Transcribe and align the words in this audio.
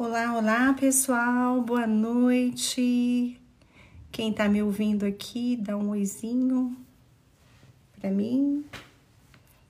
Olá, 0.00 0.32
olá 0.36 0.72
pessoal, 0.74 1.60
boa 1.60 1.84
noite. 1.84 3.36
Quem 4.12 4.32
tá 4.32 4.48
me 4.48 4.62
ouvindo 4.62 5.04
aqui, 5.04 5.56
dá 5.56 5.76
um 5.76 5.88
oizinho 5.88 6.76
pra 7.98 8.08
mim. 8.08 8.64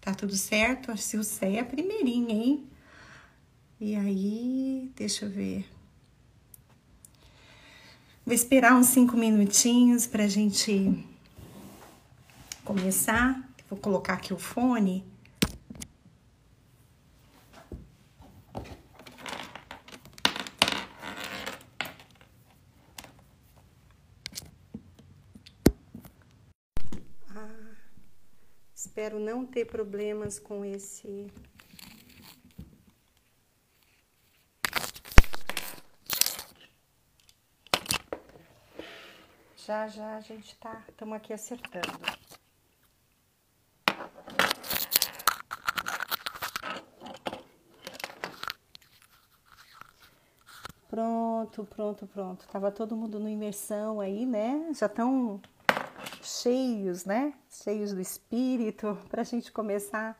Tá 0.02 0.12
tudo 0.12 0.36
certo? 0.36 0.92
A 0.92 0.98
Silceia 0.98 1.56
é 1.56 1.60
a 1.60 1.64
primeirinha, 1.64 2.34
hein? 2.34 2.66
E 3.80 3.96
aí, 3.96 4.92
deixa 4.94 5.24
eu 5.24 5.30
ver. 5.30 5.66
Vou 8.26 8.34
esperar 8.34 8.74
uns 8.74 8.88
cinco 8.88 9.16
minutinhos 9.16 10.06
pra 10.06 10.28
gente 10.28 11.06
começar. 12.66 13.48
Vou 13.70 13.78
colocar 13.78 14.12
aqui 14.12 14.34
o 14.34 14.38
fone. 14.38 15.02
Espero 28.98 29.20
não 29.20 29.46
ter 29.46 29.64
problemas 29.64 30.40
com 30.40 30.64
esse. 30.64 31.30
Já 39.56 39.86
já 39.86 40.16
a 40.16 40.20
gente 40.20 40.56
tá, 40.56 40.82
estamos 40.88 41.14
aqui 41.14 41.32
acertando. 41.32 41.86
Pronto, 50.88 51.64
pronto, 51.66 52.06
pronto. 52.08 52.48
Tava 52.48 52.72
todo 52.72 52.96
mundo 52.96 53.20
no 53.20 53.28
imersão 53.28 54.00
aí, 54.00 54.26
né? 54.26 54.72
Já 54.74 54.86
estão 54.86 55.40
cheios, 56.42 57.04
né? 57.04 57.34
Cheios 57.48 57.92
do 57.92 58.00
espírito, 58.00 58.96
para 59.08 59.22
a 59.22 59.24
gente 59.24 59.52
começar 59.52 60.18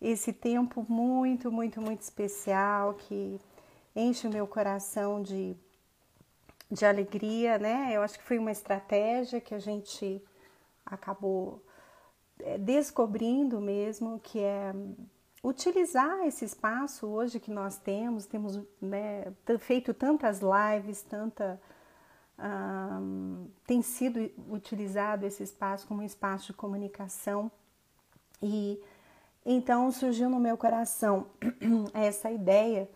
esse 0.00 0.32
tempo 0.32 0.84
muito, 0.88 1.50
muito, 1.50 1.80
muito 1.80 2.02
especial 2.02 2.94
que 2.94 3.40
enche 3.94 4.26
o 4.26 4.30
meu 4.30 4.46
coração 4.46 5.22
de, 5.22 5.56
de 6.70 6.84
alegria, 6.84 7.58
né? 7.58 7.92
Eu 7.92 8.02
acho 8.02 8.18
que 8.18 8.24
foi 8.24 8.38
uma 8.38 8.52
estratégia 8.52 9.40
que 9.40 9.54
a 9.54 9.58
gente 9.58 10.22
acabou 10.84 11.62
é, 12.40 12.58
descobrindo 12.58 13.60
mesmo, 13.60 14.20
que 14.20 14.38
é 14.40 14.74
utilizar 15.42 16.26
esse 16.26 16.44
espaço 16.44 17.06
hoje 17.06 17.38
que 17.38 17.50
nós 17.50 17.78
temos, 17.78 18.26
temos 18.26 18.60
né, 18.80 19.32
feito 19.60 19.94
tantas 19.94 20.40
lives, 20.40 21.02
tanta 21.02 21.60
tem 23.66 23.82
sido 23.82 24.30
utilizado 24.50 25.24
esse 25.24 25.42
espaço 25.42 25.86
como 25.86 26.02
um 26.02 26.04
espaço 26.04 26.48
de 26.48 26.52
comunicação. 26.52 27.50
E 28.42 28.80
então 29.44 29.90
surgiu 29.90 30.28
no 30.28 30.38
meu 30.38 30.56
coração 30.56 31.26
essa 31.94 32.30
ideia 32.30 32.88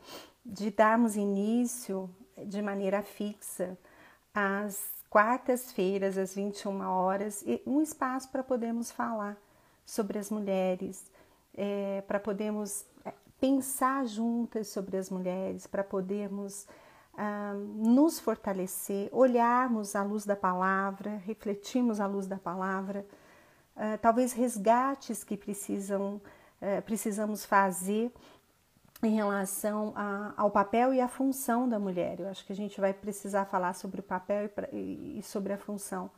de 0.44 0.70
darmos 0.70 1.16
início 1.16 2.10
de 2.46 2.60
maneira 2.60 3.02
fixa 3.02 3.78
às 4.34 4.90
quartas-feiras, 5.08 6.16
às 6.16 6.34
21 6.34 6.82
horas, 6.82 7.44
um 7.66 7.80
espaço 7.80 8.28
para 8.30 8.42
podermos 8.42 8.90
falar 8.90 9.36
sobre 9.84 10.18
as 10.18 10.30
mulheres, 10.30 11.10
é, 11.54 12.02
para 12.06 12.20
podermos 12.20 12.84
é, 13.04 13.12
pensar 13.40 14.06
juntas 14.06 14.68
sobre 14.68 14.96
as 14.96 15.10
mulheres, 15.10 15.66
para 15.66 15.82
podermos 15.82 16.66
nos 17.76 18.18
fortalecer, 18.18 19.08
olharmos 19.12 19.94
à 19.94 20.02
luz 20.02 20.24
da 20.24 20.36
palavra, 20.36 21.16
refletirmos 21.26 22.00
à 22.00 22.06
luz 22.06 22.26
da 22.26 22.38
palavra, 22.38 23.06
uh, 23.76 23.98
talvez 24.00 24.32
resgates 24.32 25.22
que 25.22 25.36
precisam, 25.36 26.20
uh, 26.62 26.82
precisamos 26.82 27.44
fazer 27.44 28.10
em 29.02 29.14
relação 29.14 29.92
a, 29.96 30.32
ao 30.36 30.50
papel 30.50 30.94
e 30.94 31.00
à 31.00 31.08
função 31.08 31.68
da 31.68 31.78
mulher. 31.78 32.20
Eu 32.20 32.28
acho 32.28 32.44
que 32.44 32.52
a 32.52 32.56
gente 32.56 32.80
vai 32.80 32.92
precisar 32.92 33.44
falar 33.46 33.74
sobre 33.74 34.00
o 34.00 34.02
papel 34.02 34.50
e, 34.72 35.18
e 35.18 35.22
sobre 35.22 35.52
a 35.52 35.58
função 35.58 36.10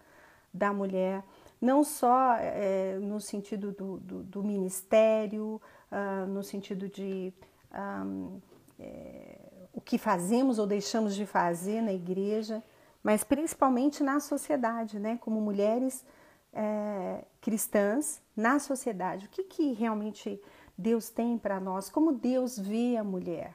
da 0.52 0.72
mulher, 0.72 1.24
não 1.60 1.82
só 1.82 2.34
é, 2.36 2.98
no 3.00 3.20
sentido 3.20 3.72
do, 3.72 3.96
do, 3.98 4.22
do 4.22 4.42
ministério, 4.42 5.60
uh, 5.90 6.26
no 6.26 6.42
sentido 6.42 6.88
de 6.88 7.32
um, 7.72 8.38
é, 8.78 9.38
o 9.72 9.80
que 9.80 9.98
fazemos 9.98 10.58
ou 10.58 10.66
deixamos 10.66 11.14
de 11.14 11.24
fazer 11.24 11.80
na 11.80 11.92
igreja, 11.92 12.62
mas 13.02 13.24
principalmente 13.24 14.02
na 14.02 14.20
sociedade, 14.20 14.98
né? 14.98 15.18
Como 15.20 15.40
mulheres 15.40 16.04
é, 16.52 17.24
cristãs 17.40 18.20
na 18.36 18.58
sociedade. 18.58 19.26
O 19.26 19.28
que, 19.28 19.44
que 19.44 19.72
realmente 19.72 20.40
Deus 20.76 21.08
tem 21.08 21.38
para 21.38 21.58
nós? 21.58 21.88
Como 21.88 22.12
Deus 22.12 22.58
vê 22.58 22.96
a 22.96 23.04
mulher? 23.04 23.54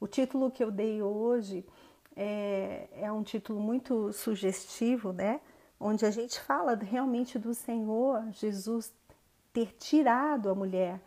O 0.00 0.06
título 0.06 0.50
que 0.50 0.62
eu 0.62 0.70
dei 0.70 1.02
hoje 1.02 1.66
é, 2.14 2.88
é 2.92 3.12
um 3.12 3.22
título 3.22 3.60
muito 3.60 4.12
sugestivo, 4.12 5.12
né? 5.12 5.40
Onde 5.78 6.06
a 6.06 6.10
gente 6.10 6.40
fala 6.40 6.74
realmente 6.74 7.38
do 7.38 7.52
Senhor 7.52 8.24
Jesus 8.30 8.92
ter 9.52 9.74
tirado 9.78 10.48
a 10.48 10.54
mulher 10.54 11.00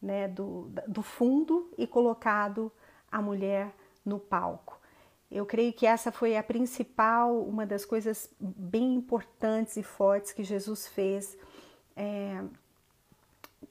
né, 0.00 0.28
do, 0.28 0.68
do 0.86 1.02
fundo 1.02 1.70
e 1.78 1.86
colocado 1.86 2.70
a 3.10 3.22
mulher 3.22 3.72
no 4.04 4.18
palco. 4.18 4.78
Eu 5.30 5.44
creio 5.44 5.72
que 5.72 5.86
essa 5.86 6.12
foi 6.12 6.36
a 6.36 6.42
principal, 6.42 7.40
uma 7.42 7.66
das 7.66 7.84
coisas 7.84 8.30
bem 8.38 8.94
importantes 8.94 9.76
e 9.76 9.82
fortes 9.82 10.32
que 10.32 10.44
Jesus 10.44 10.86
fez 10.86 11.36
é, 11.96 12.44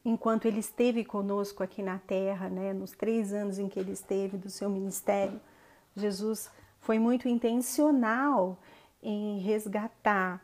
enquanto 0.03 0.45
ele 0.45 0.59
esteve 0.59 1.03
conosco 1.05 1.63
aqui 1.63 1.81
na 1.81 1.99
Terra, 1.99 2.49
né, 2.49 2.73
nos 2.73 2.91
três 2.91 3.33
anos 3.33 3.59
em 3.59 3.69
que 3.69 3.79
ele 3.79 3.91
esteve 3.91 4.37
do 4.37 4.49
seu 4.49 4.69
ministério. 4.69 5.39
Jesus 5.95 6.49
foi 6.79 6.99
muito 6.99 7.27
intencional 7.27 8.57
em 9.01 9.39
resgatar 9.39 10.43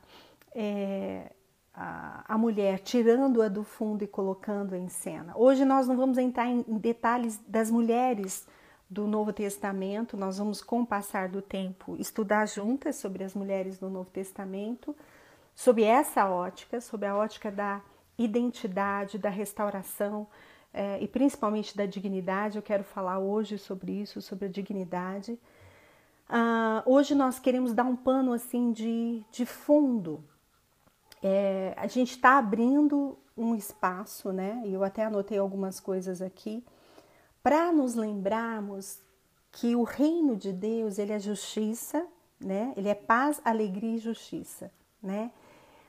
é, 0.53 1.31
a, 1.73 2.23
a, 2.33 2.37
mulher, 2.37 2.79
tirando-a 2.79 3.47
do 3.47 3.63
fundo 3.63 4.03
e 4.03 4.07
colocando-a 4.07 4.77
em 4.77 4.89
cena. 4.89 5.33
Hoje 5.35 5.65
nós 5.65 5.87
não 5.87 5.97
vamos 5.97 6.17
entrar 6.17 6.47
em, 6.47 6.63
detalhes 6.77 7.39
das 7.47 7.69
mulheres 7.69 8.47
do 8.89 9.05
Novo 9.05 9.31
Testamento, 9.31 10.17
nós 10.17 10.39
vamos, 10.39 10.61
com 10.61 10.81
o 10.81 10.85
passar 10.85 11.29
do 11.29 11.41
tempo, 11.41 11.95
estudar 11.99 12.47
juntas 12.47 12.95
sobre 12.95 13.23
as 13.23 13.35
mulheres 13.35 13.77
do 13.77 13.87
Novo 13.89 14.09
Testamento, 14.09 14.95
sob 15.53 15.83
essa 15.83 16.27
ótica, 16.27 16.81
sob 16.81 17.05
a 17.05 17.15
ótica 17.15 17.51
da 17.51 17.81
identidade, 18.17 19.19
da 19.19 19.29
restauração 19.29 20.27
eh, 20.73 20.97
e 21.01 21.07
principalmente 21.07 21.77
da 21.77 21.85
dignidade. 21.85 22.57
Eu 22.57 22.63
quero 22.63 22.83
falar 22.83 23.19
hoje 23.19 23.59
sobre 23.59 23.91
isso, 23.91 24.21
sobre 24.21 24.45
a 24.45 24.49
dignidade. 24.49 25.37
Uh, 26.29 26.81
hoje 26.85 27.15
nós 27.15 27.39
queremos 27.39 27.73
dar 27.73 27.85
um 27.85 27.95
pano 27.95 28.33
assim 28.33 28.71
de, 28.71 29.23
de 29.31 29.45
fundo. 29.45 30.23
É, 31.23 31.73
a 31.75 31.87
gente 31.87 32.11
está 32.11 32.37
abrindo 32.37 33.17
um 33.35 33.55
espaço, 33.55 34.31
né? 34.31 34.61
Eu 34.65 34.83
até 34.83 35.03
anotei 35.05 35.37
algumas 35.37 35.79
coisas 35.79 36.21
aqui 36.21 36.63
para 37.41 37.71
nos 37.71 37.95
lembrarmos 37.95 38.99
que 39.51 39.75
o 39.75 39.83
reino 39.83 40.35
de 40.35 40.51
Deus 40.51 40.99
ele 40.99 41.13
é 41.13 41.19
justiça, 41.19 42.05
né? 42.39 42.73
Ele 42.77 42.89
é 42.89 42.95
paz, 42.95 43.41
alegria 43.43 43.95
e 43.95 43.99
justiça, 43.99 44.71
né? 45.01 45.31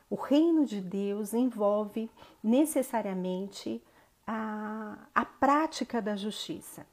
O 0.09 0.17
reino 0.17 0.65
de 0.65 0.81
Deus 0.81 1.33
envolve 1.35 2.11
necessariamente 2.43 3.83
a, 4.27 4.97
a 5.15 5.25
prática 5.25 6.01
da 6.01 6.17
justiça. 6.17 6.87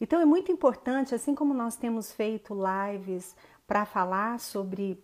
Então 0.00 0.20
é 0.20 0.24
muito 0.24 0.50
importante, 0.50 1.14
assim 1.14 1.34
como 1.34 1.54
nós 1.54 1.76
temos 1.76 2.12
feito 2.12 2.54
lives 2.54 3.36
para 3.66 3.84
falar 3.84 4.40
sobre 4.40 5.02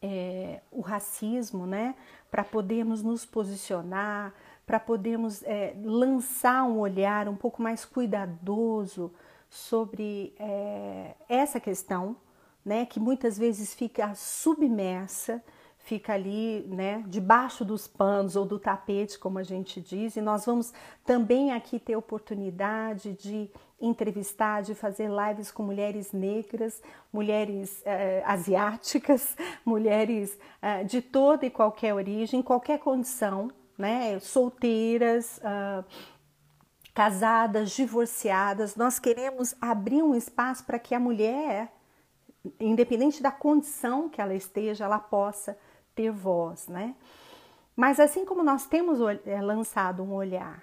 é, 0.00 0.60
o 0.70 0.80
racismo, 0.80 1.66
né? 1.66 1.94
Para 2.30 2.44
podermos 2.44 3.02
nos 3.02 3.24
posicionar, 3.24 4.32
para 4.66 4.80
podermos 4.80 5.42
é, 5.42 5.74
lançar 5.82 6.64
um 6.64 6.78
olhar 6.78 7.28
um 7.28 7.36
pouco 7.36 7.62
mais 7.62 7.84
cuidadoso 7.84 9.12
sobre 9.48 10.34
é, 10.38 11.14
essa 11.28 11.60
questão, 11.60 12.16
né, 12.64 12.86
que 12.86 12.98
muitas 12.98 13.38
vezes 13.38 13.74
fica 13.74 14.14
submersa, 14.14 15.42
fica 15.84 16.14
ali, 16.14 16.64
né, 16.66 17.04
debaixo 17.06 17.62
dos 17.64 17.86
panos 17.86 18.36
ou 18.36 18.46
do 18.46 18.58
tapete, 18.58 19.18
como 19.18 19.38
a 19.38 19.42
gente 19.42 19.82
diz, 19.82 20.16
e 20.16 20.20
nós 20.20 20.46
vamos 20.46 20.72
também 21.04 21.52
aqui 21.52 21.78
ter 21.78 21.94
oportunidade 21.94 23.12
de 23.12 23.50
entrevistar, 23.80 24.62
de 24.62 24.74
fazer 24.74 25.10
lives 25.10 25.50
com 25.50 25.62
mulheres 25.62 26.10
negras, 26.10 26.82
mulheres 27.12 27.82
eh, 27.84 28.22
asiáticas, 28.24 29.36
mulheres 29.64 30.38
eh, 30.62 30.84
de 30.84 31.02
toda 31.02 31.44
e 31.44 31.50
qualquer 31.50 31.92
origem, 31.94 32.40
qualquer 32.40 32.78
condição, 32.78 33.50
né, 33.76 34.18
solteiras, 34.20 35.38
uh, 35.38 35.84
casadas, 36.94 37.72
divorciadas, 37.72 38.76
nós 38.76 38.98
queremos 38.98 39.54
abrir 39.60 40.02
um 40.02 40.14
espaço 40.14 40.64
para 40.64 40.78
que 40.78 40.94
a 40.94 41.00
mulher, 41.00 41.72
independente 42.60 43.22
da 43.22 43.32
condição 43.32 44.08
que 44.08 44.20
ela 44.20 44.34
esteja, 44.34 44.84
ela 44.84 45.00
possa 45.00 45.58
ter 45.94 46.10
voz, 46.10 46.68
né? 46.68 46.94
Mas 47.74 47.98
assim 47.98 48.24
como 48.24 48.44
nós 48.44 48.66
temos 48.66 49.00
é, 49.26 49.40
lançado 49.42 50.04
um 50.04 50.12
olhar, 50.12 50.62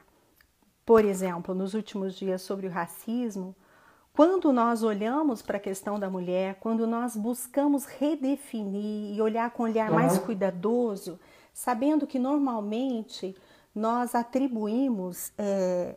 por 0.85 1.03
exemplo, 1.03 1.53
nos 1.53 1.73
últimos 1.73 2.15
dias 2.15 2.41
sobre 2.41 2.67
o 2.67 2.71
racismo, 2.71 3.53
quando 4.13 4.51
nós 4.53 4.83
olhamos 4.83 5.41
para 5.41 5.57
a 5.57 5.59
questão 5.59 5.99
da 5.99 6.09
mulher, 6.09 6.55
quando 6.59 6.87
nós 6.87 7.15
buscamos 7.15 7.85
redefinir 7.85 9.15
e 9.15 9.21
olhar 9.21 9.51
com 9.51 9.63
um 9.63 9.65
olhar 9.65 9.91
mais 9.91 10.17
cuidadoso, 10.17 11.19
sabendo 11.53 12.07
que 12.07 12.19
normalmente 12.19 13.35
nós 13.73 14.15
atribuímos 14.15 15.31
é, 15.37 15.95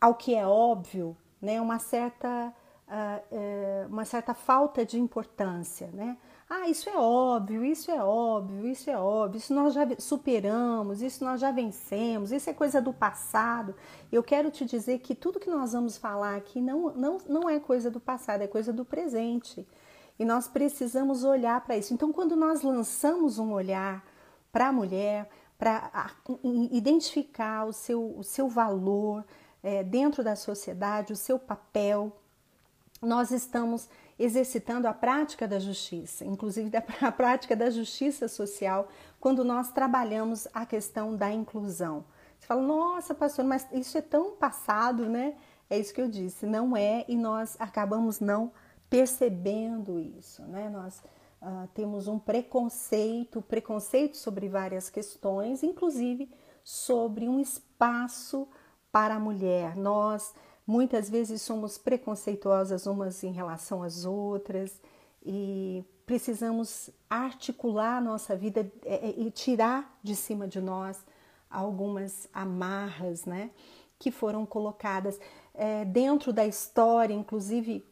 ao 0.00 0.14
que 0.14 0.34
é 0.34 0.46
óbvio 0.46 1.16
né, 1.40 1.60
uma, 1.60 1.78
certa, 1.78 2.52
uh, 2.88 3.88
uma 3.88 4.04
certa 4.04 4.34
falta 4.34 4.84
de 4.84 4.98
importância. 4.98 5.88
Né? 5.92 6.16
Ah, 6.48 6.68
isso 6.68 6.88
é 6.88 6.96
óbvio, 6.96 7.64
isso 7.64 7.90
é 7.90 8.02
óbvio, 8.02 8.66
isso 8.66 8.90
é 8.90 8.96
óbvio, 8.98 9.38
isso 9.38 9.52
nós 9.52 9.74
já 9.74 9.86
superamos, 9.98 11.02
isso 11.02 11.22
nós 11.22 11.40
já 11.40 11.50
vencemos, 11.50 12.32
isso 12.32 12.48
é 12.48 12.54
coisa 12.54 12.80
do 12.80 12.92
passado. 12.92 13.74
Eu 14.10 14.22
quero 14.22 14.50
te 14.50 14.64
dizer 14.64 15.00
que 15.00 15.14
tudo 15.14 15.40
que 15.40 15.50
nós 15.50 15.72
vamos 15.72 15.98
falar 15.98 16.36
aqui 16.36 16.60
não, 16.60 16.90
não, 16.94 17.18
não 17.28 17.50
é 17.50 17.60
coisa 17.60 17.90
do 17.90 18.00
passado, 18.00 18.42
é 18.42 18.46
coisa 18.46 18.72
do 18.72 18.84
presente. 18.84 19.66
E 20.18 20.24
nós 20.24 20.48
precisamos 20.48 21.22
olhar 21.22 21.60
para 21.60 21.76
isso. 21.76 21.94
Então, 21.94 22.12
quando 22.12 22.34
nós 22.34 22.62
lançamos 22.62 23.38
um 23.38 23.52
olhar 23.52 24.02
para 24.52 24.68
a 24.68 24.72
mulher, 24.72 25.28
para 25.58 25.90
identificar 26.52 27.64
o 27.64 27.72
seu, 27.72 28.16
o 28.16 28.22
seu 28.22 28.48
valor 28.48 29.24
é, 29.62 29.82
dentro 29.82 30.22
da 30.22 30.36
sociedade, 30.36 31.12
o 31.12 31.16
seu 31.16 31.38
papel, 31.38 32.16
nós 33.02 33.30
estamos 33.30 33.88
exercitando 34.18 34.88
a 34.88 34.92
prática 34.92 35.46
da 35.46 35.58
justiça, 35.58 36.24
inclusive 36.24 36.70
a 37.00 37.12
prática 37.12 37.54
da 37.54 37.70
justiça 37.70 38.28
social, 38.28 38.88
quando 39.20 39.44
nós 39.44 39.70
trabalhamos 39.70 40.48
a 40.52 40.66
questão 40.66 41.14
da 41.14 41.30
inclusão. 41.30 42.04
Você 42.38 42.46
fala, 42.46 42.62
nossa, 42.62 43.14
pastor, 43.14 43.44
mas 43.44 43.66
isso 43.72 43.98
é 43.98 44.02
tão 44.02 44.32
passado, 44.32 45.08
né? 45.08 45.34
É 45.70 45.78
isso 45.78 45.92
que 45.92 46.00
eu 46.00 46.08
disse, 46.08 46.46
não 46.46 46.76
é, 46.76 47.04
e 47.08 47.16
nós 47.16 47.56
acabamos 47.58 48.20
não 48.20 48.50
percebendo 48.88 49.98
isso, 50.00 50.42
né? 50.42 50.68
Nós 50.70 51.02
uh, 51.42 51.68
temos 51.74 52.08
um 52.08 52.18
preconceito, 52.18 53.42
preconceito 53.42 54.16
sobre 54.16 54.48
várias 54.48 54.90
questões, 54.90 55.62
inclusive 55.62 56.30
sobre 56.62 57.28
um 57.28 57.40
espaço 57.40 58.48
para 58.90 59.14
a 59.14 59.20
mulher. 59.20 59.76
Nós 59.76 60.34
Muitas 60.68 61.08
vezes 61.08 61.40
somos 61.40 61.78
preconceituosas 61.78 62.86
umas 62.86 63.24
em 63.24 63.32
relação 63.32 63.82
às 63.82 64.04
outras 64.04 64.78
e 65.24 65.82
precisamos 66.04 66.90
articular 67.08 68.02
nossa 68.02 68.36
vida 68.36 68.70
é, 68.84 69.08
é, 69.08 69.14
e 69.16 69.30
tirar 69.30 69.98
de 70.02 70.14
cima 70.14 70.46
de 70.46 70.60
nós 70.60 71.02
algumas 71.50 72.28
amarras, 72.34 73.24
né, 73.24 73.50
que 73.98 74.10
foram 74.10 74.44
colocadas 74.44 75.18
é, 75.54 75.86
dentro 75.86 76.34
da 76.34 76.44
história, 76.44 77.14
inclusive 77.14 77.82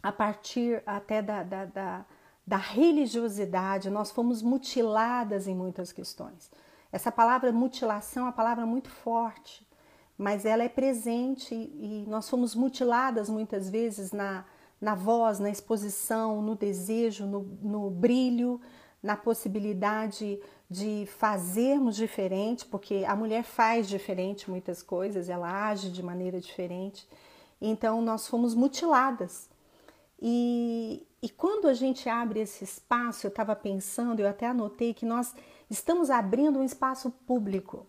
a 0.00 0.12
partir 0.12 0.84
até 0.86 1.20
da, 1.20 1.42
da, 1.42 1.64
da, 1.64 2.06
da 2.46 2.56
religiosidade, 2.56 3.90
nós 3.90 4.10
fomos 4.10 4.42
mutiladas 4.42 5.46
em 5.46 5.54
muitas 5.54 5.92
questões. 5.92 6.50
Essa 6.92 7.10
palavra 7.10 7.52
mutilação 7.52 8.24
é 8.24 8.26
uma 8.26 8.32
palavra 8.32 8.66
muito 8.66 8.90
forte 8.90 9.66
mas 10.16 10.44
ela 10.44 10.62
é 10.62 10.68
presente 10.68 11.54
e 11.54 12.04
nós 12.08 12.28
fomos 12.28 12.54
mutiladas 12.54 13.28
muitas 13.28 13.68
vezes 13.68 14.12
na, 14.12 14.44
na 14.80 14.94
voz, 14.94 15.38
na 15.38 15.50
exposição, 15.50 16.40
no 16.40 16.54
desejo, 16.54 17.26
no, 17.26 17.42
no 17.60 17.90
brilho, 17.90 18.60
na 19.02 19.16
possibilidade 19.16 20.40
de 20.70 21.06
fazermos 21.18 21.96
diferente, 21.96 22.64
porque 22.64 23.04
a 23.06 23.14
mulher 23.14 23.42
faz 23.42 23.88
diferente 23.88 24.48
muitas 24.48 24.82
coisas, 24.82 25.28
ela 25.28 25.68
age 25.68 25.90
de 25.90 26.02
maneira 26.02 26.40
diferente. 26.40 27.06
Então 27.60 28.00
nós 28.00 28.26
fomos 28.28 28.54
mutiladas. 28.54 29.50
E, 30.22 31.06
e 31.24 31.28
quando 31.28 31.66
a 31.66 31.74
gente 31.74 32.08
abre 32.08 32.40
esse 32.40 32.62
espaço, 32.62 33.26
eu 33.26 33.30
estava 33.30 33.56
pensando, 33.56 34.20
eu 34.20 34.28
até 34.28 34.46
anotei 34.46 34.92
que 34.92 35.06
nós 35.06 35.34
estamos 35.68 36.10
abrindo 36.10 36.58
um 36.58 36.64
espaço 36.64 37.10
público 37.10 37.86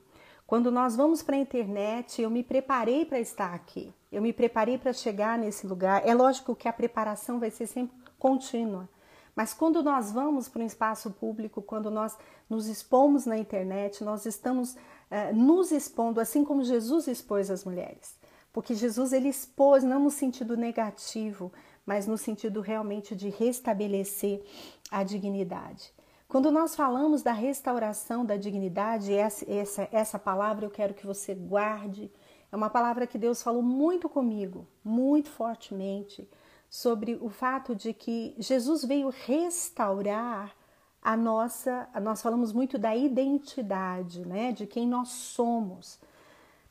quando 0.48 0.70
nós 0.72 0.96
vamos 0.96 1.24
para 1.24 1.36
a 1.36 1.40
internet, 1.40 2.22
eu 2.22 2.30
me 2.30 2.44
preparei 2.44 3.04
para 3.04 3.20
estar 3.20 3.54
aqui, 3.54 3.92
eu 4.12 4.22
me 4.22 4.32
preparei 4.32 4.78
para 4.78 4.94
chegar 4.94 5.40
nesse 5.40 5.66
lugar. 5.66 6.08
É 6.08 6.14
lógico 6.14 6.56
que 6.56 6.68
a 6.68 6.74
preparação 6.74 7.40
vai 7.40 7.50
ser 7.50 7.66
sempre 7.66 7.96
contínua, 8.20 8.88
mas 9.36 9.56
quando 9.56 9.82
nós 9.82 10.12
vamos 10.12 10.48
para 10.48 10.62
um 10.62 10.66
espaço 10.66 11.10
público, 11.10 11.64
quando 11.64 11.90
nós 11.90 12.16
nos 12.48 12.68
expomos 12.68 13.26
na 13.26 13.38
internet, 13.40 14.04
nós 14.04 14.28
estamos 14.28 14.74
uh, 14.76 15.36
nos 15.36 15.72
expondo, 15.72 16.22
assim 16.22 16.46
como 16.46 16.64
Jesus 16.64 17.08
expôs 17.08 17.50
as 17.50 17.66
mulheres. 17.66 18.16
Porque 18.54 18.76
Jesus 18.76 19.14
ele 19.14 19.30
expôs 19.30 19.84
não 19.84 20.00
no 20.00 20.12
sentido 20.12 20.56
negativo, 20.56 21.52
mas 21.86 22.08
no 22.08 22.18
sentido 22.18 22.62
realmente 22.62 23.16
de 23.16 23.30
restabelecer 23.30 24.42
a 24.90 25.04
dignidade. 25.04 25.94
Quando 26.28 26.52
nós 26.52 26.76
falamos 26.76 27.22
da 27.22 27.32
restauração 27.32 28.26
da 28.26 28.36
dignidade, 28.36 29.14
essa, 29.14 29.50
essa, 29.50 29.88
essa 29.92 30.20
palavra 30.20 30.66
eu 30.66 30.72
quero 30.72 30.94
que 30.94 31.06
você 31.06 31.34
guarde. 31.34 32.12
É 32.52 32.56
uma 32.56 32.70
palavra 32.70 33.06
que 33.06 33.18
Deus 33.18 33.44
falou 33.44 33.62
muito 33.62 34.10
comigo, 34.10 34.68
muito 34.84 35.30
fortemente, 35.30 36.28
sobre 36.70 37.18
o 37.22 37.30
fato 37.30 37.76
de 37.76 37.94
que 37.94 38.36
Jesus 38.40 38.84
veio 38.84 39.10
restaurar 39.10 40.56
a 41.02 41.16
nossa. 41.16 41.88
Nós 42.02 42.22
falamos 42.22 42.52
muito 42.52 42.78
da 42.78 42.96
identidade, 42.96 44.26
né? 44.26 44.52
De 44.52 44.66
quem 44.66 44.88
nós 44.88 45.10
somos. 45.10 46.00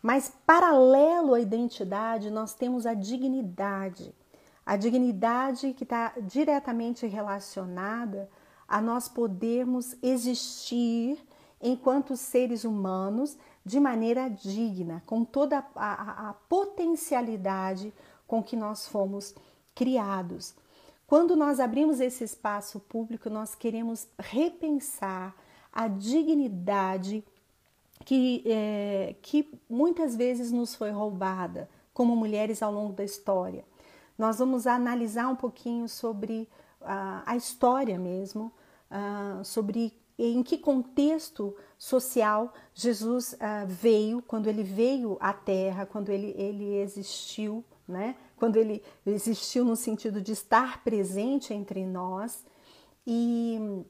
Mas, 0.02 0.31
paralelo 0.44 1.32
à 1.32 1.40
identidade, 1.40 2.31
nós 2.31 2.52
temos 2.55 2.84
a 2.84 2.93
dignidade. 2.93 4.14
A 4.64 4.76
dignidade 4.76 5.75
que 5.75 5.84
está 5.84 6.14
diretamente 6.22 7.06
relacionada 7.06 8.28
a 8.66 8.81
nós 8.81 9.08
podermos 9.08 9.94
existir 10.02 11.19
enquanto 11.61 12.16
seres 12.16 12.64
humanos 12.64 13.37
de 13.64 13.81
maneira 13.81 14.28
digna, 14.28 15.02
com 15.06 15.25
toda 15.25 15.64
a, 15.75 15.93
a, 15.93 16.31
a 16.31 16.32
potencialidade 16.34 17.93
com 18.26 18.43
que 18.43 18.56
nós 18.56 18.87
fomos 18.87 19.34
criados. 19.75 20.55
Quando 21.06 21.36
nós 21.36 21.60
abrimos 21.60 22.00
esse 22.00 22.24
espaço 22.24 22.81
público, 22.81 23.29
nós 23.29 23.55
queremos 23.55 24.06
repensar 24.19 25.34
a 25.72 25.89
dignidade 25.89 27.24
que, 28.05 28.43
é, 28.46 29.15
que 29.22 29.50
muitas 29.69 30.15
vezes 30.15 30.50
nos 30.50 30.74
foi 30.74 30.91
roubada 30.91 31.69
como 31.93 32.17
mulheres 32.17 32.62
ao 32.62 32.72
longo 32.72 32.93
da 32.93 33.05
história. 33.05 33.65
Nós 34.17 34.39
vamos 34.39 34.67
analisar 34.67 35.29
um 35.29 35.37
pouquinho 35.37 35.89
sobre 35.89 36.49
a, 36.81 37.23
a 37.27 37.37
história 37.37 37.99
mesmo, 37.99 38.53
uh, 38.91 39.44
sobre 39.44 39.93
em 40.17 40.43
que 40.43 40.56
contexto 40.56 41.56
social 41.77 42.53
Jesus 42.73 43.33
uh, 43.35 43.67
veio, 43.67 44.23
quando 44.23 44.47
ele 44.47 44.63
veio 44.63 45.17
à 45.21 45.33
Terra, 45.33 45.87
quando 45.87 46.11
ele, 46.11 46.35
ele 46.39 46.77
existiu, 46.77 47.65
né? 47.87 48.15
quando 48.37 48.56
ele 48.56 48.83
existiu 49.05 49.65
no 49.65 49.75
sentido 49.75 50.21
de 50.21 50.33
estar 50.33 50.85
presente 50.85 51.53
entre 51.53 51.85
nós. 51.85 52.44
E 53.06 53.85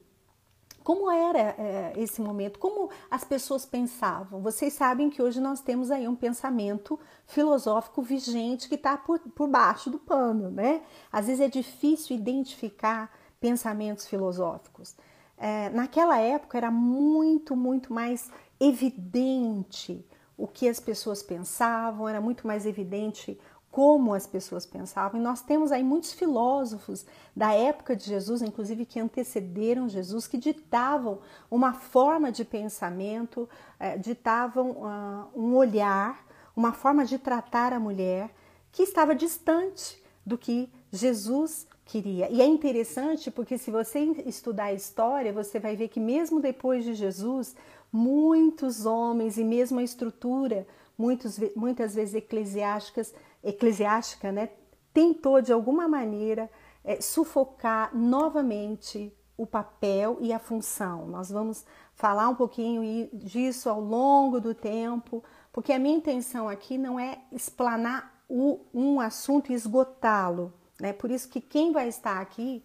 como 0.85 1.09
era 1.09 1.55
é, 1.57 1.93
esse 1.97 2.21
momento? 2.21 2.59
Como 2.59 2.91
as 3.09 3.23
pessoas 3.23 3.65
pensavam? 3.65 4.39
Vocês 4.39 4.71
sabem 4.71 5.09
que 5.09 5.19
hoje 5.19 5.41
nós 5.41 5.59
temos 5.59 5.89
aí 5.89 6.07
um 6.07 6.15
pensamento 6.15 6.99
filosófico 7.25 8.03
vigente 8.03 8.69
que 8.69 8.75
está 8.75 8.95
por, 8.95 9.17
por 9.17 9.49
baixo 9.49 9.89
do 9.89 9.97
pano, 9.97 10.51
né? 10.51 10.83
Às 11.11 11.25
vezes 11.25 11.41
é 11.41 11.47
difícil 11.47 12.15
identificar 12.15 13.11
pensamentos 13.39 14.05
filosóficos. 14.05 14.95
É, 15.39 15.71
naquela 15.71 16.19
época 16.19 16.55
era 16.55 16.69
muito, 16.69 17.55
muito 17.55 17.91
mais 17.91 18.29
evidente 18.59 20.05
o 20.37 20.47
que 20.47 20.69
as 20.69 20.79
pessoas 20.79 21.23
pensavam, 21.23 22.07
era 22.07 22.21
muito 22.21 22.45
mais 22.45 22.63
evidente 22.63 23.39
como 23.75 24.13
as 24.13 24.25
pessoas 24.25 24.65
pensavam. 24.65 25.19
E 25.19 25.23
nós 25.23 25.41
temos 25.41 25.69
aí 25.69 25.83
muitos 25.83 26.13
filósofos 26.13 27.05
da 27.35 27.51
época 27.53 27.93
de 27.93 28.05
Jesus, 28.05 28.41
inclusive 28.41 28.85
que 28.85 29.01
antecederam 29.01 29.89
Jesus, 29.89 30.27
que 30.27 30.37
ditavam 30.37 31.19
uma 31.51 31.73
forma 31.73 32.31
de 32.31 32.45
pensamento, 32.45 33.49
é, 33.77 33.97
ditavam 33.97 34.69
uh, 34.71 35.27
um 35.35 35.55
olhar, 35.55 36.25
uma 36.55 36.71
forma 36.71 37.03
de 37.03 37.19
tratar 37.19 37.73
a 37.73 37.79
mulher 37.79 38.33
que 38.71 38.81
estava 38.81 39.13
distante 39.13 40.01
do 40.25 40.37
que 40.37 40.69
Jesus 40.89 41.67
queria. 41.83 42.31
E 42.31 42.41
é 42.41 42.45
interessante 42.45 43.29
porque 43.29 43.57
se 43.57 43.71
você 43.71 43.99
estudar 44.25 44.67
a 44.67 44.73
história, 44.73 45.33
você 45.33 45.59
vai 45.59 45.75
ver 45.75 45.89
que 45.89 45.99
mesmo 45.99 46.39
depois 46.39 46.85
de 46.85 46.93
Jesus, 46.93 47.53
muitos 47.91 48.85
homens 48.85 49.37
e 49.37 49.43
mesmo 49.43 49.79
a 49.79 49.83
estrutura 49.83 50.65
muitos, 50.97 51.39
muitas 51.55 51.95
vezes 51.95 52.15
eclesiásticas, 52.15 53.13
eclesiástica, 53.45 54.31
né, 54.31 54.49
tentou 54.93 55.41
de 55.41 55.53
alguma 55.53 55.87
maneira 55.87 56.49
é, 56.83 56.99
sufocar 56.99 57.95
novamente 57.95 59.13
o 59.37 59.45
papel 59.45 60.17
e 60.21 60.31
a 60.31 60.39
função. 60.39 61.07
Nós 61.07 61.29
vamos 61.29 61.65
falar 61.93 62.29
um 62.29 62.35
pouquinho 62.35 63.09
disso 63.13 63.69
ao 63.69 63.79
longo 63.79 64.39
do 64.39 64.53
tempo, 64.53 65.23
porque 65.51 65.73
a 65.73 65.79
minha 65.79 65.97
intenção 65.97 66.47
aqui 66.47 66.77
não 66.77 66.99
é 66.99 67.19
explanar 67.31 68.23
o, 68.29 68.59
um 68.73 68.99
assunto 68.99 69.51
e 69.51 69.55
esgotá-lo. 69.55 70.53
Né? 70.79 70.93
Por 70.93 71.11
isso 71.11 71.29
que 71.29 71.41
quem 71.41 71.71
vai 71.71 71.87
estar 71.87 72.19
aqui 72.19 72.63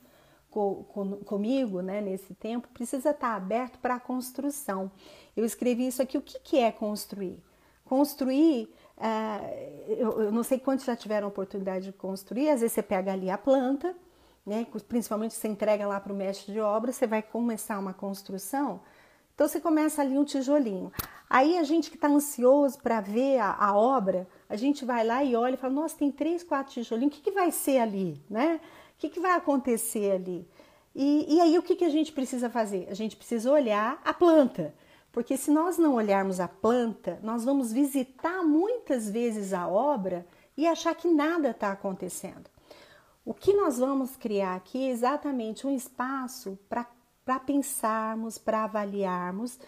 com, 0.51 0.85
com, 0.85 1.17
comigo 1.19 1.81
né, 1.81 2.01
nesse 2.01 2.35
tempo 2.35 2.69
precisa 2.69 3.11
estar 3.11 3.35
aberto 3.35 3.79
para 3.79 3.97
a 3.97 4.01
construção. 4.01 4.91
Eu 5.37 5.45
escrevi 5.45 5.87
isso 5.87 6.03
aqui. 6.03 6.19
O 6.19 6.23
que, 6.23 6.39
que 6.41 6.59
é 6.59 6.73
construir? 6.73 7.43
Construir, 7.85 8.73
eu, 9.89 10.23
eu, 10.23 10.33
não 10.33 10.43
sei 10.43 10.59
quantos 10.59 10.85
já 10.85 10.95
tiveram 10.95 11.27
a 11.27 11.29
oportunidade 11.29 11.87
de 11.87 11.93
construir, 11.93 12.51
às 12.51 12.61
vezes 12.61 12.75
você 12.75 12.83
pega 12.83 13.13
ali 13.13 13.31
a 13.31 13.39
planta, 13.39 13.97
né, 14.45 14.67
principalmente 14.89 15.35
você 15.35 15.49
entrega 15.49 15.87
lá 15.87 15.99
para 16.01 16.13
o 16.13 16.17
mestre 16.17 16.53
de 16.53 16.61
obra, 16.61 16.93
você 16.93 17.07
vai 17.07 17.23
começar 17.23 17.79
uma 17.79 17.95
construção. 17.95 18.81
Então 19.35 19.49
você 19.49 19.59
começa 19.59 20.03
ali 20.03 20.19
um 20.19 20.25
tijolinho. 20.25 20.93
Aí 21.29 21.57
a 21.57 21.63
gente 21.63 21.89
que 21.89 21.97
está 21.97 22.09
ansioso 22.09 22.79
para 22.79 23.01
ver 23.01 23.39
a, 23.39 23.55
a, 23.55 23.75
obra, 23.75 24.29
a 24.49 24.57
gente 24.57 24.85
vai 24.85 25.03
lá 25.03 25.25
e 25.25 25.35
olha 25.35 25.55
e 25.55 25.57
fala: 25.57 25.73
Nossa, 25.73 25.97
tem 25.97 26.11
três, 26.11 26.43
quatro 26.43 26.75
tijolinhos, 26.75 27.15
o 27.15 27.17
que, 27.17 27.23
que 27.23 27.31
vai 27.31 27.51
ser 27.51 27.79
ali? 27.79 28.21
Né? 28.29 28.61
O 28.97 28.99
que, 28.99 29.09
que 29.09 29.21
vai 29.21 29.33
acontecer 29.33 30.13
ali? 30.13 30.47
E, 30.95 31.37
e 31.37 31.41
aí 31.41 31.57
o 31.57 31.63
que, 31.63 31.77
que 31.77 31.85
a 31.85 31.89
gente 31.89 32.13
precisa 32.13 32.51
fazer? 32.51 32.87
A 32.91 32.95
gente 32.95 33.17
precisa 33.17 33.51
olhar 33.51 33.99
a 34.05 34.13
planta. 34.13 34.75
Porque 35.13 35.37
se 35.37 35.51
nós 35.51 35.77
não 35.77 35.95
olharmos 35.95 36.39
a 36.39 36.47
planta, 36.47 37.19
nós 37.23 37.45
vamos 37.45 37.73
visitar 37.73 38.43
muitas 38.45 39.11
vezes 39.11 39.53
a 39.53 39.67
obra 39.67 40.27
e 40.57 40.67
achar 40.67 40.95
que 40.95 41.09
nada 41.09 41.51
está 41.51 41.73
acontecendo. 41.73 42.49
O 43.25 43.35
que 43.35 43.53
nós 43.53 43.79
vamos 43.79 44.17
criar 44.17 44.55
aqui 44.57 44.89
é 44.89 44.91
exatamente 44.91 45.67
um 45.67 45.75
espaço 45.75 46.59
para 46.69 47.39
pensarmos, 47.41 48.39
para 48.39 48.65
avaliarmos 48.65 49.59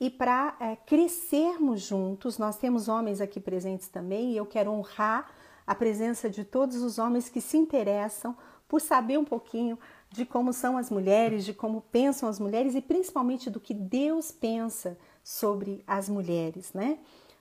e 0.00 0.08
para 0.08 0.56
é, 0.58 0.76
crescermos 0.76 1.82
juntos. 1.82 2.38
Nós 2.38 2.56
temos 2.56 2.88
homens 2.88 3.20
aqui 3.20 3.40
presentes 3.40 3.88
também 3.88 4.32
e 4.32 4.36
eu 4.36 4.46
quero 4.46 4.70
honrar 4.70 5.30
a 5.66 5.74
presença 5.74 6.28
de 6.28 6.44
todos 6.44 6.82
os 6.82 6.98
homens 6.98 7.28
que 7.28 7.40
se 7.40 7.56
interessam 7.56 8.36
por 8.66 8.80
saber 8.80 9.18
um 9.18 9.24
pouquinho 9.24 9.78
de 10.12 10.26
como 10.26 10.52
são 10.52 10.76
as 10.76 10.90
mulheres, 10.90 11.44
de 11.44 11.54
como 11.54 11.80
pensam 11.80 12.28
as 12.28 12.38
mulheres 12.38 12.74
e 12.74 12.80
principalmente 12.80 13.48
do 13.48 13.58
que 13.58 13.72
Deus 13.72 14.30
pensa 14.30 14.98
sobre 15.24 15.82
as 15.86 16.08
mulheres, 16.08 16.72
né? 16.72 16.98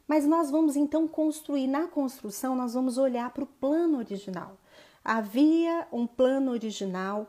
Mas 0.08 0.26
nós 0.26 0.50
vamos 0.52 0.76
então 0.76 1.08
construir, 1.08 1.68
na 1.68 1.88
construção, 1.88 2.56
nós 2.56 2.74
vamos 2.74 2.98
olhar 2.98 3.30
para 3.32 3.44
o 3.44 3.48
plano 3.48 3.98
original. 3.98 4.58
Havia 5.04 5.88
um 5.92 6.06
plano 6.06 6.52
original 6.52 7.28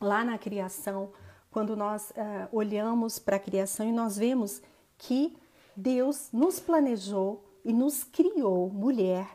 lá 0.00 0.24
na 0.24 0.36
criação, 0.36 1.10
quando 1.50 1.76
nós 1.76 2.10
uh, 2.10 2.48
olhamos 2.50 3.18
para 3.18 3.36
a 3.36 3.40
criação 3.40 3.86
e 3.86 3.92
nós 3.92 4.16
vemos 4.16 4.62
que 4.98 5.36
Deus 5.76 6.28
nos 6.32 6.60
planejou 6.60 7.44
e 7.64 7.72
nos 7.72 8.04
criou 8.04 8.70
mulher 8.70 9.28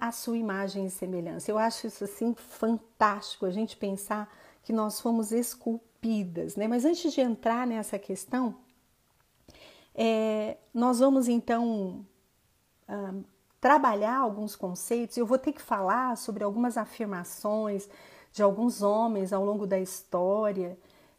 à, 0.00 0.12
sua 0.12 0.36
imagem 0.36 0.86
e 0.86 0.90
semelhança. 0.90 1.50
Eu 1.50 1.58
acho 1.58 1.86
isso 1.86 2.04
assim 2.04 2.34
fantástico 2.34 3.44
a 3.44 3.50
gente 3.50 3.76
pensar 3.76 4.32
que 4.64 4.72
nós 4.72 5.00
fomos 5.00 5.30
esculpidas, 5.30 6.56
né? 6.56 6.66
Mas 6.66 6.84
antes 6.84 7.12
de 7.12 7.20
entrar 7.20 7.66
nessa 7.66 7.98
questão, 7.98 8.56
é, 9.94 10.56
nós 10.72 10.98
vamos 10.98 11.28
então 11.28 12.04
um, 12.88 13.24
trabalhar 13.60 14.16
alguns 14.16 14.56
conceitos. 14.56 15.16
Eu 15.16 15.26
vou 15.26 15.38
ter 15.38 15.52
que 15.52 15.62
falar 15.62 16.16
sobre 16.16 16.42
algumas 16.42 16.76
afirmações 16.76 17.88
de 18.32 18.42
alguns 18.42 18.82
homens 18.82 19.32
ao 19.32 19.44
longo 19.44 19.66
da 19.66 19.78
história 19.78 20.76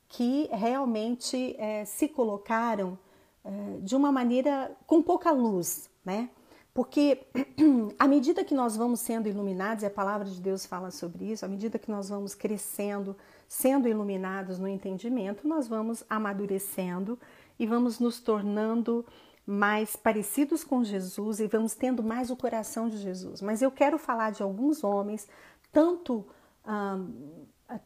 que 0.10 0.50
realmente 0.52 1.56
é, 1.58 1.86
se 1.86 2.08
colocaram 2.08 2.98
é, 3.44 3.50
de 3.82 3.96
uma 3.96 4.12
maneira 4.12 4.76
com 4.86 5.02
pouca 5.02 5.32
luz, 5.32 5.90
né? 6.04 6.30
Porque 6.74 7.26
à 7.98 8.08
medida 8.08 8.44
que 8.44 8.54
nós 8.54 8.76
vamos 8.76 9.00
sendo 9.00 9.30
iluminados, 9.30 9.84
e 9.84 9.88
a 9.88 9.90
palavra 9.90 10.28
de 10.28 10.42
Deus 10.42 10.66
fala 10.66 10.92
sobre 10.92 11.32
isso, 11.32 11.46
à 11.46 11.48
medida 11.48 11.80
que 11.80 11.90
nós 11.90 12.10
vamos 12.10 12.36
crescendo, 12.36 13.16
sendo 13.48 13.88
iluminados 13.88 14.60
no 14.60 14.68
entendimento, 14.68 15.48
nós 15.48 15.68
vamos 15.68 16.04
amadurecendo 16.10 17.20
e 17.58 17.66
vamos 17.66 18.00
nos 18.00 18.20
tornando 18.20 19.06
mais 19.46 19.96
parecidos 19.96 20.64
com 20.64 20.84
Jesus 20.84 21.40
e 21.40 21.48
vamos 21.48 21.76
tendo 21.76 22.04
mais 22.04 22.32
o 22.32 22.36
coração 22.36 22.90
de 22.90 22.98
Jesus. 22.98 23.42
Mas 23.42 23.62
eu 23.62 23.72
quero 23.72 23.98
falar 23.98 24.32
de 24.32 24.42
alguns 24.42 24.84
homens, 24.84 25.28
tanto, 25.72 26.26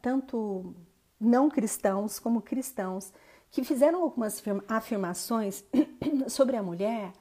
tanto 0.01 0.73
não 1.19 1.49
cristãos 1.49 2.17
como 2.17 2.41
cristãos, 2.41 3.11
que 3.51 3.63
fizeram 3.63 4.01
algumas 4.01 4.41
afirmações 4.67 5.65
sobre 6.29 6.55
a 6.55 6.63
mulher 6.63 7.11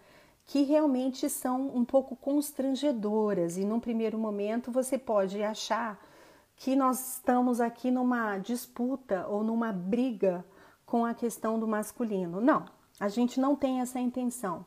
que 0.48 0.62
realmente 0.62 1.28
são 1.28 1.68
um 1.76 1.84
pouco 1.84 2.16
constrangedoras 2.16 3.58
e 3.58 3.64
num 3.66 3.78
primeiro 3.78 4.18
momento 4.18 4.72
você 4.72 4.96
pode 4.96 5.42
achar 5.42 6.00
que 6.58 6.74
nós 6.74 7.14
estamos 7.14 7.60
aqui 7.60 7.90
numa 7.90 8.36
disputa 8.38 9.26
ou 9.28 9.44
numa 9.44 9.72
briga 9.72 10.44
com 10.84 11.04
a 11.06 11.14
questão 11.14 11.58
do 11.58 11.68
masculino. 11.68 12.40
Não, 12.40 12.64
a 12.98 13.08
gente 13.08 13.40
não 13.40 13.54
tem 13.54 13.80
essa 13.80 14.00
intenção. 14.00 14.64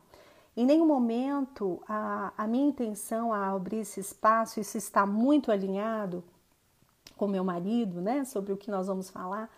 Em 0.56 0.64
nenhum 0.64 0.86
momento 0.86 1.82
a, 1.86 2.32
a 2.36 2.46
minha 2.46 2.66
intenção 2.66 3.32
a 3.32 3.50
abrir 3.50 3.78
esse 3.78 4.00
espaço, 4.00 4.58
isso 4.58 4.78
está 4.78 5.04
muito 5.04 5.52
alinhado 5.52 6.24
com 7.16 7.28
meu 7.28 7.44
marido, 7.44 8.00
né, 8.00 8.24
sobre 8.24 8.52
o 8.52 8.56
que 8.56 8.70
nós 8.70 8.86
vamos 8.86 9.10
falar. 9.10 9.50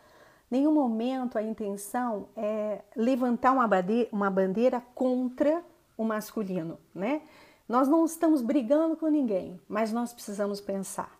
Nenhum 0.50 0.74
momento 0.74 1.38
a 1.38 1.42
intenção 1.42 2.28
é 2.36 2.82
levantar 2.96 3.52
uma 3.52 3.66
bandeira, 3.66 4.08
uma 4.12 4.30
bandeira 4.30 4.82
contra 4.94 5.64
o 5.96 6.04
masculino, 6.04 6.78
né? 6.94 7.22
Nós 7.68 7.88
não 7.88 8.04
estamos 8.04 8.42
brigando 8.42 8.96
com 8.96 9.06
ninguém, 9.06 9.58
mas 9.68 9.90
nós 9.92 10.12
precisamos 10.12 10.60
pensar. 10.60 11.13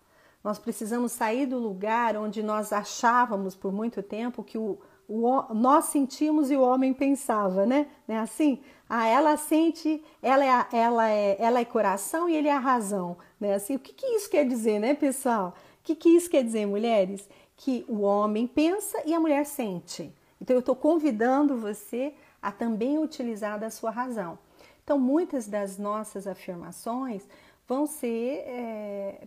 Nós 0.45 0.59
precisamos 0.59 1.13
sair 1.13 1.47
do 1.47 1.59
lugar 1.59 2.19
onde 2.19 2.43
nós 2.43 2.71
achávamos 2.71 3.57
por 3.57 3.73
muito 3.73 4.03
tempo 4.03 4.45
que 4.45 4.59
o, 4.59 4.79
o, 5.09 5.55
nós 5.55 5.87
sentimos 5.87 6.51
e 6.51 6.57
o 6.57 6.61
homem 6.61 6.93
pensava, 6.93 7.65
né? 7.65 7.87
É 8.07 8.19
assim? 8.19 8.61
Ah, 8.87 9.09
ela 9.09 9.39
sente, 9.39 10.05
ela 10.21 10.45
é, 10.45 10.67
ela 10.77 11.09
é, 11.09 11.37
ela 11.41 11.61
é 11.61 11.65
coração 11.65 12.29
e 12.29 12.37
ele 12.37 12.49
é 12.49 12.53
a 12.53 12.59
razão, 12.59 13.17
né? 13.41 13.55
Assim, 13.55 13.75
o 13.77 13.79
que, 13.79 13.95
que 13.95 14.05
isso 14.05 14.29
quer 14.29 14.47
dizer, 14.47 14.79
né, 14.79 14.93
pessoal? 14.93 15.55
O 15.81 15.83
que, 15.83 15.95
que 15.95 16.11
isso 16.11 16.29
quer 16.29 16.45
dizer, 16.45 16.67
mulheres? 16.67 17.27
Que 17.57 17.83
o 17.89 18.03
homem 18.03 18.47
pensa 18.47 19.03
e 19.07 19.15
a 19.15 19.21
mulher 19.21 19.47
sente. 19.47 20.15
Então, 20.39 20.55
eu 20.55 20.61
estou 20.61 20.77
convidando 20.77 21.57
você 21.57 22.13
a 22.43 22.53
também 22.53 22.99
utilizar 22.99 23.59
da 23.59 23.71
sua 23.71 23.91
razão. 23.91 24.39
Então, 24.83 24.99
muitas 24.99 25.49
das 25.49 25.79
nossas 25.79 26.27
afirmações 26.27 27.27
vão 27.67 27.87
ser 27.87 28.43
é, 28.47 29.27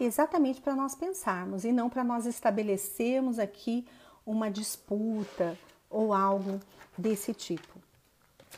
exatamente 0.00 0.60
para 0.60 0.74
nós 0.74 0.94
pensarmos 0.94 1.64
e 1.64 1.72
não 1.72 1.88
para 1.88 2.02
nós 2.02 2.26
estabelecermos 2.26 3.38
aqui 3.38 3.86
uma 4.26 4.50
disputa 4.50 5.56
ou 5.88 6.12
algo 6.12 6.60
desse 6.96 7.32
tipo. 7.32 7.80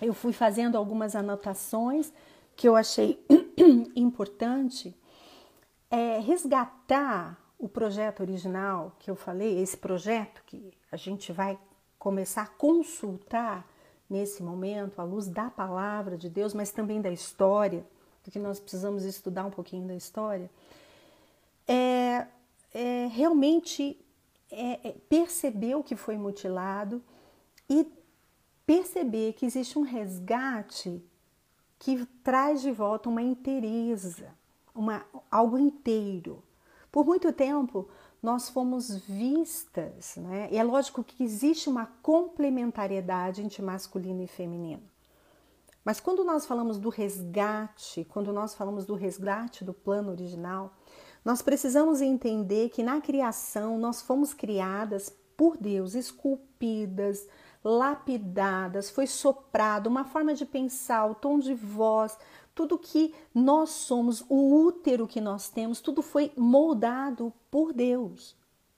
Eu 0.01 0.15
fui 0.15 0.33
fazendo 0.33 0.77
algumas 0.77 1.15
anotações 1.15 2.13
que 2.57 2.69
eu 2.69 2.77
achei 2.77 3.25
importante 3.95 4.95
é, 5.91 6.19
resgatar 6.19 7.39
o 7.59 7.69
projeto 7.69 8.21
original 8.21 8.93
que 8.99 9.11
eu 9.11 9.17
falei, 9.17 9.61
esse 9.61 9.77
projeto 9.77 10.43
que 10.45 10.73
a 10.91 10.97
gente 10.97 11.33
vai 11.33 11.59
começar 11.99 12.43
a 12.43 12.47
consultar 12.47 13.67
nesse 14.09 14.43
momento, 14.43 15.01
à 15.01 15.05
luz 15.05 15.27
da 15.27 15.49
palavra 15.49 16.17
de 16.19 16.29
Deus, 16.29 16.53
mas 16.53 16.71
também 16.71 17.01
da 17.01 17.11
história, 17.11 17.87
porque 18.23 18.39
nós 18.39 18.61
precisamos 18.61 19.05
estudar 19.05 19.45
um 19.45 19.51
pouquinho 19.51 19.87
da 19.87 19.95
história, 19.95 20.51
é, 21.67 22.27
é 22.73 23.07
realmente 23.13 23.99
é, 24.51 24.89
é 24.89 24.93
perceber 25.09 25.75
o 25.75 25.83
que 25.83 25.97
foi 25.97 26.17
mutilado 26.17 27.03
e 27.69 27.87
perceber 28.67 29.35
que 29.35 29.47
existe 29.47 29.79
um 29.79 29.83
resgate 29.83 31.03
que 31.79 32.07
traz 32.23 32.63
de 32.63 32.71
volta 32.71 33.09
uma 33.09 33.23
inteireza, 33.23 34.35
uma, 34.75 35.05
algo 35.31 35.59
inteiro. 35.59 36.43
Por 36.91 37.05
muito 37.05 37.33
tempo, 37.33 37.89
nós 38.23 38.49
fomos 38.49 38.97
vistas, 38.97 40.17
né? 40.17 40.49
E 40.51 40.57
é 40.57 40.63
lógico 40.63 41.05
que 41.05 41.23
existe 41.23 41.69
uma 41.69 41.87
complementariedade 42.03 43.43
entre 43.43 43.61
masculino 43.61 44.23
e 44.23 44.27
feminino. 44.27 44.83
Mas 45.85 46.01
quando 46.01 46.25
nós 46.25 46.47
falamos 46.47 46.79
do 46.79 46.89
resgate, 46.89 48.07
quando 48.07 48.33
nós 48.33 48.55
falamos 48.55 48.87
do 48.87 48.95
resgate 48.95 49.63
do 49.63 49.75
plano 49.75 50.11
original, 50.11 50.73
nós 51.25 51.41
precisamos 51.41 52.01
entender 52.01 52.69
que 52.69 52.83
na 52.83 53.01
criação 53.01 53.79
nós 53.79 54.03
fomos 54.03 54.35
criadas 54.35 55.11
por 55.37 55.57
Deus, 55.57 55.95
esculpidas, 55.95 57.27
lapidadas, 57.65 58.91
foi 58.91 59.07
soprado 59.07 59.87
uma 59.87 60.05
forma 60.05 60.35
de 60.35 60.45
pensar, 60.45 61.07
o 61.07 61.15
tom 61.15 61.39
de 61.39 61.55
voz, 61.55 62.17
tudo 62.55 62.79
que 62.79 63.15
nós 63.35 63.71
somos, 63.71 64.25
o 64.29 64.67
útero 64.67 65.09
que 65.09 65.21
nós 65.21 65.49
temos, 65.49 65.81
tudo 65.81 66.03
foi 66.03 66.31
moldado 66.37 67.33
por 67.51 67.73
Deus. 67.73 68.37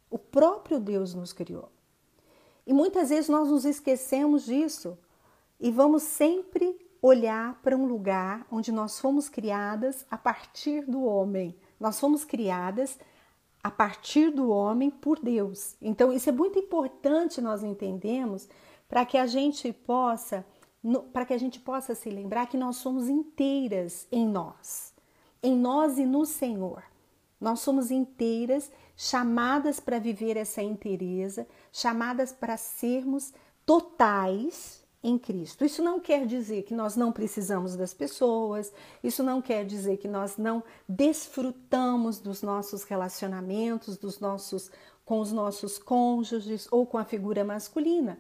O 0.08 0.18
próprio 0.18 0.78
Deus 0.78 1.14
nos 1.14 1.32
criou. 1.32 1.68
E 2.66 2.72
muitas 2.72 3.10
vezes 3.10 3.28
nós 3.28 3.48
nos 3.48 3.64
esquecemos 3.64 4.46
disso 4.46 4.96
e 5.60 5.70
vamos 5.70 6.04
sempre 6.04 6.78
olhar 7.02 7.60
para 7.62 7.76
um 7.76 7.86
lugar 7.86 8.46
onde 8.50 8.72
nós 8.72 8.98
fomos 8.98 9.28
criadas 9.28 10.06
a 10.10 10.16
partir 10.16 10.84
do 10.86 11.04
homem. 11.04 11.54
Nós 11.78 11.98
fomos 12.00 12.24
criadas 12.24 12.98
a 13.62 13.70
partir 13.70 14.30
do 14.30 14.48
homem 14.48 14.90
por 14.90 15.18
Deus. 15.18 15.76
Então, 15.82 16.12
isso 16.12 16.28
é 16.28 16.32
muito 16.32 16.58
importante 16.58 17.40
nós 17.40 17.64
entendemos 17.64 18.48
para 18.88 19.04
que 19.04 19.18
a 19.18 19.26
gente 19.26 19.72
possa 19.72 20.46
para 21.12 21.26
que 21.26 21.34
a 21.34 21.38
gente 21.38 21.58
possa 21.58 21.96
se 21.96 22.08
lembrar 22.08 22.46
que 22.46 22.56
nós 22.56 22.76
somos 22.76 23.08
inteiras 23.08 24.06
em 24.12 24.24
nós, 24.24 24.94
em 25.42 25.56
nós 25.56 25.98
e 25.98 26.06
no 26.06 26.24
Senhor. 26.24 26.84
Nós 27.40 27.58
somos 27.58 27.90
inteiras, 27.90 28.70
chamadas 28.96 29.80
para 29.80 29.98
viver 29.98 30.36
essa 30.36 30.62
inteireza, 30.62 31.44
chamadas 31.72 32.32
para 32.32 32.56
sermos 32.56 33.34
totais 33.64 34.85
em 35.06 35.16
Cristo. 35.16 35.64
Isso 35.64 35.82
não 35.82 36.00
quer 36.00 36.26
dizer 36.26 36.64
que 36.64 36.74
nós 36.74 36.96
não 36.96 37.12
precisamos 37.12 37.76
das 37.76 37.94
pessoas, 37.94 38.72
isso 39.04 39.22
não 39.22 39.40
quer 39.40 39.64
dizer 39.64 39.98
que 39.98 40.08
nós 40.08 40.36
não 40.36 40.64
desfrutamos 40.88 42.18
dos 42.18 42.42
nossos 42.42 42.82
relacionamentos, 42.82 43.96
dos 43.96 44.18
nossos 44.18 44.70
com 45.04 45.20
os 45.20 45.30
nossos 45.30 45.78
cônjuges 45.78 46.66
ou 46.72 46.84
com 46.84 46.98
a 46.98 47.04
figura 47.04 47.44
masculina. 47.44 48.18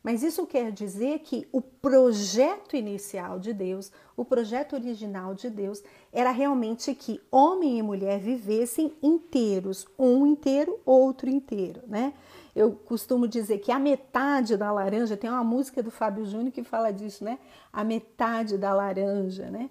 Mas 0.00 0.22
isso 0.22 0.46
quer 0.46 0.70
dizer 0.70 1.18
que 1.18 1.48
o 1.50 1.60
projeto 1.60 2.76
inicial 2.76 3.40
de 3.40 3.52
Deus, 3.52 3.90
o 4.16 4.24
projeto 4.24 4.74
original 4.74 5.34
de 5.34 5.50
Deus, 5.50 5.82
era 6.12 6.30
realmente 6.30 6.94
que 6.94 7.20
homem 7.32 7.78
e 7.78 7.82
mulher 7.82 8.20
vivessem 8.20 8.92
inteiros, 9.02 9.84
um 9.98 10.24
inteiro, 10.24 10.78
outro 10.86 11.28
inteiro, 11.28 11.82
né? 11.88 12.14
Eu 12.58 12.72
costumo 12.72 13.28
dizer 13.28 13.58
que 13.58 13.70
a 13.70 13.78
metade 13.78 14.56
da 14.56 14.72
laranja, 14.72 15.16
tem 15.16 15.30
uma 15.30 15.44
música 15.44 15.80
do 15.80 15.92
Fábio 15.92 16.24
Júnior 16.24 16.50
que 16.50 16.64
fala 16.64 16.92
disso, 16.92 17.22
né? 17.22 17.38
A 17.72 17.84
metade 17.84 18.58
da 18.58 18.74
laranja, 18.74 19.48
né? 19.48 19.70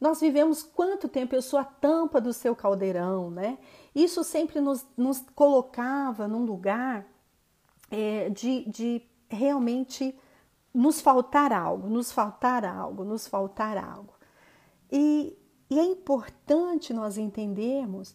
Nós 0.00 0.20
vivemos 0.20 0.62
quanto 0.62 1.08
tempo? 1.08 1.34
Eu 1.34 1.42
sou 1.42 1.58
a 1.58 1.64
tampa 1.64 2.20
do 2.20 2.32
seu 2.32 2.54
caldeirão, 2.54 3.28
né? 3.28 3.58
Isso 3.92 4.22
sempre 4.22 4.60
nos, 4.60 4.86
nos 4.96 5.24
colocava 5.34 6.28
num 6.28 6.44
lugar 6.44 7.04
é, 7.90 8.30
de, 8.30 8.64
de 8.68 9.02
realmente 9.28 10.16
nos 10.72 11.00
faltar 11.00 11.52
algo, 11.52 11.88
nos 11.88 12.12
faltar 12.12 12.64
algo, 12.64 13.02
nos 13.02 13.26
faltar 13.26 13.76
algo. 13.76 14.14
E, 14.92 15.36
e 15.68 15.76
é 15.76 15.84
importante 15.84 16.92
nós 16.92 17.18
entendermos 17.18 18.14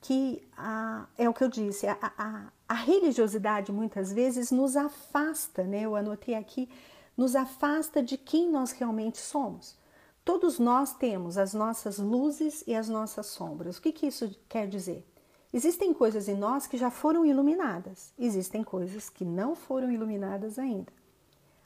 que 0.00 0.42
a, 0.56 1.06
é 1.18 1.28
o 1.28 1.34
que 1.34 1.44
eu 1.44 1.48
disse, 1.48 1.86
a, 1.86 1.98
a, 2.00 2.46
a 2.70 2.74
religiosidade 2.74 3.72
muitas 3.72 4.12
vezes 4.12 4.52
nos 4.52 4.76
afasta, 4.76 5.64
né? 5.64 5.80
Eu 5.80 5.96
anotei 5.96 6.36
aqui, 6.36 6.68
nos 7.16 7.34
afasta 7.34 8.00
de 8.00 8.16
quem 8.16 8.48
nós 8.48 8.70
realmente 8.70 9.18
somos. 9.18 9.76
Todos 10.24 10.60
nós 10.60 10.94
temos 10.94 11.36
as 11.36 11.52
nossas 11.52 11.98
luzes 11.98 12.62
e 12.68 12.76
as 12.76 12.88
nossas 12.88 13.26
sombras. 13.26 13.76
O 13.76 13.82
que, 13.82 13.90
que 13.90 14.06
isso 14.06 14.32
quer 14.48 14.68
dizer? 14.68 15.04
Existem 15.52 15.92
coisas 15.92 16.28
em 16.28 16.36
nós 16.36 16.68
que 16.68 16.76
já 16.76 16.92
foram 16.92 17.26
iluminadas, 17.26 18.14
existem 18.16 18.62
coisas 18.62 19.10
que 19.10 19.24
não 19.24 19.56
foram 19.56 19.90
iluminadas 19.90 20.56
ainda. 20.56 20.92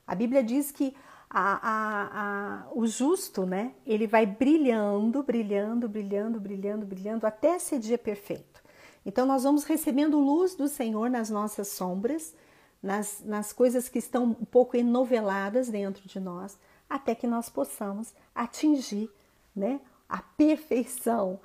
A 0.06 0.14
Bíblia 0.14 0.42
diz 0.42 0.72
que 0.72 0.96
a, 1.28 1.68
a, 1.68 2.62
a, 2.62 2.68
o 2.72 2.86
justo, 2.86 3.44
né? 3.44 3.74
Ele 3.84 4.06
vai 4.06 4.24
brilhando, 4.24 5.22
brilhando, 5.22 5.86
brilhando, 5.86 6.40
brilhando, 6.40 6.86
brilhando 6.86 7.26
até 7.26 7.58
ser 7.58 7.78
dia 7.78 7.98
perfeito. 7.98 8.63
Então, 9.04 9.26
nós 9.26 9.44
vamos 9.44 9.64
recebendo 9.64 10.18
luz 10.18 10.54
do 10.54 10.68
Senhor 10.68 11.10
nas 11.10 11.28
nossas 11.30 11.68
sombras, 11.68 12.34
nas, 12.82 13.22
nas 13.24 13.52
coisas 13.52 13.88
que 13.88 13.98
estão 13.98 14.24
um 14.24 14.44
pouco 14.44 14.76
enoveladas 14.76 15.68
dentro 15.68 16.06
de 16.06 16.20
nós, 16.20 16.58
até 16.88 17.14
que 17.14 17.26
nós 17.26 17.48
possamos 17.48 18.14
atingir 18.34 19.10
né, 19.54 19.80
a 20.08 20.18
perfeição, 20.18 21.40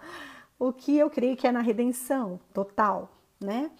o 0.58 0.74
que 0.74 0.98
eu 0.98 1.10
creio 1.10 1.38
que 1.38 1.48
é 1.48 1.52
na 1.52 1.62
redenção 1.62 2.40
total, 2.54 3.10
né? 3.40 3.72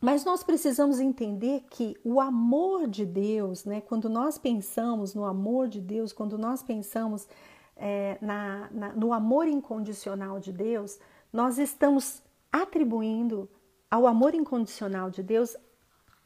Mas 0.00 0.24
nós 0.24 0.42
precisamos 0.42 0.98
entender 0.98 1.62
que 1.68 1.94
o 2.02 2.20
amor 2.20 2.88
de 2.88 3.04
Deus, 3.04 3.66
né, 3.66 3.82
quando 3.82 4.08
nós 4.08 4.38
pensamos 4.38 5.14
no 5.14 5.26
amor 5.26 5.68
de 5.68 5.78
Deus, 5.78 6.10
quando 6.10 6.38
nós 6.38 6.62
pensamos 6.62 7.28
é, 7.76 8.16
na, 8.22 8.70
na, 8.70 8.92
no 8.94 9.12
amor 9.12 9.46
incondicional 9.46 10.40
de 10.40 10.52
Deus, 10.52 10.98
nós 11.30 11.58
estamos 11.58 12.22
atribuindo 12.52 13.48
ao 13.90 14.06
amor 14.06 14.34
incondicional 14.34 15.10
de 15.10 15.22
Deus 15.22 15.56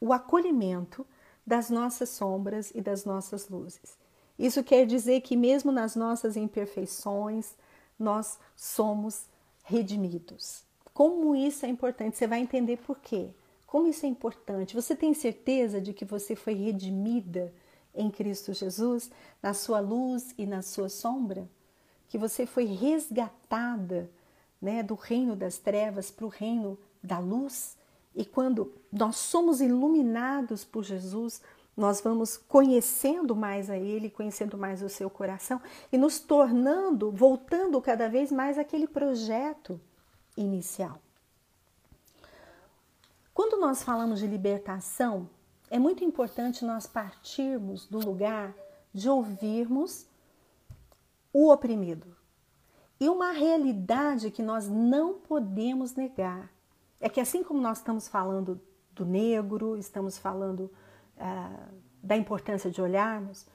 o 0.01 0.13
acolhimento 0.13 1.07
das 1.47 1.71
nossas 1.71 2.09
sombras 2.11 2.71
e 2.75 2.81
das 2.81 3.05
nossas 3.05 3.49
luzes. 3.49 3.99
Isso 4.39 4.65
quer 4.65 4.87
dizer 4.87 5.21
que, 5.21 5.37
mesmo 5.37 5.71
nas 5.71 5.95
nossas 5.95 6.37
imperfeições, 6.37 7.55
nós 7.99 8.39
somos 8.57 9.27
redimidos. 9.63 10.65
Como 10.93 11.35
isso 11.35 11.65
é 11.65 11.69
importante? 11.69 12.17
Você 12.17 12.27
vai 12.27 12.41
entender 12.41 12.79
por 12.79 12.99
quê. 12.99 13.31
Como 13.67 13.89
isso 13.89 14.07
é 14.07 14.09
importante? 14.09 14.75
Você 14.75 14.95
tem 14.95 15.15
certeza 15.15 15.81
de 15.81 15.93
que 15.93 16.05
você 16.05 16.37
foi 16.37 16.55
redimida 16.55 17.53
em 17.95 18.11
Cristo 18.11 18.53
Jesus, 18.53 19.11
na 19.43 19.55
sua 19.55 19.81
luz 19.81 20.35
e 20.37 20.47
na 20.47 20.63
sua 20.63 20.89
sombra? 20.89 21.49
Que 22.09 22.19
você 22.19 22.47
foi 22.47 22.65
resgatada 22.65 24.11
né, 24.65 24.83
do 24.83 24.95
reino 24.95 25.37
das 25.37 25.59
trevas 25.59 26.11
para 26.11 26.25
o 26.25 26.29
reino 26.29 26.79
da 27.03 27.19
luz? 27.19 27.77
E 28.17 28.25
quando 28.25 28.73
nós 28.91 29.17
somos 29.17 29.61
iluminados 29.61 30.65
por 30.65 30.83
Jesus, 30.83 31.43
nós 31.77 32.01
vamos 32.01 32.39
conhecendo 32.39 33.37
mais 33.37 33.69
a 33.69 33.77
Ele, 33.77 34.09
conhecendo 34.09 34.57
mais 34.57 34.83
o 34.83 34.89
seu 34.89 35.11
coração 35.11 35.61
e 35.93 35.99
nos 35.99 36.19
tornando, 36.19 37.11
voltando 37.11 37.81
cada 37.83 38.09
vez 38.09 38.33
mais 38.33 38.57
aquele 38.57 38.87
projeto 38.87 39.79
inicial. 40.37 40.99
Quando 43.35 43.61
nós 43.61 43.83
falamos 43.83 44.21
de 44.21 44.27
libertação, 44.27 45.29
é 45.69 45.79
muito 45.79 46.05
importante 46.05 46.65
nós 46.65 46.87
partirmos 46.87 47.87
do 47.87 47.99
lugar 47.99 48.55
de 48.95 49.11
ouvirmos 49.11 50.07
o 51.33 51.53
oprimido. 51.53 52.24
E 53.05 53.09
uma 53.11 53.33
realidade 53.33 54.31
que 54.31 54.43
nós 54.43 54.67
não 54.67 55.13
podemos 55.13 55.95
negar 55.95 56.51
é 56.99 57.07
que, 57.07 57.21
assim 57.21 57.45
como 57.45 57.61
nós 57.61 57.77
estamos 57.77 58.09
falando 58.09 58.59
do 58.93 59.05
negro, 59.05 59.77
estamos 59.77 60.17
falando 60.17 60.71
uh, 61.19 61.75
da 62.03 62.17
importância 62.17 62.71
de 62.71 62.81
olharmos 62.81 63.47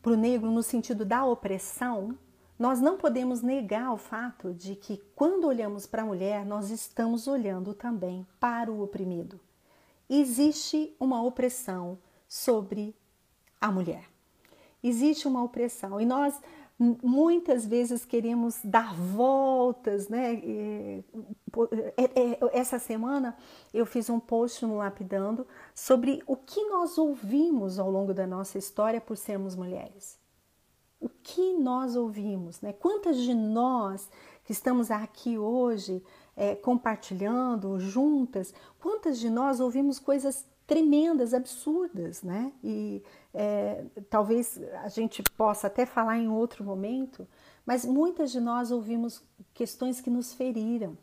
para 0.00 0.12
o 0.12 0.16
negro 0.16 0.52
no 0.52 0.62
sentido 0.62 1.04
da 1.04 1.24
opressão, 1.24 2.16
nós 2.56 2.80
não 2.80 2.96
podemos 2.96 3.42
negar 3.42 3.92
o 3.92 3.96
fato 3.96 4.54
de 4.54 4.76
que 4.76 5.02
quando 5.16 5.48
olhamos 5.48 5.84
para 5.84 6.02
a 6.02 6.06
mulher, 6.06 6.46
nós 6.46 6.70
estamos 6.70 7.26
olhando 7.26 7.74
também 7.74 8.24
para 8.38 8.70
o 8.70 8.84
oprimido. 8.84 9.40
Existe 10.08 10.94
uma 11.00 11.20
opressão 11.20 11.98
sobre 12.28 12.94
a 13.60 13.72
mulher. 13.72 14.04
Existe 14.80 15.26
uma 15.26 15.42
opressão 15.42 16.00
e 16.00 16.06
nós 16.06 16.38
muitas 16.78 17.64
vezes 17.64 18.04
queremos 18.04 18.58
dar 18.64 18.94
voltas, 18.94 20.08
né? 20.08 20.34
É, 20.34 21.04
é, 21.96 22.38
essa 22.52 22.78
semana 22.78 23.36
eu 23.72 23.86
fiz 23.86 24.10
um 24.10 24.18
post 24.18 24.66
no 24.66 24.76
Lapidando 24.78 25.46
sobre 25.74 26.22
o 26.26 26.36
que 26.36 26.64
nós 26.64 26.98
ouvimos 26.98 27.78
ao 27.78 27.90
longo 27.90 28.12
da 28.12 28.26
nossa 28.26 28.58
história 28.58 29.00
por 29.00 29.16
sermos 29.16 29.54
mulheres 29.54 30.18
o 31.04 31.08
que 31.22 31.52
nós 31.52 31.96
ouvimos, 31.96 32.62
né? 32.62 32.72
Quantas 32.72 33.18
de 33.18 33.34
nós 33.34 34.08
que 34.42 34.52
estamos 34.52 34.90
aqui 34.90 35.36
hoje 35.36 36.02
é, 36.34 36.54
compartilhando 36.54 37.78
juntas, 37.78 38.54
quantas 38.80 39.18
de 39.18 39.28
nós 39.28 39.60
ouvimos 39.60 39.98
coisas 39.98 40.46
tremendas, 40.66 41.34
absurdas, 41.34 42.22
né? 42.22 42.52
E 42.62 43.02
é, 43.32 43.84
talvez 44.08 44.60
a 44.82 44.88
gente 44.88 45.22
possa 45.22 45.66
até 45.66 45.84
falar 45.84 46.18
em 46.18 46.28
outro 46.28 46.64
momento, 46.64 47.26
mas 47.66 47.84
muitas 47.84 48.30
de 48.32 48.40
nós 48.40 48.70
ouvimos 48.70 49.22
questões 49.52 50.00
que 50.00 50.10
nos 50.10 50.32
feriram. 50.32 50.96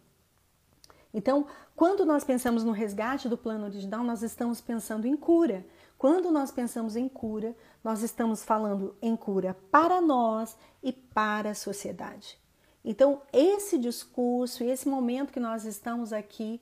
Então, 1.14 1.46
quando 1.76 2.06
nós 2.06 2.24
pensamos 2.24 2.64
no 2.64 2.72
resgate 2.72 3.28
do 3.28 3.38
plano 3.38 3.66
original, 3.66 4.04
nós 4.04 4.24
estamos 4.24 4.62
pensando 4.62 5.06
em 5.06 5.16
cura. 5.16 5.66
Quando 5.98 6.32
nós 6.32 6.52
pensamos 6.52 6.96
em 6.96 7.08
cura, 7.08 7.56
nós 7.84 8.02
estamos 8.02 8.44
falando 8.44 8.96
em 9.02 9.16
cura 9.16 9.56
para 9.70 10.02
nós 10.02 10.58
e 10.82 10.92
para 10.92 11.52
a 11.52 11.56
sociedade. 11.56 12.40
Então, 12.84 13.22
esse 13.32 13.78
discurso 13.78 14.64
e 14.64 14.72
esse 14.72 14.88
momento 14.88 15.32
que 15.32 15.40
nós 15.40 15.66
estamos 15.66 16.12
aqui 16.12 16.60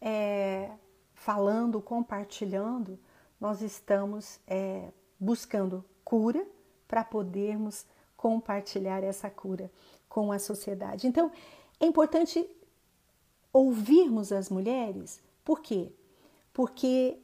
é, 0.00 0.70
falando, 1.20 1.82
compartilhando, 1.82 2.98
nós 3.38 3.60
estamos 3.60 4.40
é, 4.46 4.88
buscando 5.18 5.84
cura 6.02 6.46
para 6.88 7.04
podermos 7.04 7.84
compartilhar 8.16 9.04
essa 9.04 9.28
cura 9.28 9.70
com 10.08 10.32
a 10.32 10.38
sociedade. 10.38 11.06
Então, 11.06 11.30
é 11.78 11.84
importante 11.84 12.48
ouvirmos 13.52 14.32
as 14.32 14.48
mulheres, 14.48 15.20
por 15.44 15.60
quê? 15.60 15.92
Porque 16.54 17.18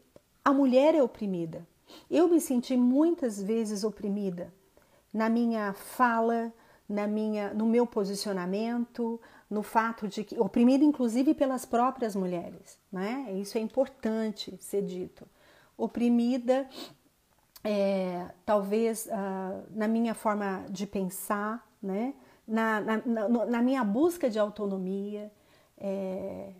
a 0.44 0.52
mulher 0.52 0.94
é 0.94 1.02
oprimida. 1.02 1.66
Eu 2.11 2.28
me 2.28 2.38
senti 2.38 2.76
muitas 2.76 3.42
vezes 3.42 3.82
oprimida 3.82 4.52
na 5.11 5.30
minha 5.30 5.72
fala, 5.72 6.52
na 6.88 7.07
minha, 7.07 7.53
no 7.53 7.66
meu 7.66 7.87
posicionamento, 7.87 9.20
no 9.51 9.62
fato 9.62 10.07
de 10.07 10.25
que 10.25 10.38
oprimida 10.38 10.85
inclusive 10.85 11.35
pelas 11.35 11.64
próprias 11.64 12.14
mulheres, 12.14 12.79
né? 12.90 13.33
Isso 13.35 13.59
é 13.59 13.61
importante 13.61 14.57
ser 14.61 14.83
dito. 14.83 15.27
Oprimida, 15.77 16.68
é, 17.62 18.27
talvez 18.44 19.07
uh, 19.07 19.64
na 19.70 19.88
minha 19.88 20.14
forma 20.14 20.64
de 20.70 20.87
pensar, 20.87 21.66
né? 21.83 22.14
Na, 22.46 22.81
na, 22.81 22.96
na, 23.05 23.46
na 23.46 23.62
minha 23.62 23.83
busca 23.83 24.31
de 24.31 24.38
autonomia, 24.38 25.33
é, 25.77 26.51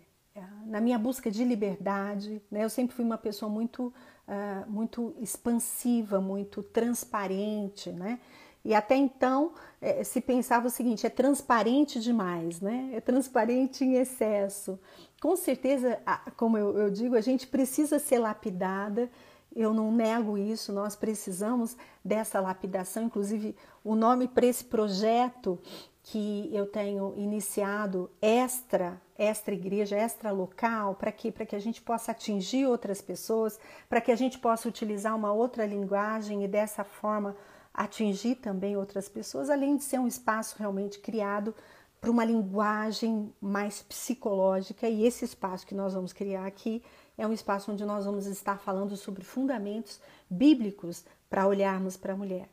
na 0.65 0.81
minha 0.81 0.99
busca 0.99 1.31
de 1.31 1.43
liberdade. 1.43 2.41
Né? 2.51 2.63
Eu 2.63 2.69
sempre 2.69 2.95
fui 2.95 3.05
uma 3.05 3.17
pessoa 3.17 3.49
muito, 3.49 3.93
uh, 4.27 4.69
muito 4.69 5.15
expansiva, 5.19 6.19
muito 6.19 6.61
transparente, 6.61 7.91
né? 7.91 8.19
E 8.63 8.73
até 8.73 8.95
então 8.95 9.53
é, 9.81 10.03
se 10.03 10.19
pensava 10.19 10.67
o 10.67 10.69
seguinte: 10.69 11.05
é 11.05 11.09
transparente 11.09 11.99
demais, 11.99 12.59
né? 12.59 12.91
É 12.93 13.01
transparente 13.01 13.83
em 13.83 13.95
excesso. 13.95 14.79
Com 15.21 15.35
certeza, 15.35 15.99
como 16.35 16.57
eu, 16.57 16.77
eu 16.77 16.89
digo, 16.89 17.15
a 17.15 17.21
gente 17.21 17.47
precisa 17.47 17.99
ser 17.99 18.19
lapidada. 18.19 19.09
Eu 19.55 19.73
não 19.73 19.91
nego 19.91 20.37
isso, 20.37 20.71
nós 20.71 20.95
precisamos 20.95 21.75
dessa 22.05 22.39
lapidação. 22.39 23.03
Inclusive, 23.03 23.55
o 23.83 23.95
nome 23.95 24.27
para 24.27 24.45
esse 24.45 24.63
projeto 24.63 25.57
que 26.03 26.49
eu 26.53 26.65
tenho 26.65 27.13
iniciado 27.17 28.09
extra, 28.21 29.01
extra 29.17 29.53
igreja, 29.53 29.97
extra 29.97 30.31
local, 30.31 30.95
para 30.95 31.11
que 31.11 31.31
para 31.31 31.45
que 31.45 31.55
a 31.55 31.59
gente 31.59 31.81
possa 31.81 32.11
atingir 32.11 32.65
outras 32.65 33.01
pessoas, 33.01 33.59
para 33.89 33.99
que 33.99 34.11
a 34.11 34.15
gente 34.15 34.39
possa 34.39 34.69
utilizar 34.69 35.15
uma 35.15 35.33
outra 35.33 35.65
linguagem 35.65 36.43
e 36.43 36.47
dessa 36.47 36.83
forma 36.83 37.35
atingir 37.77 38.35
também 38.35 38.75
outras 38.75 39.07
pessoas, 39.07 39.51
além 39.51 39.77
de 39.77 39.83
ser 39.83 39.99
um 39.99 40.07
espaço 40.07 40.55
realmente 40.57 40.97
criado 40.97 41.53
para 42.01 42.09
uma 42.09 42.25
linguagem 42.25 43.31
mais 43.39 43.83
psicológica. 43.83 44.89
E 44.89 45.05
esse 45.05 45.23
espaço 45.23 45.67
que 45.67 45.75
nós 45.75 45.93
vamos 45.93 46.11
criar 46.11 46.47
aqui 46.47 46.81
é 47.15 47.25
um 47.27 47.33
espaço 47.33 47.71
onde 47.71 47.85
nós 47.85 48.05
vamos 48.05 48.25
estar 48.25 48.57
falando 48.57 48.97
sobre 48.97 49.23
fundamentos 49.23 49.99
bíblicos 50.27 51.05
para 51.29 51.47
olharmos 51.47 51.95
para 51.95 52.13
a 52.13 52.17
mulher. 52.17 52.49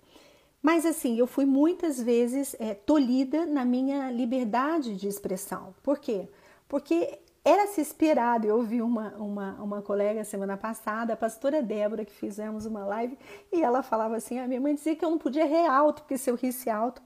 Mas 0.63 0.87
assim, 0.87 1.19
eu 1.19 1.27
fui 1.27 1.45
muitas 1.45 2.01
vezes 2.01 2.55
é, 2.59 2.75
tolhida 2.75 3.45
na 3.47 3.65
minha 3.65 4.11
liberdade 4.11 4.97
de 4.97 5.09
expressão. 5.09 5.75
Por 5.83 5.99
quê? 5.99 6.29
Porque 6.69 7.19
era 7.45 7.67
se 7.67 7.81
esperado, 7.83 8.47
eu 8.47 8.57
ouvi 8.57 8.81
uma, 8.81 9.11
uma, 9.17 9.53
uma 9.63 9.83
colega 9.83 10.25
semana 10.25 10.57
passada, 10.57 11.13
a 11.13 11.17
pastora 11.17 11.63
Débora, 11.63 12.05
que 12.05 12.13
fizemos 12.13 12.65
uma 12.65 12.87
live, 12.87 13.19
e 13.53 13.63
ela 13.63 13.83
falava 13.83 14.17
assim: 14.17 14.39
a 14.39 14.49
minha 14.49 14.61
mãe 14.61 14.75
dizia 14.75 14.97
que 14.97 15.05
eu 15.05 15.11
não 15.11 15.19
podia 15.19 15.45
rir 15.45 15.67
alto, 15.67 16.03
porque 16.03 16.17
se 16.17 16.31
eu 16.31 16.37
risse 16.37 16.71
alto, 16.71 17.03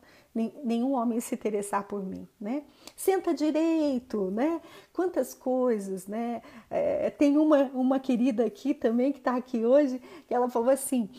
nenhum 0.62 0.92
homem 0.92 1.18
se 1.18 1.34
interessar 1.34 1.82
por 1.88 2.04
mim, 2.04 2.28
né? 2.40 2.62
Senta 2.94 3.34
direito, 3.34 4.30
né? 4.30 4.60
Quantas 4.92 5.34
coisas, 5.34 6.06
né? 6.06 6.40
É, 6.70 7.10
tem 7.10 7.36
uma, 7.36 7.64
uma 7.74 7.98
querida 7.98 8.44
aqui 8.44 8.74
também, 8.74 9.10
que 9.10 9.18
está 9.18 9.34
aqui 9.34 9.64
hoje, 9.64 10.00
que 10.28 10.32
ela 10.32 10.48
falou 10.48 10.70
assim, 10.70 11.10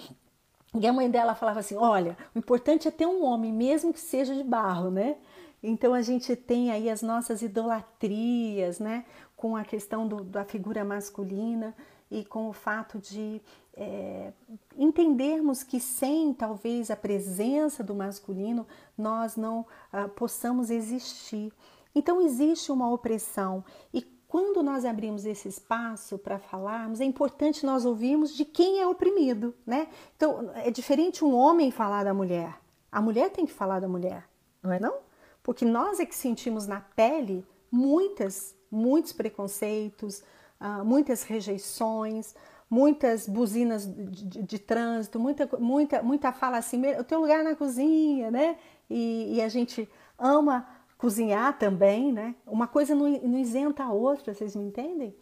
e 0.80 0.86
a 0.86 0.94
mãe 0.94 1.10
dela 1.10 1.34
falava 1.36 1.60
assim: 1.60 1.76
olha, 1.76 2.16
o 2.36 2.40
importante 2.40 2.88
é 2.88 2.92
ter 2.92 3.08
um 3.08 3.24
homem, 3.24 3.52
mesmo 3.52 3.92
que 3.92 4.00
seja 4.00 4.36
de 4.36 4.44
barro, 4.44 4.92
né? 4.92 5.18
Então 5.62 5.94
a 5.94 6.02
gente 6.02 6.36
tem 6.36 6.72
aí 6.72 6.90
as 6.90 7.02
nossas 7.02 7.42
idolatrias, 7.42 8.80
né? 8.80 9.06
Com 9.36 9.56
a 9.56 9.64
questão 9.64 10.08
do, 10.08 10.24
da 10.24 10.46
figura 10.46 10.84
masculina 10.84 11.76
e 12.10 12.24
com 12.26 12.50
o 12.50 12.54
fato 12.54 12.98
de 12.98 13.42
é, 13.76 14.34
entendermos 14.78 15.64
que 15.64 15.80
sem 15.80 16.34
talvez 16.34 16.90
a 16.90 16.96
presença 16.96 17.84
do 17.84 17.94
masculino 17.94 18.66
nós 18.98 19.36
não 19.36 19.66
ah, 19.92 20.08
possamos 20.08 20.70
existir. 20.70 21.54
Então 21.94 22.22
existe 22.22 22.72
uma 22.72 22.92
opressão 22.92 23.64
e 23.94 24.02
quando 24.28 24.62
nós 24.62 24.86
abrimos 24.86 25.26
esse 25.26 25.48
espaço 25.48 26.18
para 26.18 26.38
falarmos, 26.38 27.02
é 27.02 27.04
importante 27.04 27.66
nós 27.66 27.84
ouvirmos 27.84 28.36
de 28.36 28.46
quem 28.46 28.80
é 28.80 28.88
oprimido, 28.88 29.56
né? 29.66 29.88
Então 30.16 30.52
é 30.54 30.70
diferente 30.70 31.26
um 31.26 31.36
homem 31.36 31.72
falar 31.72 32.04
da 32.04 32.14
mulher. 32.14 32.60
A 32.92 33.02
mulher 33.02 33.32
tem 33.32 33.46
que 33.46 33.52
falar 33.52 33.80
da 33.80 33.88
mulher, 33.88 34.30
não 34.62 34.72
é 34.72 34.80
não? 34.80 35.09
Porque 35.50 35.66
nós 35.66 36.00
é 36.00 36.06
que 36.06 36.14
sentimos 36.14 36.68
na 36.68 36.80
pele 36.80 37.44
muitas, 37.72 38.56
muitos 38.70 39.12
preconceitos, 39.12 40.22
uh, 40.62 40.86
muitas 40.86 41.24
rejeições, 41.24 42.36
muitas 42.70 43.28
buzinas 43.28 43.88
de, 43.88 44.26
de, 44.26 44.44
de, 44.44 44.60
trânsito, 44.60 45.20
muita, 45.20 45.50
muita, 45.58 46.04
muita 46.04 46.32
fala 46.32 46.58
assim, 46.58 46.80
o 47.00 47.04
teu 47.04 47.22
lugar 47.22 47.44
na 47.44 47.56
cozinha, 47.56 48.30
né? 48.30 48.60
E, 48.88 49.38
e, 49.38 49.42
a 49.42 49.50
gente 49.50 49.90
ama 50.20 50.68
cozinhar 51.00 51.58
também, 51.58 52.14
né? 52.14 52.36
Uma 52.46 52.68
coisa 52.68 52.94
não, 52.94 53.10
não 53.10 53.40
isenta 53.40 53.86
a 53.86 53.92
outra, 53.92 54.36
vocês 54.36 54.56
me 54.56 54.66
entendem? 54.66 55.16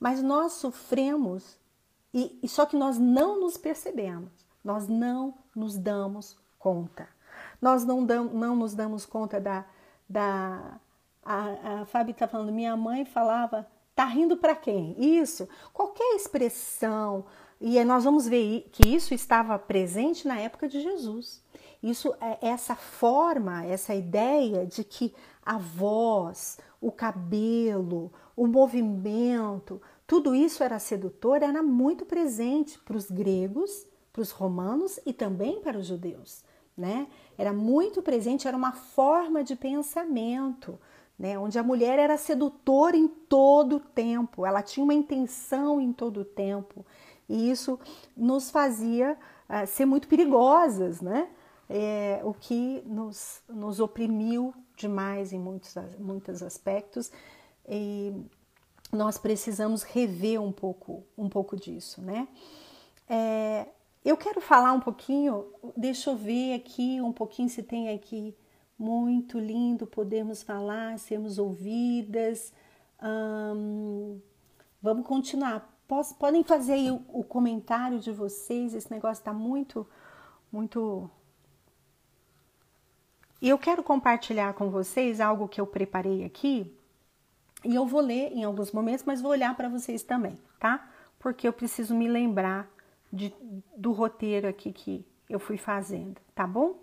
Mas 0.00 0.22
nós 0.22 0.52
sofremos, 0.52 1.58
e, 2.14 2.38
e 2.42 2.48
só 2.48 2.64
que 2.64 2.74
nós 2.74 2.98
não 2.98 3.38
nos 3.38 3.58
percebemos, 3.58 4.32
nós 4.64 4.88
não 4.88 5.34
nos 5.54 5.76
damos 5.76 6.38
conta. 6.58 7.06
Nós 7.60 7.84
não, 7.84 8.04
dam, 8.04 8.24
não 8.24 8.56
nos 8.56 8.74
damos 8.74 9.06
conta 9.06 9.40
da. 9.40 9.64
Da 10.08 10.80
a, 11.24 11.80
a 11.80 11.84
Fábio 11.86 12.12
está 12.12 12.28
falando, 12.28 12.52
minha 12.52 12.76
mãe 12.76 13.04
falava, 13.04 13.66
tá 13.94 14.04
rindo 14.04 14.36
para 14.36 14.54
quem? 14.54 14.94
Isso, 14.98 15.48
qualquer 15.72 16.14
expressão, 16.16 17.24
e 17.60 17.82
nós 17.84 18.04
vamos 18.04 18.28
ver 18.28 18.68
que 18.70 18.94
isso 18.94 19.14
estava 19.14 19.58
presente 19.58 20.28
na 20.28 20.38
época 20.38 20.68
de 20.68 20.82
Jesus. 20.82 21.42
Isso 21.82 22.14
é 22.20 22.48
essa 22.48 22.74
forma, 22.74 23.64
essa 23.64 23.94
ideia 23.94 24.66
de 24.66 24.84
que 24.84 25.14
a 25.44 25.58
voz, 25.58 26.58
o 26.80 26.90
cabelo, 26.90 28.12
o 28.36 28.46
movimento, 28.46 29.80
tudo 30.06 30.34
isso 30.34 30.62
era 30.62 30.78
sedutor, 30.78 31.42
era 31.42 31.62
muito 31.62 32.04
presente 32.04 32.78
para 32.78 32.96
os 32.96 33.10
gregos, 33.10 33.86
para 34.12 34.22
os 34.22 34.30
romanos 34.30 34.98
e 35.06 35.12
também 35.12 35.60
para 35.60 35.78
os 35.78 35.86
judeus 35.86 36.44
né? 36.76 37.06
Era 37.36 37.52
muito 37.52 38.02
presente, 38.02 38.46
era 38.46 38.56
uma 38.56 38.72
forma 38.72 39.42
de 39.42 39.56
pensamento, 39.56 40.78
né? 41.18 41.38
Onde 41.38 41.58
a 41.58 41.62
mulher 41.62 41.98
era 41.98 42.16
sedutora 42.16 42.96
em 42.96 43.08
todo 43.08 43.76
o 43.76 43.80
tempo, 43.80 44.46
ela 44.46 44.62
tinha 44.62 44.84
uma 44.84 44.94
intenção 44.94 45.80
em 45.80 45.92
todo 45.92 46.20
o 46.20 46.24
tempo, 46.24 46.84
e 47.28 47.50
isso 47.50 47.78
nos 48.16 48.50
fazia 48.50 49.16
uh, 49.48 49.66
ser 49.66 49.86
muito 49.86 50.08
perigosas, 50.08 51.00
né? 51.00 51.28
É, 51.68 52.20
o 52.22 52.34
que 52.34 52.82
nos, 52.84 53.42
nos 53.48 53.80
oprimiu 53.80 54.54
demais 54.76 55.32
em 55.32 55.38
muitos, 55.38 55.74
muitos 55.98 56.42
aspectos 56.42 57.10
e 57.66 58.12
nós 58.92 59.16
precisamos 59.18 59.82
rever 59.82 60.40
um 60.40 60.52
pouco, 60.52 61.02
um 61.16 61.28
pouco 61.28 61.56
disso, 61.56 62.02
né? 62.02 62.28
É, 63.08 63.66
eu 64.04 64.16
quero 64.16 64.40
falar 64.40 64.72
um 64.72 64.80
pouquinho, 64.80 65.46
deixa 65.76 66.10
eu 66.10 66.16
ver 66.16 66.54
aqui 66.54 67.00
um 67.00 67.12
pouquinho 67.12 67.48
se 67.48 67.62
tem 67.62 67.88
aqui. 67.88 68.36
Muito 68.78 69.38
lindo 69.38 69.86
podermos 69.86 70.42
falar, 70.42 70.98
sermos 70.98 71.38
ouvidas. 71.38 72.52
Vamos 74.82 75.06
continuar. 75.06 75.74
Posso, 75.88 76.14
podem 76.16 76.42
fazer 76.42 76.74
aí 76.74 76.90
o, 76.90 77.02
o, 77.08 77.24
comentário 77.24 77.98
de 77.98 78.10
vocês. 78.10 78.74
Esse 78.74 78.90
negócio 78.90 79.20
está 79.20 79.32
muito, 79.32 79.86
muito. 80.52 81.08
E 83.40 83.48
eu 83.48 83.58
quero 83.58 83.82
compartilhar 83.82 84.54
com 84.54 84.70
vocês 84.70 85.20
algo 85.20 85.48
que 85.48 85.60
eu 85.60 85.66
preparei 85.66 86.24
aqui. 86.24 86.74
E 87.64 87.74
eu 87.74 87.86
vou 87.86 88.00
ler 88.00 88.32
em 88.32 88.44
alguns 88.44 88.72
momentos, 88.72 89.04
mas 89.06 89.22
vou 89.22 89.30
olhar 89.30 89.56
para 89.56 89.68
vocês 89.68 90.02
também, 90.02 90.38
tá? 90.58 90.86
Porque 91.18 91.48
eu 91.48 91.52
preciso 91.52 91.94
me 91.94 92.08
lembrar 92.08 92.68
de, 93.14 93.34
do 93.76 93.92
roteiro 93.92 94.48
aqui 94.48 94.72
que 94.72 95.06
eu 95.28 95.38
fui 95.38 95.56
fazendo, 95.56 96.20
tá 96.34 96.46
bom? 96.46 96.82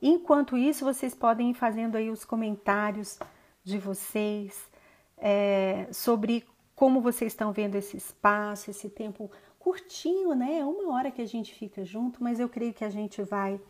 Enquanto 0.00 0.56
isso, 0.56 0.84
vocês 0.84 1.14
podem 1.14 1.50
ir 1.50 1.54
fazendo 1.54 1.96
aí 1.96 2.10
os 2.10 2.24
comentários 2.24 3.18
de 3.62 3.78
vocês 3.78 4.68
é, 5.16 5.86
sobre 5.92 6.44
como 6.74 7.00
vocês 7.00 7.32
estão 7.32 7.52
vendo 7.52 7.76
esse 7.76 7.96
espaço, 7.96 8.70
esse 8.70 8.88
tempo 8.88 9.30
curtinho, 9.58 10.34
né? 10.34 10.58
É 10.58 10.64
uma 10.64 10.92
hora 10.94 11.10
que 11.10 11.22
a 11.22 11.26
gente 11.26 11.54
fica 11.54 11.84
junto, 11.84 12.22
mas 12.22 12.40
eu 12.40 12.48
creio 12.48 12.74
que 12.74 12.84
a 12.84 12.90
gente 12.90 13.22
vai 13.22 13.60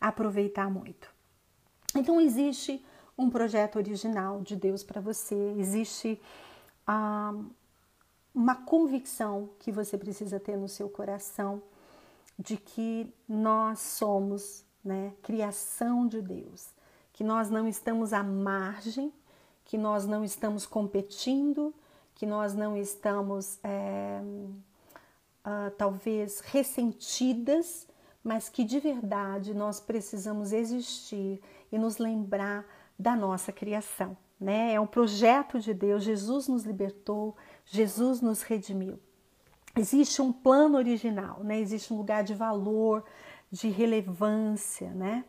aproveitar 0.00 0.70
muito. 0.70 1.12
Então, 1.96 2.20
existe 2.20 2.84
um 3.18 3.28
projeto 3.28 3.76
original 3.76 4.40
de 4.42 4.56
Deus 4.56 4.84
para 4.84 5.00
você, 5.00 5.34
existe 5.58 6.20
ah, 6.86 7.34
uma 8.34 8.54
convicção 8.54 9.50
que 9.58 9.72
você 9.72 9.98
precisa 9.98 10.38
ter 10.38 10.56
no 10.56 10.68
seu 10.68 10.88
coração 10.88 11.62
de 12.38 12.56
que 12.56 13.12
nós 13.28 13.80
somos 13.80 14.64
né? 14.84 15.12
Criação 15.22 16.06
de 16.06 16.20
Deus. 16.20 16.68
Que 17.12 17.22
nós 17.22 17.50
não 17.50 17.68
estamos 17.68 18.12
à 18.12 18.22
margem, 18.22 19.12
que 19.64 19.76
nós 19.76 20.06
não 20.06 20.24
estamos 20.24 20.66
competindo, 20.66 21.74
que 22.14 22.26
nós 22.26 22.54
não 22.54 22.76
estamos 22.76 23.58
é, 23.62 24.20
uh, 25.44 25.70
talvez 25.76 26.40
ressentidas, 26.40 27.86
mas 28.24 28.48
que 28.48 28.64
de 28.64 28.80
verdade 28.80 29.54
nós 29.54 29.80
precisamos 29.80 30.52
existir 30.52 31.40
e 31.70 31.78
nos 31.78 31.98
lembrar 31.98 32.64
da 32.98 33.14
nossa 33.14 33.52
criação. 33.52 34.16
Né? 34.38 34.72
É 34.72 34.80
um 34.80 34.86
projeto 34.86 35.58
de 35.58 35.74
Deus, 35.74 36.02
Jesus 36.02 36.48
nos 36.48 36.64
libertou, 36.64 37.36
Jesus 37.70 38.20
nos 38.20 38.42
redimiu. 38.42 38.98
Existe 39.76 40.20
um 40.20 40.32
plano 40.32 40.76
original, 40.76 41.44
né? 41.44 41.60
existe 41.60 41.94
um 41.94 41.96
lugar 41.96 42.24
de 42.24 42.34
valor, 42.34 43.04
de 43.50 43.68
relevância 43.68 44.90
né? 44.90 45.24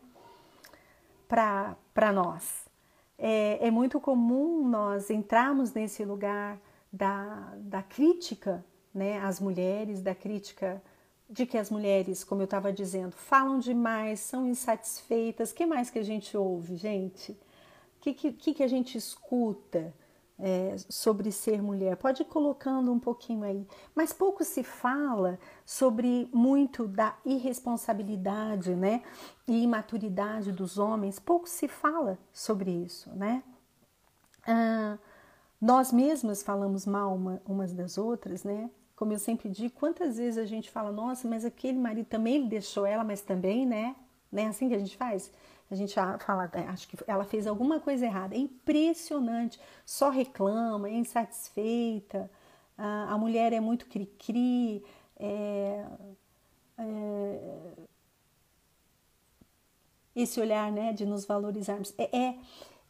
para 1.28 2.12
nós. 2.12 2.68
É, 3.16 3.68
é 3.68 3.70
muito 3.70 4.00
comum 4.00 4.68
nós 4.68 5.08
entrarmos 5.08 5.72
nesse 5.72 6.04
lugar 6.04 6.60
da, 6.92 7.54
da 7.58 7.80
crítica 7.80 8.64
né, 8.92 9.20
às 9.20 9.38
mulheres, 9.38 10.02
da 10.02 10.14
crítica 10.14 10.82
de 11.30 11.46
que 11.46 11.56
as 11.56 11.70
mulheres, 11.70 12.24
como 12.24 12.42
eu 12.42 12.46
estava 12.46 12.72
dizendo, 12.72 13.12
falam 13.12 13.60
demais, 13.60 14.18
são 14.18 14.48
insatisfeitas. 14.48 15.52
Que 15.52 15.64
mais 15.64 15.90
que 15.90 16.00
a 16.00 16.02
gente 16.02 16.36
ouve, 16.36 16.76
gente? 16.76 17.32
O 17.32 18.00
que, 18.00 18.32
que, 18.32 18.54
que 18.54 18.62
a 18.64 18.68
gente 18.68 18.98
escuta 18.98 19.94
é, 20.42 20.74
sobre 20.88 21.30
ser 21.30 21.62
mulher? 21.62 21.96
Pode 21.96 22.22
ir 22.22 22.26
colocando 22.26 22.92
um 22.92 22.98
pouquinho 22.98 23.44
aí. 23.44 23.64
Mas 23.94 24.12
pouco 24.12 24.42
se 24.44 24.64
fala 24.64 25.38
sobre 25.64 26.28
muito 26.34 26.88
da 26.88 27.16
irresponsabilidade 27.24 28.74
né, 28.74 29.02
e 29.46 29.62
imaturidade 29.62 30.50
dos 30.50 30.78
homens. 30.78 31.20
Pouco 31.20 31.48
se 31.48 31.68
fala 31.68 32.18
sobre 32.32 32.72
isso, 32.72 33.08
né? 33.14 33.44
Ah, 34.44 34.98
nós 35.60 35.92
mesmas 35.92 36.42
falamos 36.42 36.84
mal 36.84 37.14
uma, 37.14 37.40
umas 37.46 37.72
das 37.72 37.96
outras, 37.96 38.42
né? 38.42 38.68
Como 38.96 39.12
eu 39.12 39.18
sempre 39.18 39.48
digo, 39.48 39.74
quantas 39.74 40.16
vezes 40.16 40.38
a 40.38 40.44
gente 40.44 40.70
fala, 40.70 40.90
nossa, 40.90 41.28
mas 41.28 41.44
aquele 41.44 41.78
marido 41.78 42.06
também 42.06 42.34
ele 42.34 42.48
deixou 42.48 42.84
ela, 42.84 43.04
mas 43.04 43.20
também, 43.20 43.64
né? 43.64 43.94
Não 44.30 44.42
é 44.42 44.46
assim 44.46 44.68
que 44.68 44.74
a 44.74 44.78
gente 44.78 44.96
faz? 44.96 45.30
A 45.72 45.74
gente 45.74 45.94
fala, 45.94 46.50
é, 46.52 46.68
acho 46.68 46.86
que 46.86 46.98
ela 47.06 47.24
fez 47.24 47.46
alguma 47.46 47.80
coisa 47.80 48.04
errada. 48.04 48.34
É 48.34 48.38
impressionante, 48.38 49.58
só 49.86 50.10
reclama, 50.10 50.86
é 50.86 50.92
insatisfeita, 50.92 52.30
a, 52.76 53.14
a 53.14 53.16
mulher 53.16 53.54
é 53.54 53.60
muito 53.60 53.86
cri-cri, 53.86 54.84
é, 55.18 55.86
é, 56.76 57.72
esse 60.14 60.38
olhar 60.38 60.70
né, 60.70 60.92
de 60.92 61.06
nos 61.06 61.24
valorizarmos. 61.24 61.94
É, 61.96 62.18
é, 62.18 62.38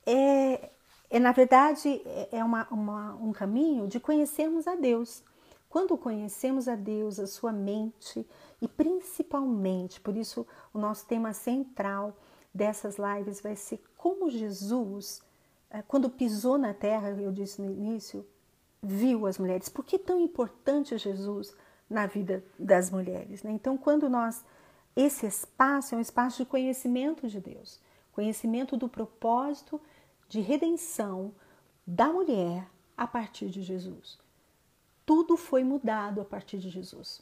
é, 0.05 0.71
é 1.09 1.19
na 1.21 1.31
verdade, 1.31 2.03
é, 2.05 2.39
é 2.39 2.45
uma, 2.45 2.67
uma, 2.69 3.15
um 3.15 3.33
caminho 3.33 3.87
de 3.87 4.01
conhecermos 4.01 4.67
a 4.67 4.75
Deus. 4.75 5.23
Quando 5.69 5.97
conhecemos 5.97 6.67
a 6.67 6.75
Deus, 6.75 7.21
a 7.21 7.29
sua 7.29 7.53
mente 7.53 8.27
e 8.61 8.67
principalmente, 8.67 10.01
por 10.01 10.17
isso 10.17 10.45
o 10.75 10.79
nosso 10.79 11.07
tema 11.07 11.33
central 11.33 12.17
dessas 12.55 12.97
lives 12.97 13.41
vai 13.41 13.57
ser 13.57 13.83
como 13.97 14.31
Jesus, 14.31 15.23
eh, 15.71 15.83
quando 15.83 16.11
pisou 16.11 16.59
na 16.59 16.75
terra, 16.75 17.11
eu 17.11 17.33
disse 17.33 17.61
no 17.61 17.71
início, 17.71 18.27
viu 18.83 19.27
as 19.27 19.39
mulheres. 19.39 19.69
Por 19.69 19.85
que 19.85 19.99
tão 19.99 20.21
importante 20.21 20.97
Jesus 20.99 21.55
na 21.89 22.07
vida 22.07 22.45
das 22.59 22.91
mulheres? 22.91 23.43
Né? 23.43 23.53
Então, 23.53 23.77
quando 23.77 24.09
nós. 24.09 24.45
Esse 24.95 25.25
espaço 25.25 25.95
é 25.95 25.99
um 25.99 26.03
espaço 26.03 26.45
de 26.45 26.45
conhecimento 26.45 27.27
de 27.27 27.41
Deus, 27.41 27.81
conhecimento 28.13 28.77
do 28.77 28.91
propósito 28.91 29.81
de 30.29 30.41
redenção 30.41 31.35
da 31.87 32.09
mulher 32.09 32.69
a 32.95 33.07
partir 33.07 33.49
de 33.49 33.63
Jesus 33.63 34.19
tudo 35.05 35.37
foi 35.37 35.65
mudado 35.65 36.21
a 36.21 36.25
partir 36.25 36.59
de 36.59 36.71
Jesus, 36.71 37.21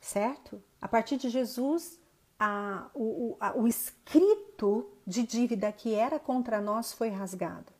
certo? 0.00 0.62
A 0.80 0.88
partir 0.88 1.16
de 1.16 1.28
Jesus, 1.28 1.98
a, 2.38 2.88
o, 2.94 3.36
a, 3.40 3.56
o 3.56 3.66
escrito 3.66 4.86
de 5.06 5.22
dívida 5.22 5.72
que 5.72 5.94
era 5.94 6.18
contra 6.18 6.60
nós 6.60 6.92
foi 6.92 7.08
rasgado. 7.08 7.72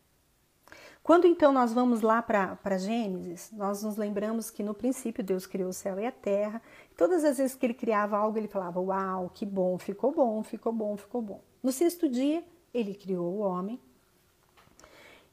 Quando 1.07 1.25
então 1.25 1.53
nós 1.53 1.71
vamos 1.71 2.01
lá 2.01 2.21
para 2.21 2.77
Gênesis, 2.77 3.49
nós 3.53 3.81
nos 3.81 3.95
lembramos 3.95 4.49
que 4.49 4.61
no 4.61 4.73
princípio 4.73 5.23
Deus 5.23 5.45
criou 5.45 5.69
o 5.69 5.73
céu 5.73 5.97
e 5.97 6.05
a 6.05 6.11
terra. 6.11 6.61
E 6.91 6.95
todas 6.95 7.23
as 7.23 7.37
vezes 7.37 7.55
que 7.55 7.65
ele 7.65 7.73
criava 7.73 8.17
algo, 8.17 8.37
ele 8.37 8.49
falava: 8.49 8.81
Uau, 8.81 9.31
que 9.33 9.45
bom, 9.45 9.77
ficou 9.77 10.11
bom, 10.11 10.43
ficou 10.43 10.73
bom, 10.73 10.97
ficou 10.97 11.21
bom. 11.21 11.41
No 11.63 11.71
sexto 11.71 12.09
dia, 12.09 12.43
ele 12.73 12.93
criou 12.93 13.35
o 13.35 13.39
homem. 13.39 13.79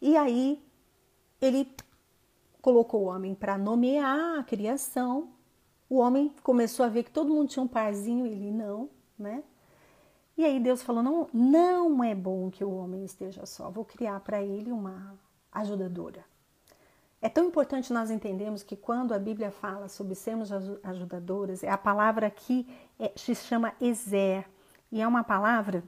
E 0.01 0.17
aí 0.17 0.63
ele 1.41 1.69
colocou 2.63 3.03
o 3.03 3.07
homem 3.07 3.35
para 3.35 3.59
nomear 3.59 4.39
a 4.39 4.45
criação. 4.45 5.31
O 5.91 5.97
homem 5.97 6.33
começou 6.45 6.87
a 6.87 6.89
ver 6.89 7.03
que 7.03 7.11
todo 7.11 7.35
mundo 7.35 7.49
tinha 7.49 7.63
um 7.63 7.69
parzinho, 7.69 8.27
ele 8.27 8.53
não, 8.53 8.89
né? 9.19 9.43
E 10.37 10.45
aí 10.45 10.59
Deus 10.61 10.83
falou: 10.83 11.03
não, 11.03 11.29
não 11.33 12.03
é 12.05 12.15
bom 12.15 12.51
que 12.51 12.65
o 12.65 12.75
homem 12.75 13.05
esteja 13.05 13.47
só, 13.47 13.71
vou 13.71 13.85
criar 13.85 14.21
para 14.21 14.43
ele 14.43 14.73
uma 14.73 15.19
ajudadora. 15.53 16.25
É 17.23 17.29
tão 17.29 17.47
importante 17.47 17.93
nós 17.93 18.11
entendermos 18.11 18.63
que 18.63 18.77
quando 18.77 19.15
a 19.15 19.19
Bíblia 19.19 19.51
fala 19.51 19.89
sobre 19.89 20.15
sermos 20.15 20.51
ajudadoras, 20.83 21.63
é 21.63 21.71
a 21.71 21.79
palavra 21.79 22.27
aqui 22.27 22.69
é, 22.99 23.13
se 23.17 23.35
chama 23.35 23.73
Ezer, 23.81 24.47
e 24.93 25.01
é 25.01 25.09
uma 25.09 25.25
palavra 25.25 25.83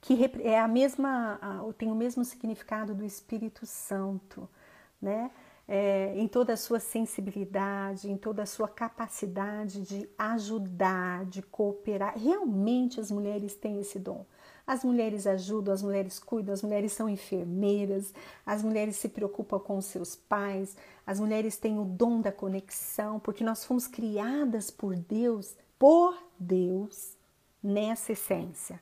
que 0.00 0.30
é 0.42 0.58
a 0.58 0.68
mesma, 0.68 1.40
tem 1.78 1.90
o 1.90 1.94
mesmo 1.94 2.24
significado 2.24 2.94
do 2.94 3.04
Espírito 3.04 3.64
Santo 3.64 4.48
né? 5.02 5.32
É, 5.74 6.12
em 6.16 6.28
toda 6.28 6.52
a 6.52 6.56
sua 6.56 6.78
sensibilidade, 6.78 8.10
em 8.10 8.16
toda 8.18 8.42
a 8.42 8.46
sua 8.46 8.68
capacidade 8.68 9.80
de 9.80 10.06
ajudar, 10.18 11.24
de 11.24 11.40
cooperar. 11.40 12.18
Realmente 12.18 13.00
as 13.00 13.10
mulheres 13.10 13.54
têm 13.54 13.80
esse 13.80 13.98
dom. 13.98 14.26
As 14.66 14.84
mulheres 14.84 15.26
ajudam, 15.26 15.72
as 15.72 15.82
mulheres 15.82 16.18
cuidam, 16.18 16.52
as 16.52 16.62
mulheres 16.62 16.92
são 16.92 17.08
enfermeiras, 17.08 18.12
as 18.44 18.62
mulheres 18.62 18.96
se 18.96 19.08
preocupam 19.08 19.58
com 19.58 19.80
seus 19.80 20.14
pais, 20.14 20.76
as 21.06 21.18
mulheres 21.18 21.56
têm 21.56 21.78
o 21.78 21.86
dom 21.86 22.20
da 22.20 22.30
conexão, 22.30 23.18
porque 23.18 23.42
nós 23.42 23.64
fomos 23.64 23.86
criadas 23.86 24.70
por 24.70 24.94
Deus, 24.94 25.56
por 25.78 26.14
Deus, 26.38 27.16
nessa 27.62 28.12
essência. 28.12 28.78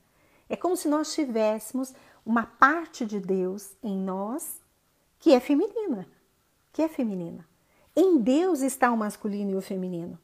É 0.49 0.57
como 0.57 0.77
se 0.77 0.89
nós 0.89 1.15
tivéssemos 1.15 1.95
uma 2.27 2.45
parte 2.45 3.07
de 3.07 3.21
Deus 3.21 3.77
em 3.81 3.97
nós 3.97 4.61
que 5.21 5.33
é 5.33 5.39
feminina, 5.39 6.09
que 6.73 6.83
é 6.83 6.89
feminina. 6.89 7.47
Em 7.95 8.19
Deus 8.19 8.61
está 8.61 8.91
o 8.91 8.97
masculino 8.97 9.51
e 9.51 9.57
o 9.57 9.63
feminino. 9.63 10.19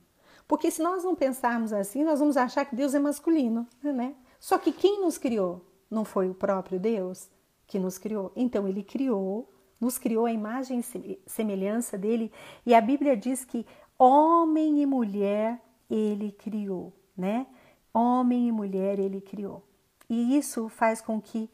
Porque 0.47 0.71
se 0.71 0.81
nós 0.81 1.03
não 1.03 1.15
pensarmos 1.15 1.73
assim, 1.73 2.05
nós 2.05 2.21
vamos 2.21 2.37
achar 2.37 2.65
que 2.65 2.77
Deus 2.77 2.95
é 2.95 2.99
masculino, 2.99 3.67
né? 3.83 4.15
Só 4.39 4.59
que 4.59 4.71
quem 4.73 5.01
nos 5.01 5.19
criou? 5.19 5.65
Não 5.91 6.05
foi 6.05 6.31
o 6.31 6.35
próprio 6.35 6.79
Deus 6.79 7.29
que 7.67 7.79
nos 7.79 7.99
criou? 7.99 8.33
Então 8.37 8.69
ele 8.69 8.83
criou, 8.83 9.53
nos 9.81 9.99
criou 9.99 10.27
a 10.27 10.33
imagem 10.33 10.81
e 10.81 11.21
semelhança 11.27 11.99
dele, 11.99 12.33
e 12.65 12.75
a 12.75 12.81
Bíblia 12.81 13.17
diz 13.17 13.45
que 13.45 13.67
homem 13.99 14.81
e 14.81 14.87
mulher 14.87 15.61
ele 15.91 16.31
criou, 16.33 16.93
né? 17.17 17.47
Homem 17.93 18.49
e 18.49 18.53
mulher 18.53 18.99
ele 18.99 19.21
criou. 19.21 19.65
E 20.09 20.37
isso 20.37 20.69
faz 20.69 21.01
com 21.01 21.21
que 21.21 21.51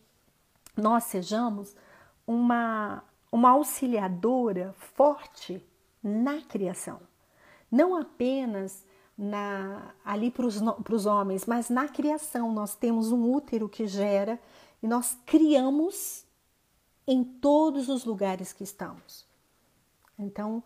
nós 0.76 1.04
sejamos 1.04 1.74
uma 2.26 3.02
uma 3.32 3.50
auxiliadora 3.50 4.74
forte 4.94 5.64
na 6.02 6.42
criação. 6.42 7.00
Não 7.70 7.96
apenas 7.96 8.84
na, 9.16 9.94
ali 10.04 10.30
para 10.30 10.46
os 10.46 11.06
homens, 11.06 11.46
mas 11.46 11.70
na 11.70 11.88
criação. 11.88 12.52
Nós 12.52 12.74
temos 12.74 13.10
um 13.10 13.32
útero 13.32 13.68
que 13.68 13.86
gera 13.86 14.38
e 14.82 14.86
nós 14.86 15.16
criamos 15.24 16.26
em 17.06 17.24
todos 17.24 17.88
os 17.88 18.04
lugares 18.04 18.52
que 18.52 18.62
estamos. 18.62 19.26
Então, 20.18 20.62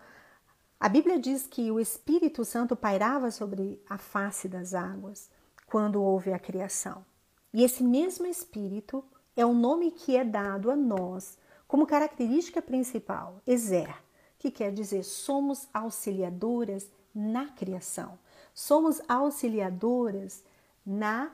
a 0.79 0.89
Bíblia 0.89 1.19
diz 1.19 1.47
que 1.47 1.71
o 1.71 1.79
Espírito 1.79 2.45
Santo 2.45 2.75
pairava 2.75 3.31
sobre 3.31 3.81
a 3.89 3.97
face 3.97 4.49
das 4.49 4.75
águas 4.75 5.31
quando 5.67 6.03
houve 6.03 6.33
a 6.33 6.39
criação. 6.39 7.05
E 7.53 7.63
esse 7.63 7.83
mesmo 7.83 8.27
Espírito 8.27 9.05
é 9.37 9.47
o 9.47 9.55
nome 9.55 9.91
que 9.91 10.17
é 10.17 10.25
dado 10.25 10.71
a 10.71 10.77
nós 10.77 11.39
como 11.67 11.87
característica 11.87 12.63
principal, 12.63 13.41
Ezer, 13.47 13.95
que 14.39 14.51
quer 14.51 14.73
dizer 14.73 15.03
somos 15.03 15.69
auxiliadoras 15.73 16.91
na 17.15 17.47
criação, 17.49 18.19
somos 18.55 19.01
auxiliadoras 19.09 20.45
na, 20.85 21.33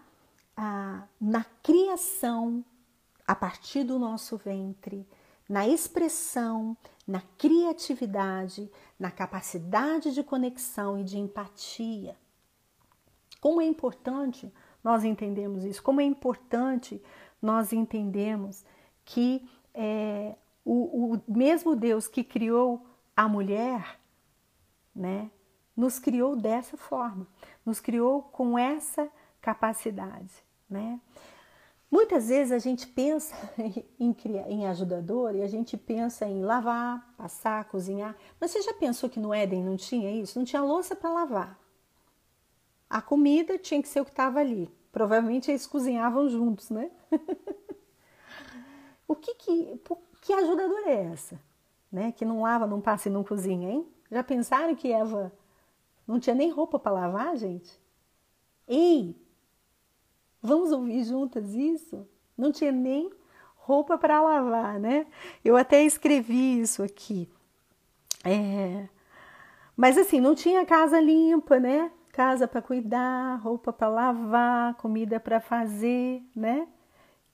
ah, 0.57 1.07
na 1.21 1.45
criação 1.63 2.65
a 3.27 3.35
partir 3.35 3.85
do 3.85 3.99
nosso 3.99 4.37
ventre, 4.37 5.07
na 5.49 5.67
expressão, 5.69 6.77
na 7.07 7.21
criatividade, 7.37 8.71
na 8.99 9.11
capacidade 9.11 10.13
de 10.13 10.23
conexão 10.23 10.99
e 10.99 11.05
de 11.05 11.19
empatia. 11.19 12.17
Como 13.41 13.61
é 13.61 13.67
importante 13.67 14.53
nós 14.83 15.05
entendemos 15.05 15.65
isso, 15.65 15.83
como 15.83 16.01
é 16.01 16.05
importante 16.05 17.03
nós 17.41 17.73
entendemos 17.73 18.65
que 19.05 19.49
é, 19.75 20.35
o, 20.65 21.15
o 21.15 21.23
mesmo 21.27 21.75
Deus 21.75 22.09
que 22.09 22.23
criou 22.23 22.87
a 23.17 23.29
mulher, 23.29 24.01
né, 24.95 25.31
nos 25.77 25.99
criou 25.99 26.37
dessa 26.37 26.77
forma, 26.77 27.27
nos 27.65 27.81
criou 27.81 28.23
com 28.23 28.59
essa 28.59 29.09
capacidade, 29.41 30.33
né? 30.69 31.01
Muitas 31.91 32.29
vezes 32.29 32.53
a 32.53 32.59
gente 32.59 32.87
pensa 32.87 33.35
em, 34.01 34.17
em 34.49 34.67
ajudador 34.67 35.35
e 35.35 35.43
a 35.43 35.47
gente 35.47 35.77
pensa 35.77 36.27
em 36.27 36.43
lavar, 36.43 37.15
passar, 37.19 37.67
cozinhar. 37.67 38.17
Mas 38.41 38.51
você 38.51 38.63
já 38.63 38.73
pensou 38.73 39.11
que 39.11 39.21
no 39.21 39.35
Éden 39.35 39.63
não 39.63 39.77
tinha 39.77 40.11
isso? 40.11 40.39
Não 40.39 40.47
tinha 40.47 40.63
louça 40.63 40.97
para 40.97 41.11
lavar. 41.11 41.59
A 42.89 43.03
comida 43.03 43.59
tinha 43.59 43.83
que 43.83 43.89
ser 43.89 44.01
o 44.01 44.07
que 44.07 44.11
estava 44.11 44.41
ali. 44.41 44.71
Provavelmente 44.91 45.51
eles 45.51 45.67
cozinhavam 45.67 46.31
juntos, 46.31 46.71
né? 46.71 46.91
o 49.13 49.17
que 49.17 49.35
que, 49.35 49.81
que 50.21 50.33
ajudadora 50.33 50.91
é 50.91 51.05
essa? 51.13 51.41
Né? 51.91 52.13
Que 52.13 52.25
não 52.25 52.43
lava, 52.43 52.67
não 52.67 52.81
passa 52.81 53.09
e 53.09 53.13
não 53.13 53.23
cozinha, 53.23 53.71
hein? 53.71 53.87
Já 54.11 54.23
pensaram 54.23 54.75
que 54.75 54.93
Eva 54.93 55.33
não 56.07 56.19
tinha 56.19 56.35
nem 56.35 56.51
roupa 56.51 56.79
para 56.79 56.93
lavar, 56.93 57.37
gente? 57.37 57.81
Ei, 58.67 59.17
Vamos 60.43 60.73
ouvir 60.73 61.05
juntas 61.05 61.55
isso? 61.55 62.05
Não 62.37 62.51
tinha 62.51 62.73
nem 62.73 63.09
roupa 63.55 63.97
para 63.97 64.21
lavar, 64.21 64.81
né? 64.81 65.07
Eu 65.45 65.57
até 65.57 65.85
escrevi 65.85 66.61
isso 66.61 66.83
aqui. 66.83 67.29
É... 68.25 68.89
Mas 69.77 69.97
assim, 69.97 70.21
não 70.21 70.35
tinha 70.35 70.67
casa 70.67 71.01
limpa, 71.01 71.61
né? 71.61 71.93
Casa 72.11 72.49
para 72.49 72.61
cuidar, 72.61 73.37
roupa 73.37 73.73
para 73.73 73.89
lavar, 73.89 74.75
comida 74.75 75.21
para 75.21 75.41
fazer, 75.41 76.21
né? 76.35 76.67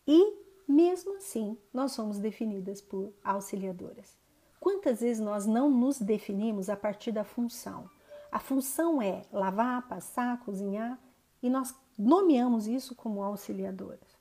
E 0.07 0.35
mesmo 0.69 1.17
assim, 1.17 1.57
nós 1.73 1.93
somos 1.93 2.19
definidas 2.19 2.83
por 2.83 3.15
auxiliadoras. 3.25 4.19
Quantas 4.61 5.01
vezes 5.01 5.19
nós 5.19 5.47
não 5.47 5.71
nos 5.71 5.99
definimos 5.99 6.69
a 6.69 6.77
partir 6.77 7.11
da 7.11 7.25
função? 7.25 7.89
A 8.31 8.39
função 8.39 9.01
é 9.01 9.25
lavar, 9.33 9.89
passar, 9.89 10.39
cozinhar 10.41 11.01
e 11.43 11.49
nós 11.49 11.75
nomeamos 11.97 12.67
isso 12.67 12.95
como 12.95 13.23
auxiliadoras. 13.23 14.19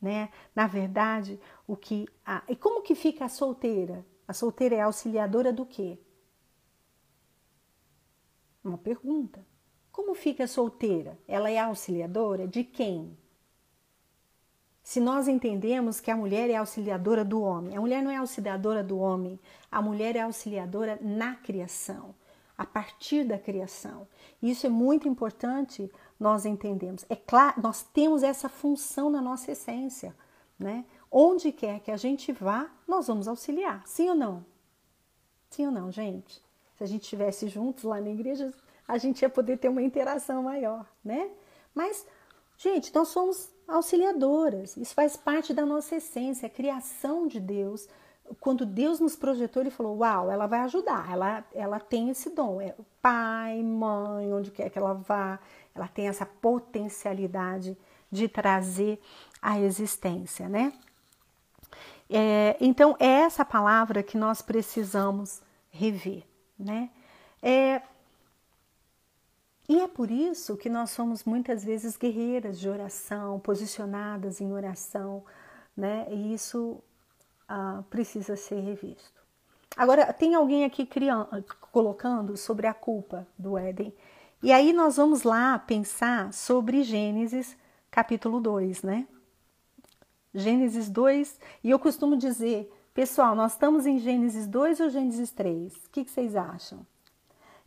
Né? 0.00 0.30
Na 0.54 0.66
verdade, 0.66 1.38
o 1.66 1.76
que 1.76 2.08
a, 2.24 2.42
e 2.48 2.56
como 2.56 2.80
que 2.80 2.94
fica 2.94 3.26
a 3.26 3.28
solteira? 3.28 4.06
A 4.26 4.32
solteira 4.32 4.76
é 4.76 4.80
auxiliadora 4.80 5.52
do 5.52 5.66
quê? 5.66 5.98
Uma 8.64 8.78
pergunta. 8.78 9.44
Como 9.92 10.14
fica 10.14 10.44
a 10.44 10.48
solteira? 10.48 11.18
Ela 11.28 11.50
é 11.50 11.58
auxiliadora 11.58 12.48
de 12.48 12.64
quem? 12.64 13.18
Se 14.82 15.00
nós 15.00 15.28
entendemos 15.28 16.00
que 16.00 16.10
a 16.10 16.16
mulher 16.16 16.50
é 16.50 16.56
auxiliadora 16.56 17.24
do 17.24 17.40
homem, 17.40 17.76
a 17.76 17.80
mulher 17.80 18.02
não 18.02 18.10
é 18.10 18.16
auxiliadora 18.16 18.82
do 18.82 18.98
homem, 18.98 19.38
a 19.70 19.80
mulher 19.80 20.16
é 20.16 20.20
auxiliadora 20.20 20.98
na 21.00 21.34
criação, 21.36 22.14
a 22.56 22.64
partir 22.64 23.24
da 23.24 23.38
criação. 23.38 24.06
Isso 24.42 24.66
é 24.66 24.70
muito 24.70 25.06
importante 25.06 25.90
nós 26.18 26.44
entendemos. 26.44 27.04
É 27.08 27.16
claro, 27.16 27.62
nós 27.62 27.82
temos 27.82 28.22
essa 28.22 28.48
função 28.48 29.08
na 29.10 29.22
nossa 29.22 29.52
essência, 29.52 30.14
né? 30.58 30.84
Onde 31.10 31.50
quer 31.50 31.80
que 31.80 31.90
a 31.90 31.96
gente 31.96 32.30
vá, 32.30 32.70
nós 32.86 33.06
vamos 33.06 33.26
auxiliar. 33.26 33.82
Sim 33.86 34.10
ou 34.10 34.14
não? 34.14 34.44
Sim 35.48 35.66
ou 35.66 35.72
não, 35.72 35.90
gente? 35.90 36.42
Se 36.76 36.84
a 36.84 36.86
gente 36.86 37.02
estivesse 37.02 37.48
juntos 37.48 37.84
lá 37.84 38.00
na 38.00 38.10
igreja, 38.10 38.52
a 38.86 38.98
gente 38.98 39.22
ia 39.22 39.30
poder 39.30 39.58
ter 39.58 39.68
uma 39.68 39.82
interação 39.82 40.42
maior, 40.42 40.86
né? 41.04 41.30
Mas, 41.74 42.06
gente, 42.56 42.94
nós 42.94 43.08
somos 43.08 43.50
auxiliadoras. 43.70 44.76
Isso 44.76 44.94
faz 44.94 45.16
parte 45.16 45.52
da 45.54 45.64
nossa 45.64 45.96
essência, 45.96 46.46
a 46.46 46.50
criação 46.50 47.26
de 47.26 47.40
Deus. 47.40 47.88
Quando 48.40 48.64
Deus 48.64 49.00
nos 49.00 49.16
projetou, 49.16 49.62
Ele 49.62 49.70
falou: 49.70 49.98
Uau, 49.98 50.30
ela 50.30 50.46
vai 50.46 50.60
ajudar, 50.60 51.10
ela, 51.10 51.44
ela 51.54 51.80
tem 51.80 52.10
esse 52.10 52.30
dom. 52.30 52.60
É 52.60 52.74
pai, 53.02 53.62
mãe, 53.62 54.32
onde 54.32 54.50
quer 54.50 54.70
que 54.70 54.78
ela 54.78 54.94
vá, 54.94 55.38
ela 55.74 55.88
tem 55.88 56.08
essa 56.08 56.26
potencialidade 56.26 57.76
de 58.10 58.28
trazer 58.28 59.00
a 59.40 59.58
existência, 59.58 60.48
né? 60.48 60.72
É, 62.08 62.56
então, 62.60 62.96
é 62.98 63.06
essa 63.06 63.44
palavra 63.44 64.02
que 64.02 64.16
nós 64.16 64.42
precisamos 64.42 65.40
rever, 65.70 66.24
né? 66.58 66.90
É, 67.40 67.80
e 69.70 69.78
é 69.78 69.86
por 69.86 70.10
isso 70.10 70.56
que 70.56 70.68
nós 70.68 70.90
somos 70.90 71.22
muitas 71.22 71.62
vezes 71.62 71.96
guerreiras 71.96 72.58
de 72.58 72.68
oração, 72.68 73.38
posicionadas 73.38 74.40
em 74.40 74.52
oração, 74.52 75.24
né? 75.76 76.08
E 76.10 76.34
isso 76.34 76.82
ah, 77.48 77.84
precisa 77.88 78.34
ser 78.34 78.58
revisto. 78.58 79.22
Agora, 79.76 80.12
tem 80.12 80.34
alguém 80.34 80.64
aqui 80.64 80.84
criando, 80.84 81.44
colocando 81.70 82.36
sobre 82.36 82.66
a 82.66 82.74
culpa 82.74 83.24
do 83.38 83.56
Éden. 83.56 83.94
E 84.42 84.50
aí 84.50 84.72
nós 84.72 84.96
vamos 84.96 85.22
lá 85.22 85.56
pensar 85.56 86.32
sobre 86.32 86.82
Gênesis 86.82 87.56
capítulo 87.92 88.40
2, 88.40 88.82
né? 88.82 89.06
Gênesis 90.34 90.90
2, 90.90 91.38
e 91.62 91.70
eu 91.70 91.78
costumo 91.78 92.16
dizer, 92.16 92.68
pessoal, 92.92 93.36
nós 93.36 93.52
estamos 93.52 93.86
em 93.86 94.00
Gênesis 94.00 94.48
2 94.48 94.80
ou 94.80 94.90
Gênesis 94.90 95.30
3? 95.30 95.72
O 95.76 95.90
que, 95.90 96.04
que 96.04 96.10
vocês 96.10 96.34
acham? 96.34 96.84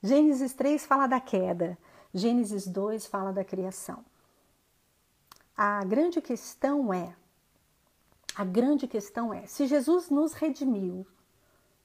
Gênesis 0.04 0.54
3 0.54 0.86
fala 0.86 1.08
da 1.08 1.22
queda, 1.22 1.78
Gênesis 2.14 2.68
2 2.68 3.08
fala 3.08 3.34
da 3.34 3.44
criação. 3.44 4.06
A 5.56 5.84
grande 5.84 6.22
questão 6.22 6.94
é, 6.94 7.16
a 8.36 8.44
grande 8.44 8.88
questão 8.88 9.32
é, 9.34 9.46
se 9.46 9.68
Jesus 9.68 10.10
nos 10.10 10.34
redimiu, 10.34 11.06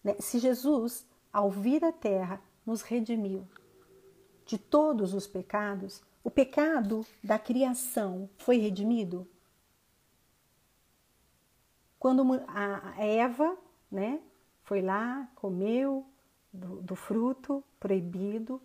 né, 0.02 0.16
se 0.18 0.38
Jesus, 0.38 1.06
ao 1.30 1.50
vir 1.50 1.84
à 1.84 1.92
terra, 1.92 2.40
nos 2.64 2.80
redimiu, 2.80 3.46
de 4.46 4.56
todos 4.56 5.12
os 5.12 5.26
pecados, 5.26 6.02
o 6.24 6.30
pecado 6.30 7.06
da 7.22 7.38
criação 7.38 8.30
foi 8.38 8.56
redimido? 8.56 9.28
Quando 11.98 12.24
a 12.48 13.04
Eva, 13.04 13.56
né, 13.90 14.20
foi 14.62 14.80
lá, 14.80 15.28
comeu 15.34 16.06
do, 16.50 16.80
do 16.80 16.96
fruto 16.96 17.62
proibido 17.78 18.60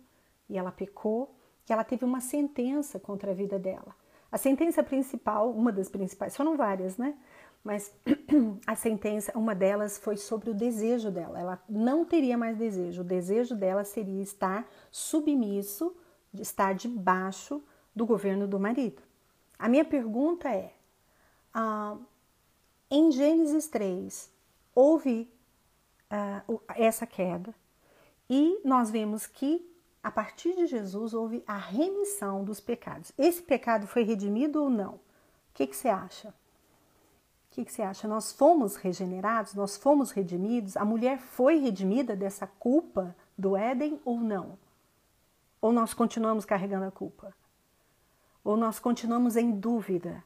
e 0.48 0.56
ela 0.56 0.72
pecou, 0.72 1.34
e 1.68 1.72
ela 1.72 1.84
teve 1.84 2.04
uma 2.04 2.20
sentença 2.20 2.98
contra 2.98 3.30
a 3.30 3.34
vida 3.34 3.58
dela. 3.58 3.94
A 4.30 4.38
sentença 4.38 4.82
principal, 4.82 5.50
uma 5.50 5.70
das 5.70 5.88
principais, 5.88 6.36
foram 6.36 6.56
várias, 6.56 6.96
né? 6.96 7.16
Mas 7.62 7.94
a 8.66 8.74
sentença, 8.74 9.32
uma 9.36 9.54
delas 9.54 9.96
foi 9.96 10.16
sobre 10.16 10.50
o 10.50 10.54
desejo 10.54 11.10
dela. 11.10 11.40
Ela 11.40 11.62
não 11.68 12.04
teria 12.04 12.36
mais 12.36 12.58
desejo. 12.58 13.00
O 13.00 13.04
desejo 13.04 13.54
dela 13.54 13.84
seria 13.84 14.22
estar 14.22 14.68
submisso, 14.90 15.96
estar 16.34 16.74
debaixo 16.74 17.62
do 17.94 18.04
governo 18.04 18.46
do 18.46 18.58
marido. 18.60 19.02
A 19.58 19.68
minha 19.68 19.84
pergunta 19.84 20.50
é: 20.50 20.74
ah, 21.54 21.96
em 22.90 23.10
Gênesis 23.10 23.66
3, 23.68 24.30
houve 24.74 25.32
ah, 26.10 26.42
essa 26.76 27.06
queda 27.06 27.54
e 28.28 28.60
nós 28.64 28.90
vemos 28.90 29.26
que 29.26 29.73
a 30.04 30.10
partir 30.10 30.54
de 30.54 30.66
Jesus 30.66 31.14
houve 31.14 31.42
a 31.46 31.56
remissão 31.56 32.44
dos 32.44 32.60
pecados. 32.60 33.10
Esse 33.16 33.42
pecado 33.42 33.86
foi 33.86 34.02
redimido 34.02 34.62
ou 34.62 34.68
não? 34.68 34.96
O 34.96 35.00
que, 35.54 35.66
que 35.66 35.74
você 35.74 35.88
acha? 35.88 36.28
O 36.28 36.32
que, 37.52 37.64
que 37.64 37.72
você 37.72 37.80
acha? 37.80 38.06
Nós 38.06 38.30
fomos 38.30 38.76
regenerados, 38.76 39.54
nós 39.54 39.78
fomos 39.78 40.10
redimidos, 40.10 40.76
a 40.76 40.84
mulher 40.84 41.18
foi 41.18 41.56
redimida 41.56 42.14
dessa 42.14 42.46
culpa 42.46 43.16
do 43.38 43.56
Éden 43.56 43.98
ou 44.04 44.20
não? 44.20 44.58
Ou 45.58 45.72
nós 45.72 45.94
continuamos 45.94 46.44
carregando 46.44 46.84
a 46.84 46.90
culpa? 46.90 47.34
Ou 48.44 48.58
nós 48.58 48.78
continuamos 48.78 49.36
em 49.36 49.52
dúvida 49.52 50.22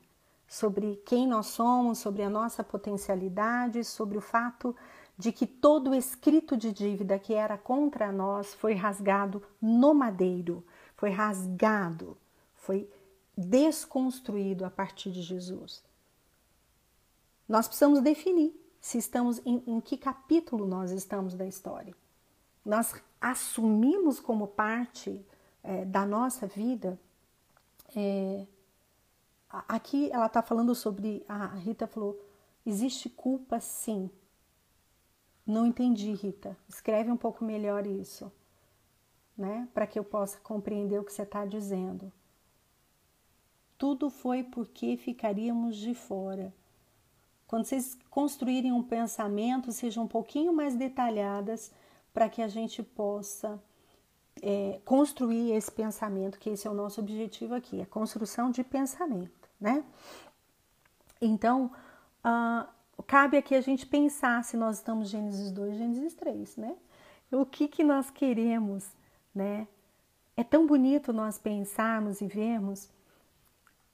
sobre 0.48 0.96
quem 1.06 1.24
nós 1.24 1.46
somos, 1.46 1.98
sobre 1.98 2.24
a 2.24 2.30
nossa 2.30 2.64
potencialidade, 2.64 3.84
sobre 3.84 4.18
o 4.18 4.22
fato 4.22 4.74
de 5.18 5.32
que 5.32 5.46
todo 5.46 5.92
escrito 5.92 6.56
de 6.56 6.72
dívida 6.72 7.18
que 7.18 7.34
era 7.34 7.58
contra 7.58 8.12
nós 8.12 8.54
foi 8.54 8.74
rasgado 8.74 9.42
no 9.60 9.92
madeiro, 9.92 10.64
foi 10.96 11.10
rasgado, 11.10 12.16
foi 12.54 12.88
desconstruído 13.36 14.64
a 14.64 14.70
partir 14.70 15.10
de 15.10 15.22
Jesus. 15.22 15.82
Nós 17.48 17.66
precisamos 17.66 18.00
definir 18.00 18.54
se 18.80 18.98
estamos 18.98 19.40
em, 19.44 19.62
em 19.66 19.80
que 19.80 19.96
capítulo 19.96 20.66
nós 20.66 20.92
estamos 20.92 21.34
da 21.34 21.46
história. 21.46 21.94
Nós 22.64 22.94
assumimos 23.20 24.20
como 24.20 24.46
parte 24.46 25.24
é, 25.62 25.84
da 25.84 26.06
nossa 26.06 26.46
vida. 26.46 26.98
É, 27.96 28.46
aqui 29.66 30.10
ela 30.12 30.26
está 30.26 30.42
falando 30.42 30.74
sobre. 30.74 31.24
A 31.28 31.46
Rita 31.46 31.86
falou: 31.86 32.20
existe 32.64 33.08
culpa 33.08 33.58
sim. 33.58 34.10
Não 35.48 35.64
entendi, 35.64 36.12
Rita. 36.12 36.54
Escreve 36.68 37.10
um 37.10 37.16
pouco 37.16 37.42
melhor 37.42 37.86
isso, 37.86 38.30
né? 39.34 39.66
Para 39.72 39.86
que 39.86 39.98
eu 39.98 40.04
possa 40.04 40.38
compreender 40.40 41.00
o 41.00 41.04
que 41.04 41.12
você 41.12 41.22
está 41.22 41.46
dizendo. 41.46 42.12
tudo 43.78 44.10
foi 44.10 44.42
porque 44.42 44.96
ficaríamos 44.96 45.76
de 45.76 45.94
fora. 45.94 46.52
Quando 47.46 47.64
vocês 47.64 47.96
construírem 48.10 48.72
um 48.72 48.82
pensamento, 48.82 49.72
sejam 49.72 50.04
um 50.04 50.08
pouquinho 50.08 50.52
mais 50.52 50.74
detalhadas 50.74 51.72
para 52.12 52.28
que 52.28 52.42
a 52.42 52.48
gente 52.48 52.82
possa 52.82 53.62
é, 54.42 54.80
construir 54.84 55.52
esse 55.52 55.70
pensamento, 55.70 56.38
que 56.38 56.50
esse 56.50 56.66
é 56.66 56.70
o 56.70 56.74
nosso 56.74 57.00
objetivo 57.00 57.54
aqui, 57.54 57.80
a 57.80 57.86
construção 57.86 58.50
de 58.50 58.62
pensamento, 58.64 59.48
né? 59.60 59.84
Então, 61.20 61.70
uh, 62.24 62.68
cabe 63.02 63.36
aqui 63.36 63.54
a 63.54 63.60
gente 63.60 63.86
pensar 63.86 64.44
se 64.44 64.56
nós 64.56 64.76
estamos 64.76 65.08
Gênesis 65.08 65.50
2, 65.50 65.76
Gênesis 65.76 66.14
3, 66.14 66.56
né? 66.56 66.76
O 67.30 67.44
que 67.44 67.68
que 67.68 67.84
nós 67.84 68.10
queremos, 68.10 68.84
né? 69.34 69.68
É 70.36 70.44
tão 70.44 70.66
bonito 70.66 71.12
nós 71.12 71.38
pensarmos 71.38 72.20
e 72.20 72.26
vermos 72.26 72.88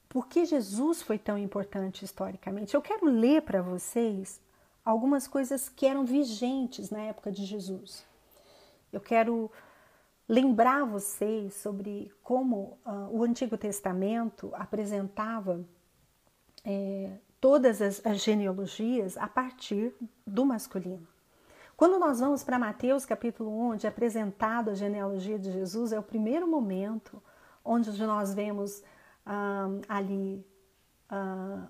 por 0.08 0.28
que 0.28 0.44
Jesus 0.44 1.02
foi 1.02 1.18
tão 1.18 1.36
importante 1.36 2.04
historicamente. 2.04 2.74
Eu 2.74 2.82
quero 2.82 3.06
ler 3.06 3.42
para 3.42 3.60
vocês 3.60 4.40
algumas 4.84 5.26
coisas 5.26 5.68
que 5.68 5.86
eram 5.86 6.04
vigentes 6.04 6.90
na 6.90 7.00
época 7.00 7.32
de 7.32 7.44
Jesus. 7.44 8.06
Eu 8.92 9.00
quero 9.00 9.50
lembrar 10.28 10.84
vocês 10.84 11.54
sobre 11.54 12.12
como 12.22 12.78
uh, 12.86 13.08
o 13.10 13.24
Antigo 13.24 13.58
Testamento 13.58 14.50
apresentava 14.54 15.64
é, 16.64 17.10
todas 17.44 17.82
as, 17.82 18.00
as 18.06 18.22
genealogias 18.24 19.18
a 19.18 19.28
partir 19.28 19.94
do 20.26 20.46
masculino. 20.46 21.06
Quando 21.76 21.98
nós 21.98 22.18
vamos 22.18 22.42
para 22.42 22.58
Mateus 22.58 23.04
capítulo 23.04 23.50
1, 23.50 23.72
onde 23.72 23.84
é 23.84 23.90
apresentado 23.90 24.70
a 24.70 24.74
genealogia 24.74 25.38
de 25.38 25.52
Jesus, 25.52 25.92
é 25.92 25.98
o 25.98 26.02
primeiro 26.02 26.48
momento 26.48 27.22
onde 27.62 27.90
nós 28.02 28.32
vemos 28.32 28.82
ali 29.86 30.42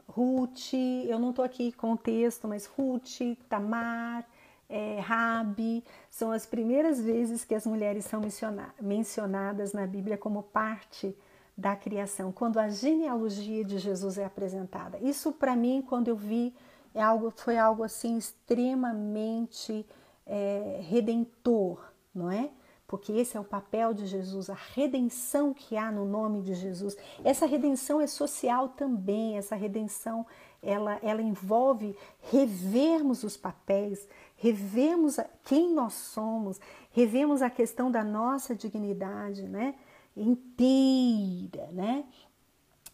Ruth, 0.07 0.75
eu 1.09 1.19
não 1.19 1.31
estou 1.31 1.45
aqui 1.45 1.73
com 1.73 1.95
o 1.95 1.97
texto, 1.97 2.47
mas 2.47 2.67
Ruth, 2.67 3.37
Tamar, 3.49 4.25
é, 4.69 5.01
Rabi, 5.01 5.83
são 6.09 6.31
as 6.31 6.47
primeiras 6.47 7.01
vezes 7.01 7.45
que 7.45 7.53
as 7.53 7.67
mulheres 7.67 8.05
são 8.05 8.21
mencionadas 8.81 9.73
na 9.73 9.89
Bíblia 9.89 10.17
como 10.17 10.41
parte 10.41 11.19
da 11.57 11.77
criação, 11.77 12.33
quando 12.33 12.59
a 12.59 12.69
genealogia 12.69 13.65
de 13.65 13.79
Jesus 13.79 14.19
é 14.19 14.25
apresentada. 14.25 14.99
Isso 14.99 15.33
para 15.33 15.55
mim, 15.55 15.83
quando 15.87 16.09
eu 16.09 16.17
vi, 16.17 16.53
é 16.95 17.03
algo, 17.03 17.33
foi 17.37 17.57
algo 17.57 17.83
assim 17.83 18.17
extremamente 18.17 19.87
é, 20.27 20.81
redentor, 20.83 21.81
não 22.15 22.31
é? 22.31 22.51
Porque 22.87 23.13
esse 23.13 23.37
é 23.37 23.41
o 23.41 23.45
papel 23.45 23.95
de 23.95 24.07
Jesus, 24.07 24.51
a 24.51 24.57
redenção 24.75 25.55
que 25.55 25.77
há 25.77 25.91
no 25.91 26.05
nome 26.05 26.43
de 26.43 26.55
Jesus. 26.55 26.97
Essa 27.25 27.47
redenção 27.47 28.01
é 28.01 28.07
social 28.07 28.69
também, 28.69 29.39
essa 29.39 29.57
redenção 29.57 30.27
ela, 30.63 30.99
ela 31.03 31.23
envolve 31.23 31.97
revermos 32.31 33.23
os 33.23 33.37
papéis, 33.37 34.09
revemos 34.37 35.19
quem 35.45 35.73
nós 35.73 35.93
somos, 35.93 36.61
revemos 36.91 37.43
a 37.43 37.51
questão 37.51 37.91
da 37.91 38.03
nossa 38.03 38.55
dignidade, 38.55 39.43
né? 39.43 39.75
Inteira, 40.17 41.69
né? 41.73 42.05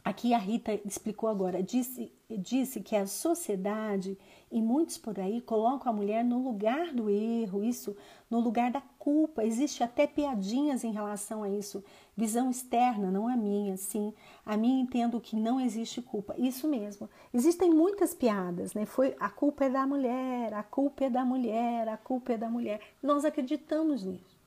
Aqui 0.03 0.33
a 0.33 0.39
Rita 0.39 0.73
explicou 0.87 1.29
agora, 1.29 1.63
disse, 1.63 2.11
disse 2.31 2.81
que 2.81 2.97
a 2.97 3.07
sociedade 3.07 4.17
e 4.51 4.61
muitos 4.61 4.97
por 4.97 5.21
aí 5.21 5.43
colocam 5.43 5.93
a 5.93 5.95
mulher 5.95 6.25
no 6.25 6.43
lugar 6.43 6.93
do 6.93 7.11
erro, 7.11 7.63
isso, 7.63 7.95
no 8.31 8.41
lugar 8.41 8.71
da 8.71 8.81
culpa. 8.99 9.45
Existe 9.45 9.83
até 9.83 10.07
piadinhas 10.07 10.85
em 10.85 10.91
relação 10.91 11.43
a 11.43 11.51
isso. 11.51 11.85
Visão 12.17 12.51
externa, 12.51 13.11
não 13.11 13.29
a 13.29 13.37
minha, 13.37 13.77
sim. 13.77 14.15
A 14.45 14.57
minha 14.57 14.81
entendo 14.81 15.21
que 15.21 15.37
não 15.37 15.61
existe 15.61 16.01
culpa. 16.01 16.35
Isso 16.39 16.67
mesmo. 16.67 17.09
Existem 17.33 17.71
muitas 17.71 18.15
piadas, 18.15 18.73
né? 18.73 18.87
Foi 18.87 19.15
a 19.21 19.29
culpa 19.29 19.67
é 19.67 19.71
da 19.71 19.87
mulher, 19.87 20.55
a 20.55 20.63
culpa 20.63 21.05
é 21.05 21.11
da 21.11 21.25
mulher, 21.27 21.89
a 21.89 21.99
culpa 21.99 22.33
é 22.33 22.39
da 22.39 22.49
mulher. 22.49 22.81
Nós 23.03 23.25
acreditamos 23.25 24.03
nisso. 24.03 24.40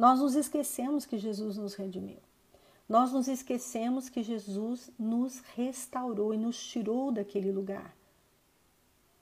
Nós 0.00 0.18
nos 0.18 0.34
esquecemos 0.34 1.04
que 1.04 1.18
Jesus 1.18 1.58
nos 1.58 1.74
redimiu. 1.74 2.16
Nós 2.88 3.12
nos 3.12 3.28
esquecemos 3.28 4.08
que 4.08 4.22
Jesus 4.22 4.90
nos 4.98 5.40
restaurou 5.54 6.32
e 6.32 6.38
nos 6.38 6.58
tirou 6.58 7.12
daquele 7.12 7.52
lugar. 7.52 7.94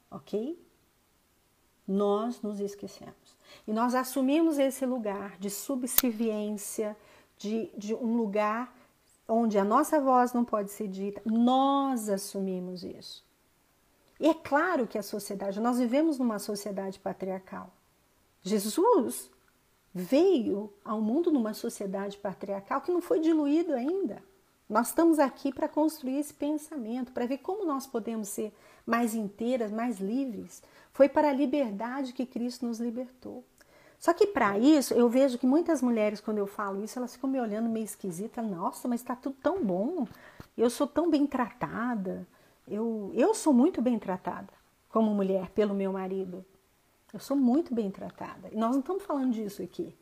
Ok? 0.08 0.56
Nós 1.84 2.40
nos 2.42 2.60
esquecemos. 2.60 3.36
E 3.66 3.72
nós 3.72 3.92
assumimos 3.92 4.56
esse 4.56 4.86
lugar 4.86 5.36
de 5.40 5.50
subserviência, 5.50 6.96
de, 7.36 7.72
de 7.76 7.92
um 7.92 8.16
lugar 8.16 8.72
onde 9.26 9.58
a 9.58 9.64
nossa 9.64 10.00
voz 10.00 10.32
não 10.32 10.44
pode 10.44 10.70
ser 10.70 10.86
dita. 10.86 11.20
Nós 11.24 12.08
assumimos 12.08 12.84
isso. 12.84 13.26
E 14.20 14.28
é 14.28 14.34
claro 14.34 14.86
que 14.86 14.96
a 14.96 15.02
sociedade, 15.02 15.58
nós 15.58 15.80
vivemos 15.80 16.20
numa 16.20 16.38
sociedade 16.38 17.00
patriarcal. 17.00 17.68
Jesus 18.42 19.28
veio 19.94 20.72
ao 20.84 21.00
mundo 21.00 21.30
numa 21.30 21.54
sociedade 21.54 22.16
patriarcal 22.16 22.80
que 22.80 22.92
não 22.92 23.00
foi 23.00 23.20
diluído 23.20 23.72
ainda. 23.72 24.22
Nós 24.68 24.88
estamos 24.88 25.18
aqui 25.18 25.52
para 25.52 25.66
construir 25.66 26.18
esse 26.18 26.34
pensamento, 26.34 27.12
para 27.12 27.26
ver 27.26 27.38
como 27.38 27.64
nós 27.64 27.86
podemos 27.86 28.28
ser 28.28 28.52
mais 28.84 29.14
inteiras, 29.14 29.70
mais 29.70 29.98
livres. 29.98 30.62
Foi 30.92 31.08
para 31.08 31.30
a 31.30 31.32
liberdade 31.32 32.12
que 32.12 32.26
Cristo 32.26 32.66
nos 32.66 32.78
libertou. 32.78 33.42
Só 33.98 34.12
que 34.12 34.26
para 34.26 34.58
isso, 34.58 34.94
eu 34.94 35.08
vejo 35.08 35.38
que 35.38 35.46
muitas 35.46 35.82
mulheres, 35.82 36.20
quando 36.20 36.38
eu 36.38 36.46
falo 36.46 36.84
isso, 36.84 36.98
elas 36.98 37.14
ficam 37.14 37.28
me 37.28 37.40
olhando 37.40 37.68
meio 37.68 37.84
esquisita. 37.84 38.42
Nossa, 38.42 38.86
mas 38.86 39.00
está 39.00 39.16
tudo 39.16 39.36
tão 39.42 39.64
bom. 39.64 40.06
Eu 40.56 40.70
sou 40.70 40.86
tão 40.86 41.10
bem 41.10 41.26
tratada. 41.26 42.26
Eu, 42.66 43.10
eu 43.14 43.34
sou 43.34 43.52
muito 43.52 43.80
bem 43.80 43.98
tratada 43.98 44.52
como 44.88 45.14
mulher 45.14 45.50
pelo 45.50 45.74
meu 45.74 45.92
marido. 45.92 46.44
Eu 47.18 47.20
sou 47.20 47.36
muito 47.36 47.74
bem 47.74 47.90
tratada. 47.90 48.48
E 48.52 48.56
nós 48.56 48.70
não 48.70 48.78
estamos 48.78 49.02
falando 49.02 49.32
disso 49.32 49.60
aqui. 49.60 49.92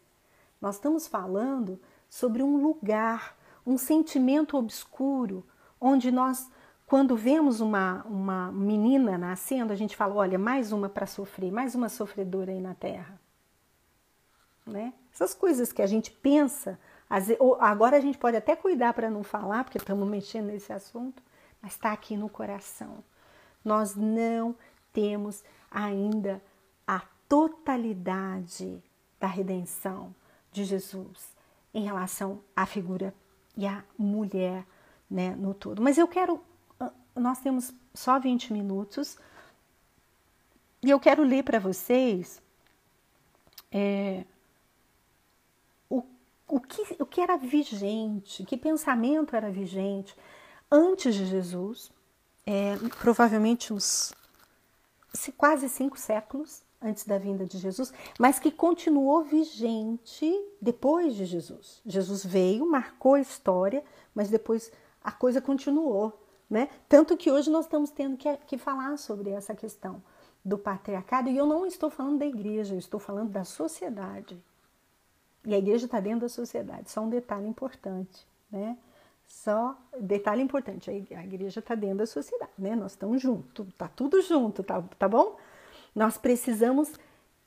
Nós 0.61 0.75
estamos 0.75 1.07
falando 1.07 1.81
sobre 2.11 2.43
um 2.43 2.61
lugar, 2.61 3.35
um 3.67 3.79
sentimento 3.79 4.55
obscuro, 4.55 5.43
onde 5.81 6.13
nós, 6.13 6.51
quando 6.87 7.17
vemos 7.17 7.59
uma, 7.63 8.05
uma 8.05 8.53
menina 8.53 9.17
nascendo, 9.17 9.73
a 9.73 9.77
gente 9.77 9.97
fala: 9.97 10.15
olha, 10.15 10.39
mais 10.39 10.73
uma 10.73 10.91
para 10.91 11.07
sofrer, 11.07 11.51
mais 11.51 11.75
uma 11.75 11.89
sofredora 11.89 12.53
aí 12.53 12.61
na 12.61 12.75
terra. 12.75 13.19
Né? 14.67 14.93
Essas 15.11 15.33
coisas 15.33 15.73
que 15.73 15.81
a 15.81 15.87
gente 15.87 16.11
pensa, 16.11 16.79
agora 17.59 17.97
a 17.97 18.01
gente 18.01 18.19
pode 18.19 18.37
até 18.37 18.55
cuidar 18.55 18.93
para 18.93 19.09
não 19.09 19.23
falar, 19.23 19.65
porque 19.65 19.79
estamos 19.79 20.07
mexendo 20.07 20.49
nesse 20.49 20.71
assunto, 20.71 21.23
mas 21.63 21.73
está 21.73 21.93
aqui 21.93 22.15
no 22.15 22.29
coração. 22.29 23.03
Nós 23.65 23.97
não 23.97 24.55
temos 24.93 25.43
ainda 25.71 26.43
totalidade 27.29 28.83
da 29.19 29.27
redenção 29.27 30.15
de 30.53 30.65
Jesus 30.65 31.35
em 31.73 31.85
relação 31.85 32.41
à 32.55 32.65
figura 32.67 33.15
e 33.57 33.67
à 33.67 33.85
mulher 33.99 34.67
né, 35.11 35.35
no 35.37 35.55
todo. 35.55 35.83
Mas 35.83 35.99
eu 35.99 36.09
quero, 36.09 36.41
ah, 36.79 36.93
nós 37.15 37.39
temos 37.41 37.73
só 37.95 38.19
20 38.19 38.53
minutos 38.53 39.19
e 40.83 40.91
eu 40.91 41.01
quero 41.01 41.23
ler 41.23 41.43
para 41.43 41.59
vocês 41.59 42.41
é, 43.71 44.25
o, 45.89 46.03
o, 46.47 46.61
que, 46.61 46.97
o 47.01 47.07
que 47.07 47.21
era 47.21 47.37
vigente, 47.37 48.45
que 48.45 48.57
pensamento 48.57 49.35
era 49.35 49.51
vigente 49.51 50.15
antes 50.71 51.15
de 51.15 51.27
Jesus, 51.27 51.91
é, 52.45 52.77
provavelmente 52.99 53.73
uns 53.73 54.15
quase 55.37 55.69
cinco 55.69 55.99
séculos 55.99 56.66
antes 56.81 57.05
da 57.05 57.19
vinda 57.19 57.45
de 57.47 57.59
Jesus, 57.59 57.93
mas 58.19 58.39
que 58.39 58.51
continuou 58.51 59.23
vigente 59.25 60.33
depois 60.61 61.15
de 61.15 61.25
Jesus. 61.25 61.81
Jesus 61.85 62.25
veio, 62.25 62.71
marcou 62.71 63.15
a 63.15 63.21
história, 63.21 63.83
mas 64.15 64.29
depois 64.29 64.71
a 65.03 65.11
coisa 65.11 65.41
continuou, 65.41 66.13
né? 66.49 66.69
Tanto 66.89 67.17
que 67.17 67.31
hoje 67.31 67.51
nós 67.51 67.65
estamos 67.65 67.91
tendo 67.91 68.17
que, 68.17 68.37
que 68.47 68.59
falar 68.59 68.97
sobre 68.99 69.31
essa 69.31 69.55
questão 69.55 70.03
do 70.45 70.57
patriarcado, 70.57 71.29
e 71.29 71.37
eu 71.37 71.47
não 71.47 71.67
estou 71.67 71.91
falando 71.91 72.19
da 72.19 72.27
igreja, 72.27 72.75
eu 72.75 72.79
estou 72.79 73.01
falando 73.01 73.31
da 73.31 73.45
sociedade. 73.45 74.41
E 75.45 75.55
a 75.55 75.59
igreja 75.59 75.87
está 75.87 75.99
dentro 75.99 76.21
da 76.21 76.29
sociedade, 76.29 76.91
só 76.91 77.01
um 77.01 77.09
detalhe 77.09 77.49
importante, 77.49 78.27
né? 78.51 78.77
Só 79.27 79.77
detalhe 80.01 80.41
importante, 80.41 80.89
a 80.89 81.25
igreja 81.25 81.59
está 81.59 81.75
dentro 81.75 81.99
da 81.99 82.07
sociedade, 82.07 82.53
né? 82.59 82.77
Nós 82.77 82.93
estamos 82.93 83.21
juntos, 83.21 83.67
tá 83.77 83.89
tudo 83.89 84.21
junto, 84.23 84.63
tá, 84.63 84.81
tá 84.99 85.09
bom? 85.09 85.37
Nós 85.97 86.19
precisamos 86.19 86.93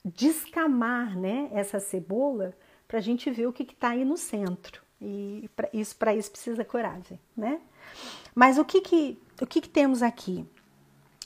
descamar 0.04 1.16
né, 1.16 1.50
essa 1.54 1.80
cebola 1.80 2.54
para 2.88 2.97
a 2.97 3.02
gente 3.02 3.30
ver 3.30 3.45
o 3.45 3.54
que 3.54 3.62
está 3.62 3.89
aí 3.89 4.04
no 4.04 4.18
centro. 4.18 4.82
E 5.00 5.47
para 5.56 5.70
isso, 5.72 5.95
para 5.95 6.16
isso 6.16 6.32
precisa 6.32 6.66
coragem, 6.66 7.20
né? 7.38 7.62
Mas 8.34 8.58
o 8.58 8.66
que 8.66 8.82
que, 8.82 9.18
o 9.39 9.45
que 9.45 9.62
que 9.62 9.70
temos 9.70 10.02
aqui? 10.02 10.45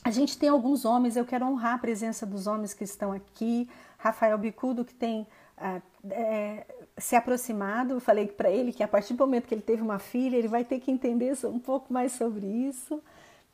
A 0.04 0.10
gente 0.10 0.36
tem 0.38 0.50
alguns 0.50 0.84
homens, 0.84 1.16
eu 1.16 1.24
quero 1.24 1.46
honrar 1.46 1.74
a 1.76 1.78
presença 1.78 2.26
dos 2.26 2.46
homens 2.46 2.74
que 2.74 2.84
estão 2.84 3.10
aqui. 3.10 3.68
Rafael 3.96 4.36
Bicudo, 4.36 4.84
que 4.84 4.94
tem 4.94 5.26
ah, 5.56 5.80
é, 6.10 6.66
se 6.98 7.16
aproximado. 7.16 7.94
Eu 7.94 8.00
falei 8.00 8.26
para 8.26 8.50
ele 8.50 8.70
que 8.70 8.82
a 8.82 8.88
partir 8.88 9.14
do 9.14 9.18
momento 9.26 9.46
que 9.46 9.54
ele 9.54 9.62
teve 9.62 9.80
uma 9.80 9.98
filha, 9.98 10.36
ele 10.36 10.46
vai 10.46 10.62
ter 10.62 10.78
que 10.78 10.90
entender 10.90 11.34
um 11.46 11.58
pouco 11.58 11.90
mais 11.90 12.12
sobre 12.12 12.46
isso. 12.46 13.02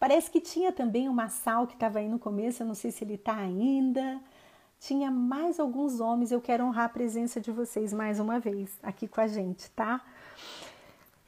Parece 0.01 0.31
que 0.31 0.41
tinha 0.41 0.73
também 0.73 1.11
uma 1.11 1.29
Sal 1.29 1.67
que 1.67 1.75
estava 1.75 1.99
aí 1.99 2.09
no 2.09 2.19
começo, 2.19 2.63
eu 2.63 2.67
não 2.67 2.75
sei 2.75 2.91
se 2.91 3.05
ele 3.05 3.17
está 3.17 3.37
ainda. 3.37 4.19
Tinha 4.81 5.11
mais 5.11 5.61
alguns 5.61 6.01
homens, 6.01 6.33
eu 6.33 6.41
quero 6.41 6.65
honrar 6.65 6.87
a 6.87 6.89
presença 6.89 7.39
de 7.39 7.53
vocês 7.53 7.93
mais 7.93 8.19
uma 8.19 8.41
vez 8.41 8.71
aqui 8.83 9.07
com 9.07 9.21
a 9.21 9.27
gente, 9.27 9.71
tá? 9.73 10.01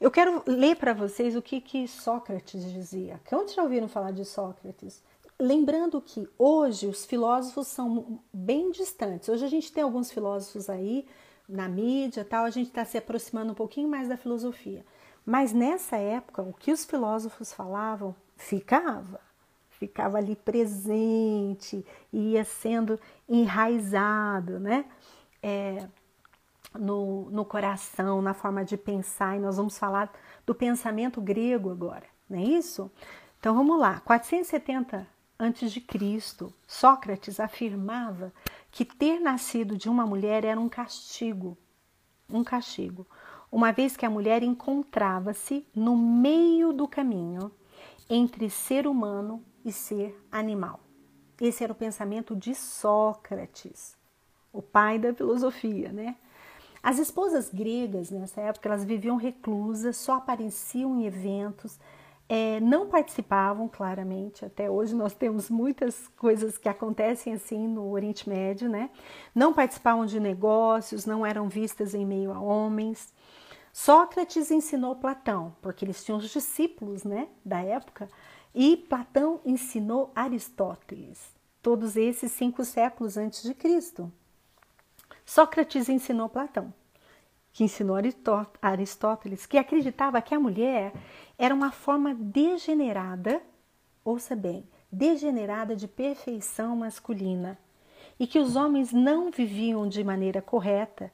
Eu 0.01 0.09
quero 0.09 0.41
ler 0.47 0.75
para 0.75 0.91
vocês 0.91 1.35
o 1.35 1.41
que, 1.41 1.61
que 1.61 1.87
Sócrates 1.87 2.65
dizia. 2.73 3.21
Quantos 3.29 3.53
já 3.53 3.61
ouviram 3.61 3.87
falar 3.87 4.09
de 4.09 4.25
Sócrates? 4.25 5.03
Lembrando 5.39 6.01
que 6.01 6.27
hoje 6.35 6.87
os 6.87 7.05
filósofos 7.05 7.67
são 7.67 8.19
bem 8.33 8.71
distantes. 8.71 9.29
Hoje 9.29 9.45
a 9.45 9.49
gente 9.49 9.71
tem 9.71 9.83
alguns 9.83 10.11
filósofos 10.11 10.67
aí 10.67 11.05
na 11.47 11.69
mídia, 11.69 12.25
tal, 12.25 12.43
a 12.43 12.49
gente 12.49 12.69
está 12.69 12.83
se 12.83 12.97
aproximando 12.97 13.51
um 13.51 13.55
pouquinho 13.55 13.87
mais 13.87 14.07
da 14.07 14.17
filosofia. 14.17 14.83
Mas 15.23 15.53
nessa 15.53 15.95
época, 15.95 16.41
o 16.41 16.53
que 16.53 16.71
os 16.71 16.83
filósofos 16.83 17.53
falavam 17.53 18.15
ficava, 18.35 19.19
ficava 19.69 20.17
ali 20.17 20.35
presente, 20.35 21.85
ia 22.11 22.43
sendo 22.43 22.99
enraizado, 23.27 24.59
né? 24.59 24.85
É, 25.41 25.87
no, 26.77 27.29
no 27.29 27.45
coração, 27.45 28.21
na 28.21 28.33
forma 28.33 28.65
de 28.65 28.77
pensar, 28.77 29.35
e 29.35 29.39
nós 29.39 29.57
vamos 29.57 29.77
falar 29.77 30.11
do 30.45 30.55
pensamento 30.55 31.21
grego 31.21 31.69
agora, 31.69 32.05
não 32.29 32.39
é 32.39 32.43
isso? 32.43 32.91
Então 33.39 33.53
vamos 33.53 33.79
lá, 33.79 33.99
470 33.99 35.07
antes 35.37 35.71
de 35.71 35.81
Cristo, 35.81 36.53
Sócrates 36.65 37.39
afirmava 37.39 38.33
que 38.71 38.85
ter 38.85 39.19
nascido 39.19 39.77
de 39.77 39.89
uma 39.89 40.05
mulher 40.05 40.45
era 40.45 40.59
um 40.59 40.69
castigo, 40.69 41.57
um 42.29 42.43
castigo, 42.43 43.05
uma 43.51 43.71
vez 43.71 43.95
que 43.95 44.05
a 44.05 44.09
mulher 44.09 44.41
encontrava-se 44.41 45.67
no 45.75 45.95
meio 45.95 46.73
do 46.73 46.87
caminho 46.87 47.51
entre 48.09 48.49
ser 48.49 48.87
humano 48.87 49.43
e 49.63 49.71
ser 49.71 50.15
animal. 50.31 50.79
Esse 51.41 51.63
era 51.63 51.73
o 51.73 51.75
pensamento 51.75 52.35
de 52.35 52.53
Sócrates, 52.53 53.97
o 54.51 54.61
pai 54.61 54.99
da 54.99 55.13
filosofia, 55.13 55.91
né? 55.91 56.15
As 56.81 56.99
esposas 56.99 57.49
gregas 57.49 58.11
nessa 58.11 58.41
época 58.41 58.67
elas 58.67 58.83
viviam 58.83 59.15
reclusas, 59.15 59.95
só 59.95 60.15
apareciam 60.15 60.99
em 60.99 61.05
eventos, 61.05 61.79
é, 62.27 62.59
não 62.59 62.87
participavam 62.87 63.67
claramente. 63.67 64.43
Até 64.43 64.69
hoje 64.69 64.93
nós 64.93 65.13
temos 65.13 65.49
muitas 65.49 66.07
coisas 66.17 66.57
que 66.57 66.67
acontecem 66.67 67.33
assim 67.33 67.67
no 67.67 67.89
Oriente 67.89 68.27
Médio, 68.27 68.69
né? 68.69 68.89
Não 69.33 69.53
participavam 69.53 70.05
de 70.05 70.19
negócios, 70.19 71.05
não 71.05 71.25
eram 71.25 71.47
vistas 71.47 71.93
em 71.93 72.05
meio 72.05 72.33
a 72.33 72.39
homens. 72.39 73.13
Sócrates 73.73 74.51
ensinou 74.51 74.95
Platão, 74.95 75.55
porque 75.59 75.83
eles 75.83 76.03
tinham 76.05 76.19
os 76.19 76.29
discípulos, 76.29 77.03
né, 77.03 77.27
da 77.43 77.59
época, 77.59 78.07
e 78.53 78.77
Platão 78.77 79.41
ensinou 79.43 80.11
Aristóteles. 80.15 81.33
Todos 81.59 81.97
esses 81.97 82.31
cinco 82.31 82.63
séculos 82.63 83.17
antes 83.17 83.41
de 83.41 83.55
Cristo. 83.55 84.13
Sócrates 85.25 85.89
ensinou 85.89 86.29
Platão, 86.29 86.71
que 87.51 87.63
ensinou 87.63 87.95
Aristóteles, 88.61 89.47
que 89.47 89.57
acreditava 89.57 90.21
que 90.21 90.35
a 90.35 90.39
mulher 90.39 90.93
era 91.35 91.55
uma 91.55 91.71
forma 91.71 92.13
degenerada, 92.13 93.41
ouça 94.05 94.35
bem, 94.35 94.69
degenerada 94.91 95.75
de 95.75 95.87
perfeição 95.87 96.75
masculina, 96.75 97.57
e 98.19 98.27
que 98.27 98.37
os 98.37 98.55
homens 98.55 98.93
não 98.93 99.31
viviam 99.31 99.89
de 99.89 100.03
maneira 100.03 100.43
correta. 100.43 101.11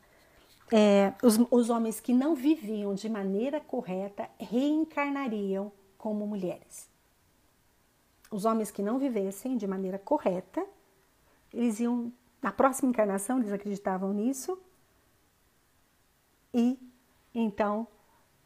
É, 0.71 1.13
os, 1.23 1.39
os 1.49 1.69
homens 1.69 1.99
que 1.99 2.13
não 2.13 2.35
viviam 2.35 2.93
de 2.93 3.09
maneira 3.09 3.59
correta 3.59 4.29
reencarnariam 4.39 5.71
como 5.97 6.27
mulheres. 6.27 6.87
Os 8.31 8.45
homens 8.45 8.69
que 8.69 8.83
não 8.83 8.99
vivessem 8.99 9.57
de 9.57 9.65
maneira 9.65 9.97
correta, 9.97 10.63
eles 11.51 11.79
iam, 11.79 12.13
na 12.41 12.51
próxima 12.51 12.89
encarnação, 12.89 13.39
eles 13.39 13.51
acreditavam 13.51 14.13
nisso, 14.13 14.59
e 16.53 16.79
então 17.33 17.87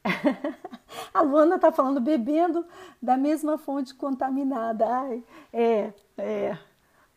a 1.14 1.22
Luana 1.22 1.56
está 1.56 1.72
falando 1.72 2.02
bebendo 2.02 2.66
da 3.02 3.18
mesma 3.18 3.58
fonte 3.58 3.94
contaminada. 3.94 4.86
Ai, 4.88 5.24
é, 5.52 5.94
é. 6.18 6.58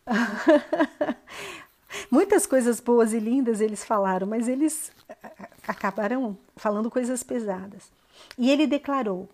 Muitas 2.10 2.46
coisas 2.46 2.80
boas 2.80 3.12
e 3.12 3.18
lindas 3.18 3.60
eles 3.60 3.84
falaram, 3.84 4.26
mas 4.26 4.48
eles 4.48 4.92
acabaram 5.66 6.36
falando 6.56 6.90
coisas 6.90 7.22
pesadas. 7.22 7.90
E 8.38 8.50
ele 8.50 8.66
declarou 8.66 9.28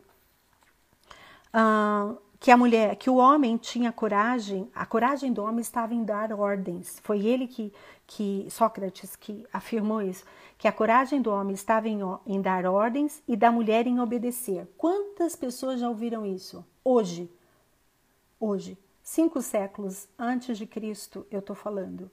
uh, 1.54 2.16
que 2.40 2.50
a 2.50 2.56
mulher, 2.56 2.96
que 2.96 3.08
o 3.08 3.16
homem 3.16 3.56
tinha 3.56 3.92
coragem, 3.92 4.68
a 4.74 4.84
coragem 4.84 5.32
do 5.32 5.42
homem 5.42 5.60
estava 5.60 5.94
em 5.94 6.02
dar 6.02 6.32
ordens. 6.32 7.00
Foi 7.04 7.24
ele 7.24 7.46
que, 7.46 7.72
que 8.06 8.46
Sócrates 8.50 9.14
que 9.14 9.46
afirmou 9.52 10.02
isso, 10.02 10.24
que 10.58 10.66
a 10.66 10.72
coragem 10.72 11.22
do 11.22 11.30
homem 11.30 11.54
estava 11.54 11.88
em, 11.88 12.00
em 12.26 12.40
dar 12.40 12.66
ordens 12.66 13.22
e 13.28 13.36
da 13.36 13.52
mulher 13.52 13.86
em 13.86 14.00
obedecer. 14.00 14.66
Quantas 14.76 15.36
pessoas 15.36 15.80
já 15.80 15.88
ouviram 15.88 16.26
isso? 16.26 16.64
Hoje, 16.84 17.30
hoje, 18.40 18.76
cinco 19.02 19.40
séculos 19.40 20.08
antes 20.18 20.58
de 20.58 20.66
Cristo, 20.66 21.26
eu 21.30 21.38
estou 21.38 21.54
falando, 21.54 22.10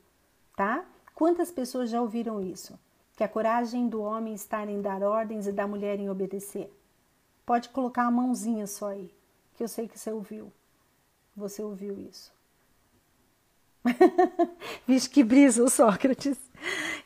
tá? 0.60 0.84
Quantas 1.16 1.49
pessoas 1.49 1.89
já 1.89 2.01
ouviram 2.01 2.41
isso? 2.41 2.78
Que 3.16 3.24
a 3.24 3.30
coragem 3.30 3.88
do 3.88 4.01
homem 4.01 4.34
está 4.34 4.66
em 4.66 4.82
dar 4.82 5.01
ordens 5.03 5.47
e 5.47 5.53
da 5.53 5.66
mulher 5.66 5.97
em 6.01 6.10
obedecer. 6.10 6.70
Pode 7.45 7.70
colocar 7.70 8.03
a 8.03 8.12
mãozinha 8.12 8.68
só 8.68 8.89
aí 8.89 9.10
que 9.55 9.64
eu 9.64 9.70
sei 9.70 9.88
que 9.88 9.97
você 9.97 10.12
ouviu. 10.12 10.51
Você 11.34 11.62
ouviu 11.62 11.97
isso. 11.97 12.34
Vixe, 14.86 15.10
que 15.10 15.24
brisa 15.24 15.64
o 15.64 15.70
Sócrates. 15.70 16.38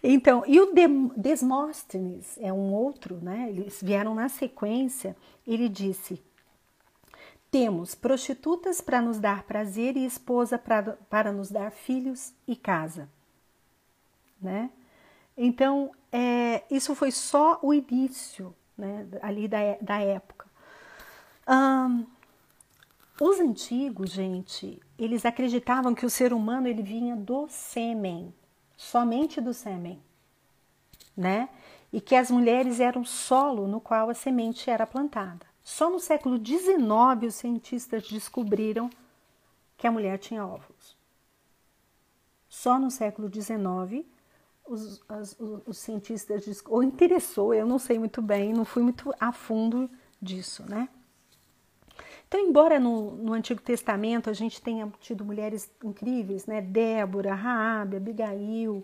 Então, 0.01 0.43
e 0.47 0.59
o 0.59 0.73
Desmóstenes 1.15 2.35
é 2.39 2.51
um 2.51 2.73
outro, 2.73 3.19
né? 3.21 3.49
Eles 3.49 3.79
vieram 3.83 4.15
na 4.15 4.29
sequência. 4.29 5.15
Ele 5.45 5.69
disse: 5.69 6.19
Temos 7.51 7.93
prostitutas 7.93 8.81
para 8.81 8.99
nos 8.99 9.19
dar 9.19 9.43
prazer 9.43 9.95
e 9.95 10.05
esposa 10.05 10.57
para, 10.57 10.93
para 11.07 11.31
nos 11.31 11.51
dar 11.51 11.71
filhos 11.71 12.33
e 12.47 12.55
casa, 12.55 13.07
né? 14.43 14.69
Então, 15.35 15.91
é, 16.11 16.63
isso 16.69 16.93
foi 16.93 17.11
só 17.11 17.59
o 17.61 17.73
início, 17.73 18.53
né? 18.77 19.07
Ali 19.21 19.47
da, 19.47 19.57
da 19.81 19.99
época. 19.99 20.45
Um, 21.47 22.05
os 23.19 23.39
antigos, 23.39 24.11
gente, 24.11 24.81
eles 24.97 25.25
acreditavam 25.25 25.95
que 25.95 26.05
o 26.05 26.09
ser 26.09 26.33
humano 26.33 26.67
ele 26.67 26.81
vinha 26.81 27.15
do 27.15 27.47
sêmen, 27.47 28.33
somente 28.75 29.39
do 29.39 29.53
sêmen, 29.53 30.01
né? 31.15 31.49
E 31.91 32.01
que 32.01 32.15
as 32.15 32.31
mulheres 32.31 32.79
eram 32.79 33.05
solo 33.05 33.67
no 33.67 33.79
qual 33.79 34.09
a 34.09 34.13
semente 34.13 34.69
era 34.69 34.85
plantada. 34.85 35.45
Só 35.63 35.89
no 35.89 35.99
século 35.99 36.37
XIX 36.37 37.27
os 37.27 37.35
cientistas 37.35 38.07
descobriram 38.09 38.89
que 39.77 39.87
a 39.87 39.91
mulher 39.91 40.17
tinha 40.17 40.45
óvulos. 40.45 40.97
Só 42.49 42.77
no 42.77 42.91
século 42.91 43.31
XIX 43.31 44.05
os, 44.67 45.01
os, 45.09 45.37
os 45.67 45.77
cientistas, 45.77 46.63
ou 46.67 46.83
interessou, 46.83 47.53
eu 47.53 47.65
não 47.65 47.79
sei 47.79 47.99
muito 47.99 48.21
bem, 48.21 48.53
não 48.53 48.65
fui 48.65 48.81
muito 48.81 49.13
a 49.19 49.31
fundo 49.31 49.89
disso, 50.21 50.63
né? 50.67 50.89
Então, 52.27 52.41
embora 52.41 52.79
no, 52.79 53.11
no, 53.11 53.33
Antigo 53.33 53.61
Testamento 53.61 54.27
a 54.27 54.33
gente 54.33 54.59
tenha 54.59 54.91
tido 54.99 55.23
mulheres 55.23 55.69
incríveis, 55.83 56.47
né? 56.47 56.61
Débora, 56.61 57.35
Raabe, 57.35 57.97
Abigail, 57.97 58.83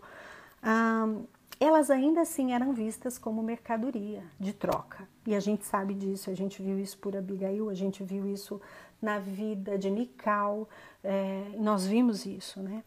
elas 1.59 1.89
ainda 1.89 2.21
assim 2.21 2.53
eram 2.53 2.73
vistas 2.73 3.17
como 3.17 3.41
mercadoria 3.41 4.23
de 4.39 4.53
troca. 4.53 5.07
E 5.25 5.33
a 5.33 5.39
gente 5.39 5.65
sabe 5.65 5.95
disso, 5.95 6.29
a 6.29 6.35
gente 6.35 6.61
viu 6.61 6.79
isso 6.79 6.97
por 6.99 7.15
Abigail, 7.15 7.69
a 7.69 7.73
gente 7.73 8.03
viu 8.03 8.27
isso 8.27 8.61
na 9.01 9.17
vida 9.17 9.77
de 9.77 9.89
Mical, 9.89 10.69
é, 11.03 11.51
nós 11.57 11.87
vimos 11.87 12.25
isso, 12.25 12.61
né? 12.61 12.83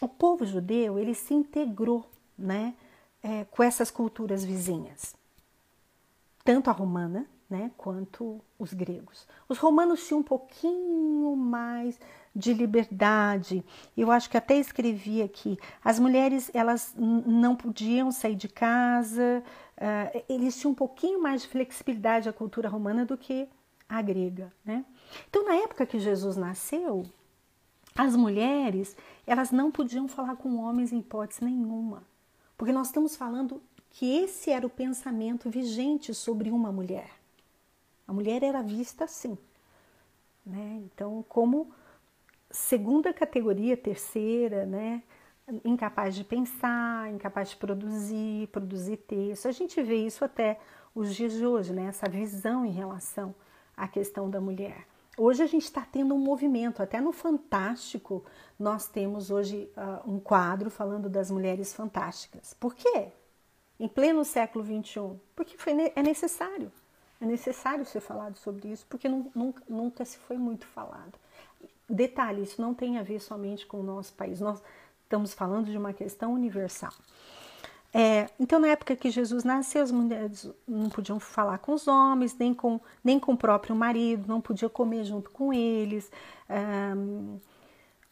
O 0.00 0.08
povo 0.08 0.46
judeu, 0.46 0.98
ele 0.98 1.14
se 1.14 1.34
integrou, 1.34 2.06
né? 2.38 2.74
É, 3.22 3.44
com 3.44 3.62
essas 3.62 3.90
culturas 3.90 4.44
vizinhas. 4.44 5.14
Tanto 6.44 6.70
a 6.70 6.72
romana, 6.72 7.26
né, 7.50 7.70
quanto 7.76 8.40
os 8.58 8.74
gregos. 8.74 9.26
Os 9.48 9.58
romanos 9.58 10.06
tinham 10.06 10.20
um 10.20 10.22
pouquinho 10.22 11.34
mais 11.34 11.98
de 12.34 12.52
liberdade. 12.52 13.64
Eu 13.96 14.10
acho 14.10 14.28
que 14.28 14.36
até 14.36 14.56
escrevi 14.56 15.22
aqui. 15.22 15.58
As 15.82 15.98
mulheres 15.98 16.50
elas 16.54 16.94
não 16.96 17.56
podiam 17.56 18.12
sair 18.12 18.36
de 18.36 18.48
casa. 18.48 19.42
Uh, 19.76 20.24
eles 20.28 20.58
tinham 20.58 20.72
um 20.72 20.74
pouquinho 20.74 21.22
mais 21.22 21.42
de 21.42 21.48
flexibilidade 21.48 22.28
a 22.28 22.32
cultura 22.32 22.68
romana 22.68 23.04
do 23.04 23.16
que 23.16 23.48
a 23.88 24.02
grega, 24.02 24.52
né? 24.64 24.84
Então, 25.28 25.44
na 25.44 25.54
época 25.54 25.86
que 25.86 25.98
Jesus 25.98 26.36
nasceu, 26.36 27.06
as 27.94 28.14
mulheres 28.14 28.94
elas 29.26 29.50
não 29.50 29.70
podiam 29.70 30.06
falar 30.06 30.36
com 30.36 30.58
homens 30.58 30.92
em 30.92 30.98
hipótese 30.98 31.42
nenhuma, 31.42 32.02
porque 32.58 32.72
nós 32.72 32.88
estamos 32.88 33.14
falando 33.14 33.62
que 33.88 34.18
esse 34.18 34.50
era 34.50 34.66
o 34.66 34.70
pensamento 34.70 35.48
vigente 35.48 36.12
sobre 36.12 36.50
uma 36.50 36.72
mulher. 36.72 37.08
A 38.06 38.12
mulher 38.12 38.42
era 38.42 38.60
vista 38.62 39.04
assim, 39.04 39.38
né? 40.44 40.82
Então, 40.84 41.24
como 41.28 41.70
segunda 42.50 43.12
categoria, 43.12 43.76
terceira, 43.76 44.66
né? 44.66 45.04
Incapaz 45.64 46.14
de 46.16 46.24
pensar, 46.24 47.10
incapaz 47.12 47.50
de 47.50 47.56
produzir, 47.56 48.48
produzir 48.48 48.96
texto. 48.98 49.46
A 49.46 49.52
gente 49.52 49.80
vê 49.80 50.04
isso 50.04 50.24
até 50.24 50.58
os 50.94 51.14
dias 51.14 51.32
de 51.34 51.46
hoje, 51.46 51.72
né? 51.72 51.84
Essa 51.84 52.08
visão 52.08 52.66
em 52.66 52.72
relação 52.72 53.34
à 53.76 53.86
questão 53.86 54.28
da 54.28 54.40
mulher. 54.40 54.84
Hoje 55.18 55.42
a 55.42 55.46
gente 55.46 55.64
está 55.64 55.80
tendo 55.80 56.14
um 56.14 56.18
movimento, 56.18 56.80
até 56.80 57.00
no 57.00 57.10
Fantástico 57.10 58.24
nós 58.56 58.86
temos 58.86 59.32
hoje 59.32 59.68
uh, 59.76 60.08
um 60.08 60.20
quadro 60.20 60.70
falando 60.70 61.08
das 61.08 61.28
mulheres 61.28 61.74
fantásticas. 61.74 62.54
Por 62.54 62.72
quê? 62.72 63.08
Em 63.80 63.88
pleno 63.88 64.24
século 64.24 64.64
XXI? 64.64 65.18
Porque 65.34 65.58
foi, 65.58 65.72
é 65.96 66.02
necessário. 66.04 66.70
É 67.20 67.26
necessário 67.26 67.84
ser 67.84 67.98
falado 67.98 68.36
sobre 68.36 68.68
isso, 68.68 68.86
porque 68.88 69.08
nunca, 69.08 69.60
nunca 69.68 70.04
se 70.04 70.18
foi 70.18 70.38
muito 70.38 70.64
falado. 70.66 71.18
Detalhe, 71.88 72.44
isso 72.44 72.62
não 72.62 72.72
tem 72.72 72.96
a 72.96 73.02
ver 73.02 73.18
somente 73.18 73.66
com 73.66 73.80
o 73.80 73.82
nosso 73.82 74.14
país, 74.14 74.38
nós 74.38 74.62
estamos 75.02 75.34
falando 75.34 75.68
de 75.68 75.76
uma 75.76 75.92
questão 75.92 76.32
universal. 76.32 76.92
É, 77.92 78.28
então, 78.38 78.58
na 78.58 78.68
época 78.68 78.94
que 78.94 79.10
Jesus 79.10 79.44
nasceu, 79.44 79.82
as 79.82 79.90
mulheres 79.90 80.48
não 80.66 80.90
podiam 80.90 81.18
falar 81.18 81.58
com 81.58 81.72
os 81.72 81.88
homens, 81.88 82.36
nem 82.36 82.52
com, 82.52 82.80
nem 83.02 83.18
com 83.18 83.32
o 83.32 83.36
próprio 83.36 83.74
marido, 83.74 84.28
não 84.28 84.40
podia 84.40 84.68
comer 84.68 85.04
junto 85.04 85.30
com 85.30 85.52
eles. 85.52 86.10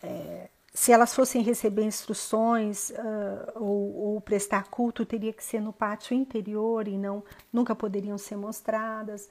é, 0.03 0.49
se 0.77 0.93
elas 0.93 1.15
fossem 1.15 1.41
receber 1.43 1.85
instruções 1.85 2.91
uh, 2.91 3.53
ou, 3.55 3.97
ou, 3.97 4.21
prestar 4.21 4.65
culto, 4.65 5.07
teria 5.07 5.33
que 5.33 5.43
ser 5.43 5.59
no 5.59 5.73
pátio 5.73 6.15
interior 6.15 6.87
e 6.87 6.99
não 6.99 7.25
nunca 7.51 7.75
poderiam 7.75 8.19
ser 8.19 8.37
mostradas. 8.37 9.27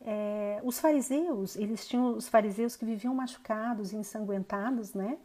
É, 0.00 0.60
os 0.64 0.80
fariseus, 0.80 1.54
eles 1.54 1.86
tinham 1.86 2.16
os 2.16 2.28
fariseus 2.28 2.74
que 2.74 2.84
viviam 2.84 3.14
machucados, 3.14 3.92
ensanguentados, 3.92 4.92
né? 4.92 5.18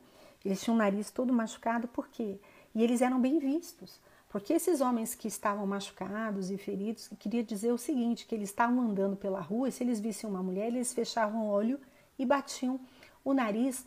Eles 0.46 0.62
tinham 0.62 0.76
o 0.76 0.78
nariz 0.78 1.10
todo 1.10 1.34
machucado, 1.34 1.88
por 1.88 2.08
quê? 2.08 2.40
E 2.76 2.84
eles 2.84 3.02
eram 3.02 3.20
bem 3.20 3.40
vistos. 3.40 4.00
Porque 4.34 4.52
esses 4.52 4.82
homens 4.82 5.14
que 5.14 5.28
estavam 5.28 5.68
machucados 5.68 6.50
e 6.50 6.58
feridos, 6.58 7.08
queria 7.20 7.44
dizer 7.44 7.72
o 7.72 7.78
seguinte, 7.78 8.26
que 8.26 8.34
eles 8.34 8.50
estavam 8.50 8.82
andando 8.82 9.16
pela 9.16 9.40
rua 9.40 9.70
e 9.70 9.72
se 9.72 9.84
eles 9.84 10.00
vissem 10.00 10.28
uma 10.28 10.42
mulher, 10.42 10.70
eles 10.70 10.92
fechavam 10.92 11.44
o 11.44 11.50
olho 11.50 11.80
e 12.18 12.26
batiam 12.26 12.80
o 13.24 13.32
nariz 13.32 13.86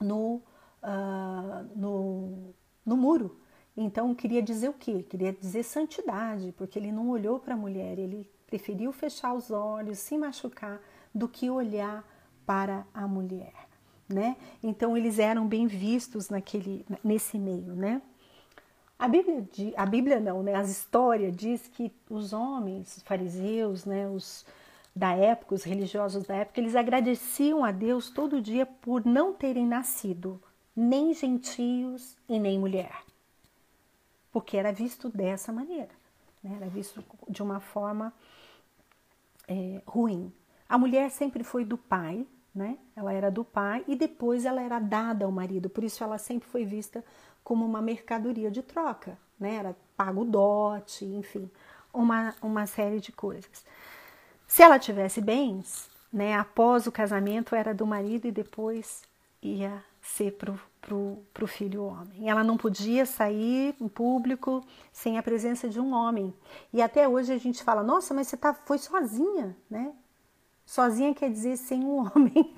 no 0.00 0.40
uh, 0.80 1.68
no, 1.74 2.54
no 2.86 2.96
muro. 2.96 3.36
Então 3.76 4.14
queria 4.14 4.40
dizer 4.40 4.68
o 4.68 4.72
quê? 4.72 5.02
Queria 5.02 5.32
dizer 5.32 5.64
santidade, 5.64 6.54
porque 6.56 6.78
ele 6.78 6.92
não 6.92 7.08
olhou 7.08 7.40
para 7.40 7.54
a 7.54 7.56
mulher, 7.56 7.98
ele 7.98 8.30
preferiu 8.46 8.92
fechar 8.92 9.34
os 9.34 9.50
olhos, 9.50 9.98
se 9.98 10.16
machucar, 10.16 10.80
do 11.12 11.28
que 11.28 11.50
olhar 11.50 12.08
para 12.46 12.86
a 12.94 13.08
mulher, 13.08 13.54
né? 14.08 14.36
Então 14.62 14.96
eles 14.96 15.18
eram 15.18 15.48
bem 15.48 15.66
vistos 15.66 16.28
naquele, 16.28 16.86
nesse 17.02 17.36
meio, 17.40 17.74
né? 17.74 18.00
A 18.98 19.06
Bíblia, 19.06 19.46
a 19.76 19.86
Bíblia 19.86 20.20
não, 20.20 20.42
né? 20.42 20.54
As 20.54 20.68
histórias 20.68 21.36
diz 21.36 21.68
que 21.68 21.92
os 22.10 22.32
homens 22.32 23.00
fariseus, 23.04 23.84
né? 23.84 24.08
Os 24.08 24.44
da 24.94 25.14
época, 25.14 25.54
os 25.54 25.62
religiosos 25.62 26.24
da 26.24 26.34
época, 26.34 26.60
eles 26.60 26.74
agradeciam 26.74 27.64
a 27.64 27.70
Deus 27.70 28.10
todo 28.10 28.42
dia 28.42 28.66
por 28.66 29.06
não 29.06 29.32
terem 29.32 29.64
nascido 29.64 30.40
nem 30.74 31.12
gentios 31.12 32.16
e 32.28 32.38
nem 32.38 32.58
mulher, 32.58 33.02
porque 34.32 34.56
era 34.56 34.72
visto 34.72 35.08
dessa 35.08 35.52
maneira, 35.52 35.90
né? 36.40 36.56
era 36.56 36.68
visto 36.68 37.04
de 37.28 37.42
uma 37.42 37.58
forma 37.58 38.12
é, 39.48 39.82
ruim. 39.84 40.32
A 40.68 40.78
mulher 40.78 41.10
sempre 41.10 41.42
foi 41.42 41.64
do 41.64 41.76
pai, 41.76 42.24
né? 42.54 42.78
Ela 42.94 43.12
era 43.12 43.30
do 43.30 43.44
pai 43.44 43.84
e 43.88 43.96
depois 43.96 44.44
ela 44.44 44.62
era 44.62 44.78
dada 44.78 45.24
ao 45.24 45.32
marido, 45.32 45.68
por 45.68 45.82
isso 45.82 46.04
ela 46.04 46.16
sempre 46.16 46.48
foi 46.48 46.64
vista 46.64 47.04
como 47.48 47.64
uma 47.64 47.80
mercadoria 47.80 48.50
de 48.50 48.62
troca, 48.62 49.18
né? 49.40 49.54
Era 49.54 49.74
pago 49.96 50.22
dote, 50.22 51.06
enfim, 51.06 51.50
uma, 51.94 52.34
uma 52.42 52.66
série 52.66 53.00
de 53.00 53.10
coisas. 53.10 53.64
Se 54.46 54.62
ela 54.62 54.78
tivesse 54.78 55.22
bens, 55.22 55.88
né? 56.12 56.34
Após 56.34 56.86
o 56.86 56.92
casamento 56.92 57.54
era 57.54 57.72
do 57.72 57.86
marido 57.86 58.28
e 58.28 58.30
depois 58.30 59.00
ia 59.40 59.82
ser 60.02 60.32
pro, 60.32 60.60
pro, 60.78 61.22
pro 61.32 61.46
filho 61.46 61.84
homem. 61.84 62.28
Ela 62.28 62.44
não 62.44 62.58
podia 62.58 63.06
sair 63.06 63.74
em 63.80 63.88
público 63.88 64.62
sem 64.92 65.16
a 65.16 65.22
presença 65.22 65.70
de 65.70 65.80
um 65.80 65.94
homem. 65.94 66.34
E 66.70 66.82
até 66.82 67.08
hoje 67.08 67.32
a 67.32 67.38
gente 67.38 67.64
fala, 67.64 67.82
nossa, 67.82 68.12
mas 68.12 68.28
você 68.28 68.36
tá, 68.36 68.52
foi 68.52 68.76
sozinha, 68.76 69.56
né? 69.70 69.94
Sozinha 70.68 71.14
quer 71.14 71.30
dizer 71.30 71.56
sem 71.56 71.82
um 71.82 71.96
homem, 72.14 72.54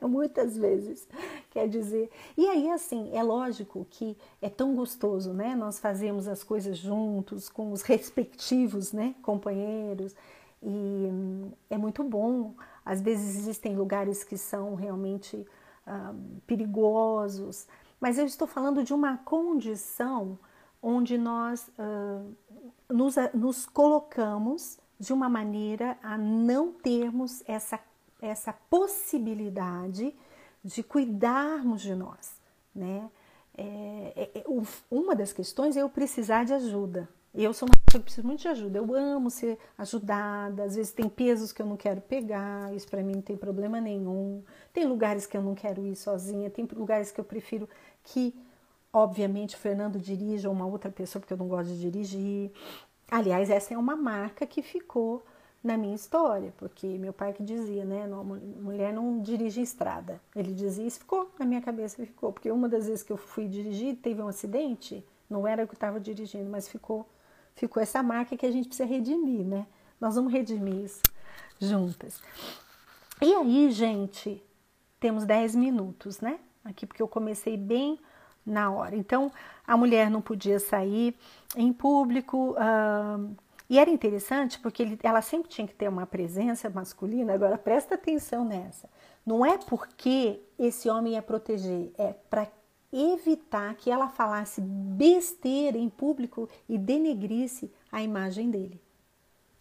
muitas 0.00 0.56
vezes 0.56 1.06
quer 1.50 1.68
dizer. 1.68 2.10
E 2.34 2.48
aí, 2.48 2.70
assim, 2.70 3.14
é 3.14 3.22
lógico 3.22 3.86
que 3.90 4.16
é 4.40 4.48
tão 4.48 4.74
gostoso, 4.74 5.34
né? 5.34 5.54
Nós 5.54 5.78
fazemos 5.78 6.26
as 6.26 6.42
coisas 6.42 6.78
juntos, 6.78 7.50
com 7.50 7.70
os 7.70 7.82
respectivos, 7.82 8.94
né, 8.94 9.14
companheiros, 9.20 10.16
e 10.62 10.68
hum, 10.68 11.52
é 11.68 11.76
muito 11.76 12.02
bom. 12.02 12.54
Às 12.82 13.02
vezes 13.02 13.36
existem 13.36 13.76
lugares 13.76 14.24
que 14.24 14.38
são 14.38 14.74
realmente 14.74 15.46
ah, 15.86 16.14
perigosos, 16.46 17.68
mas 18.00 18.18
eu 18.18 18.24
estou 18.24 18.48
falando 18.48 18.82
de 18.82 18.94
uma 18.94 19.18
condição 19.18 20.38
onde 20.82 21.18
nós 21.18 21.70
uh, 21.78 22.34
nos, 22.88 23.16
nos 23.34 23.66
colocamos 23.66 24.79
de 25.00 25.12
uma 25.12 25.28
maneira 25.28 25.98
a 26.02 26.16
não 26.16 26.72
termos 26.72 27.42
essa, 27.48 27.80
essa 28.20 28.52
possibilidade 28.52 30.14
de 30.62 30.82
cuidarmos 30.82 31.80
de 31.80 31.94
nós, 31.94 32.36
né? 32.74 33.10
É, 33.56 34.30
é, 34.34 34.38
é 34.38 34.44
uma 34.90 35.16
das 35.16 35.32
questões 35.32 35.76
é 35.76 35.82
eu 35.82 35.88
precisar 35.88 36.44
de 36.44 36.52
ajuda, 36.52 37.08
eu 37.32 37.54
sou 37.54 37.68
uma 37.68 37.74
pessoa 37.86 38.00
que 38.00 38.04
preciso 38.06 38.26
muito 38.26 38.40
de 38.40 38.48
ajuda. 38.48 38.78
Eu 38.78 38.94
amo 38.94 39.30
ser 39.30 39.56
ajudada. 39.78 40.64
Às 40.64 40.74
vezes 40.74 40.92
tem 40.92 41.08
pesos 41.08 41.52
que 41.52 41.62
eu 41.62 41.66
não 41.66 41.76
quero 41.76 42.00
pegar, 42.00 42.74
isso 42.74 42.88
para 42.88 43.02
mim 43.02 43.14
não 43.14 43.22
tem 43.22 43.36
problema 43.36 43.80
nenhum. 43.80 44.42
Tem 44.72 44.84
lugares 44.84 45.26
que 45.26 45.36
eu 45.36 45.42
não 45.42 45.54
quero 45.54 45.86
ir 45.86 45.94
sozinha, 45.94 46.50
tem 46.50 46.68
lugares 46.74 47.12
que 47.12 47.20
eu 47.20 47.24
prefiro 47.24 47.68
que, 48.02 48.34
obviamente, 48.92 49.54
o 49.54 49.58
Fernando 49.58 49.98
dirija 49.98 50.48
ou 50.48 50.54
uma 50.54 50.66
outra 50.66 50.90
pessoa, 50.90 51.20
porque 51.20 51.32
eu 51.32 51.38
não 51.38 51.46
gosto 51.46 51.68
de 51.68 51.80
dirigir. 51.80 52.50
Aliás, 53.10 53.50
essa 53.50 53.74
é 53.74 53.78
uma 53.78 53.96
marca 53.96 54.46
que 54.46 54.62
ficou 54.62 55.24
na 55.62 55.76
minha 55.76 55.94
história, 55.94 56.54
porque 56.56 56.86
meu 56.86 57.12
pai 57.12 57.32
que 57.32 57.42
dizia, 57.42 57.84
né, 57.84 58.06
não, 58.06 58.24
mulher 58.24 58.92
não 58.92 59.20
dirige 59.20 59.60
estrada. 59.60 60.20
Ele 60.34 60.54
dizia 60.54 60.86
isso, 60.86 61.00
ficou 61.00 61.30
na 61.38 61.44
minha 61.44 61.60
cabeça, 61.60 62.04
ficou, 62.04 62.32
porque 62.32 62.50
uma 62.50 62.68
das 62.68 62.86
vezes 62.86 63.02
que 63.02 63.12
eu 63.12 63.16
fui 63.16 63.46
dirigir, 63.46 63.96
teve 63.96 64.22
um 64.22 64.28
acidente, 64.28 65.04
não 65.28 65.46
era 65.46 65.62
eu 65.62 65.68
que 65.68 65.74
estava 65.74 66.00
dirigindo, 66.00 66.48
mas 66.48 66.68
ficou 66.68 67.06
ficou 67.54 67.82
essa 67.82 68.02
marca 68.02 68.36
que 68.36 68.46
a 68.46 68.50
gente 68.50 68.68
precisa 68.68 68.88
redimir, 68.88 69.44
né? 69.44 69.66
Nós 70.00 70.14
vamos 70.14 70.32
redimir 70.32 70.76
isso 70.76 71.02
juntas. 71.60 72.22
E 73.20 73.34
aí, 73.34 73.70
gente, 73.70 74.42
temos 74.98 75.26
10 75.26 75.56
minutos, 75.56 76.20
né? 76.20 76.40
Aqui 76.64 76.86
porque 76.86 77.02
eu 77.02 77.08
comecei 77.08 77.56
bem 77.56 77.98
na 78.44 78.70
hora. 78.70 78.96
Então, 78.96 79.30
a 79.66 79.76
mulher 79.76 80.10
não 80.10 80.20
podia 80.20 80.58
sair 80.58 81.14
em 81.56 81.72
público. 81.72 82.54
Uh, 82.54 83.36
e 83.68 83.78
era 83.78 83.88
interessante 83.88 84.58
porque 84.58 84.82
ele, 84.82 84.98
ela 85.02 85.22
sempre 85.22 85.48
tinha 85.48 85.66
que 85.66 85.74
ter 85.74 85.88
uma 85.88 86.06
presença 86.06 86.68
masculina. 86.68 87.34
Agora, 87.34 87.56
presta 87.56 87.94
atenção 87.94 88.44
nessa. 88.44 88.88
Não 89.24 89.46
é 89.46 89.58
porque 89.58 90.40
esse 90.58 90.88
homem 90.88 91.12
ia 91.12 91.22
proteger, 91.22 91.92
é 91.96 92.12
para 92.28 92.48
evitar 92.92 93.74
que 93.76 93.90
ela 93.90 94.08
falasse 94.08 94.60
besteira 94.60 95.78
em 95.78 95.88
público 95.88 96.48
e 96.68 96.76
denegrisse 96.76 97.72
a 97.92 98.02
imagem 98.02 98.50
dele. 98.50 98.80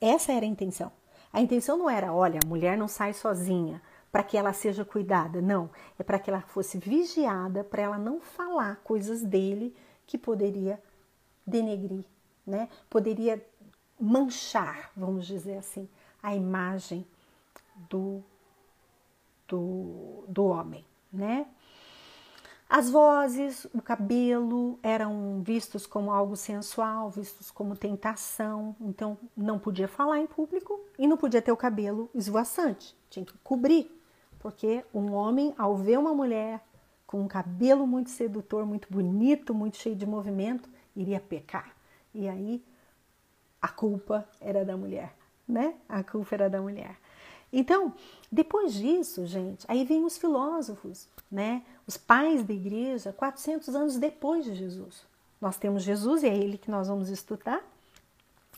Essa 0.02 0.32
era 0.32 0.46
a 0.46 0.50
intenção. 0.50 0.92
A 1.32 1.40
intenção 1.40 1.78
não 1.78 1.90
era, 1.90 2.12
olha, 2.12 2.40
a 2.44 2.48
mulher 2.48 2.76
não 2.76 2.88
sai 2.88 3.14
sozinha 3.14 3.80
para 4.12 4.24
que 4.24 4.38
ela 4.38 4.53
seja 4.53 4.84
cuidada, 4.84 5.41
não. 5.41 5.70
É 5.97 6.03
para 6.03 6.20
que 6.20 6.30
ela 6.30 6.41
fosse 6.41 6.78
vigiada, 6.78 7.64
para 7.64 7.82
ela 7.82 7.97
não 7.97 8.20
falar 8.20 8.78
coisas 8.78 9.22
dele 9.22 9.76
que 10.05 10.18
poderia 10.18 10.82
denegrir, 11.45 12.05
né? 12.45 12.70
Poderia 12.89 13.43
manchar, 13.99 14.91
vamos 14.95 15.28
dizer 15.28 15.57
assim, 15.57 15.88
a 16.22 16.36
imagem 16.36 17.05
do, 17.89 18.24
do, 19.47 20.24
do 20.28 20.45
homem, 20.45 20.86
né? 21.12 21.45
As 22.70 22.88
vozes, 22.88 23.66
o 23.74 23.82
cabelo 23.82 24.78
eram 24.84 25.41
vistos 25.41 25.88
como 25.88 26.12
algo 26.12 26.36
sensual, 26.36 27.10
vistos 27.10 27.49
como 27.49 27.76
tentação, 27.76 28.76
então 28.80 29.18
não 29.36 29.57
podia 29.57 29.88
falar 29.88 30.20
em 30.20 30.28
público 30.28 30.80
e 30.97 31.07
não 31.07 31.18
podia 31.18 31.41
ter 31.41 31.51
o 31.51 31.57
cabelo 31.57 32.12
esvoaçante, 32.14 32.95
tinha 33.10 33.26
que 33.26 33.36
cobrir, 33.39 33.99
porque 34.40 34.84
um 34.94 35.14
homem, 35.14 35.54
ao 35.58 35.76
ver 35.76 36.00
uma 36.00 36.14
mulher 36.14 36.62
com 37.06 37.22
um 37.22 37.28
cabelo 37.28 37.86
muito 37.86 38.10
sedutor, 38.10 38.66
muito 38.66 38.88
bonito, 38.92 39.54
muito 39.54 39.78
cheio 39.78 39.96
de 39.96 40.06
movimento, 40.06 40.70
iria 40.96 41.20
pecar. 41.20 41.76
E 42.14 42.28
aí 42.28 42.64
a 43.62 43.68
culpa 43.68 44.28
era 44.40 44.64
da 44.64 44.78
mulher, 44.78 45.14
né? 45.48 45.76
A 45.88 46.04
culpa 46.04 46.36
era 46.36 46.50
da 46.50 46.62
mulher. 46.62 46.98
Então, 47.52 47.94
depois 48.32 48.74
disso, 48.74 49.26
gente, 49.26 49.66
aí 49.68 49.84
vem 49.84 50.06
os 50.06 50.18
filósofos, 50.18 51.10
né? 51.32 51.64
Os 51.88 51.98
pais 51.98 52.44
da 52.44 52.54
igreja, 52.54 53.12
400 53.12 53.76
anos 53.76 53.98
depois 53.98 54.46
de 54.46 54.54
Jesus. 54.54 55.04
Nós 55.42 55.58
temos 55.58 55.84
Jesus, 55.84 56.22
e 56.22 56.28
é 56.28 56.36
ele 56.36 56.58
que 56.58 56.70
nós 56.70 56.88
vamos 56.88 57.10
estudar, 57.10 57.64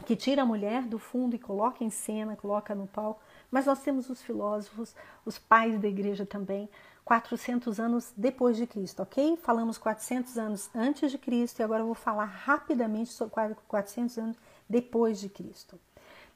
que 0.06 0.16
tira 0.16 0.42
a 0.42 0.46
mulher 0.46 0.84
do 0.84 1.00
fundo 1.00 1.36
e 1.36 1.40
coloca 1.40 1.84
em 1.84 1.90
cena, 1.90 2.36
coloca 2.36 2.76
no 2.76 2.88
palco. 2.88 3.22
Mas 3.52 3.66
nós 3.66 3.82
temos 3.82 4.10
os 4.10 4.22
filósofos, 4.22 4.96
os 5.26 5.38
pais 5.38 5.80
da 5.80 5.88
igreja 5.88 6.26
também, 6.26 6.70
400 7.04 7.80
anos 7.80 8.14
depois 8.16 8.56
de 8.56 8.66
Cristo, 8.66 9.04
ok? 9.04 9.36
Falamos 9.38 9.78
400 9.78 10.38
anos 10.38 10.70
antes 10.74 11.12
de 11.12 11.18
Cristo 11.18 11.60
e 11.60 11.64
agora 11.64 11.82
eu 11.82 11.88
vou 11.88 11.96
falar 11.96 12.26
rapidamente 12.26 13.12
sobre 13.12 13.56
400 13.68 14.18
anos 14.18 14.38
depois 14.70 15.20
de 15.20 15.28
Cristo. 15.28 15.78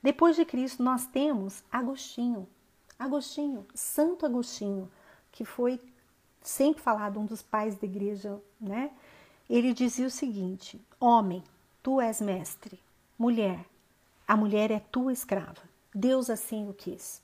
Depois 0.03 0.35
de 0.35 0.43
Cristo, 0.43 0.83
nós 0.83 1.05
temos 1.05 1.63
Agostinho. 1.71 2.47
Agostinho, 2.99 3.65
Santo 3.73 4.25
Agostinho, 4.25 4.91
que 5.31 5.43
foi 5.43 5.81
sempre 6.41 6.81
falado 6.81 7.19
um 7.19 7.25
dos 7.25 7.41
pais 7.41 7.75
da 7.75 7.85
igreja, 7.85 8.39
né? 8.59 8.91
Ele 9.49 9.73
dizia 9.73 10.07
o 10.07 10.11
seguinte: 10.11 10.79
Homem, 10.99 11.43
tu 11.81 11.99
és 11.99 12.21
mestre. 12.21 12.79
Mulher, 13.17 13.65
a 14.27 14.35
mulher 14.35 14.71
é 14.71 14.79
tua 14.79 15.11
escrava. 15.11 15.74
Deus 15.95 16.29
assim 16.29 16.67
o 16.69 16.73
quis. 16.73 17.21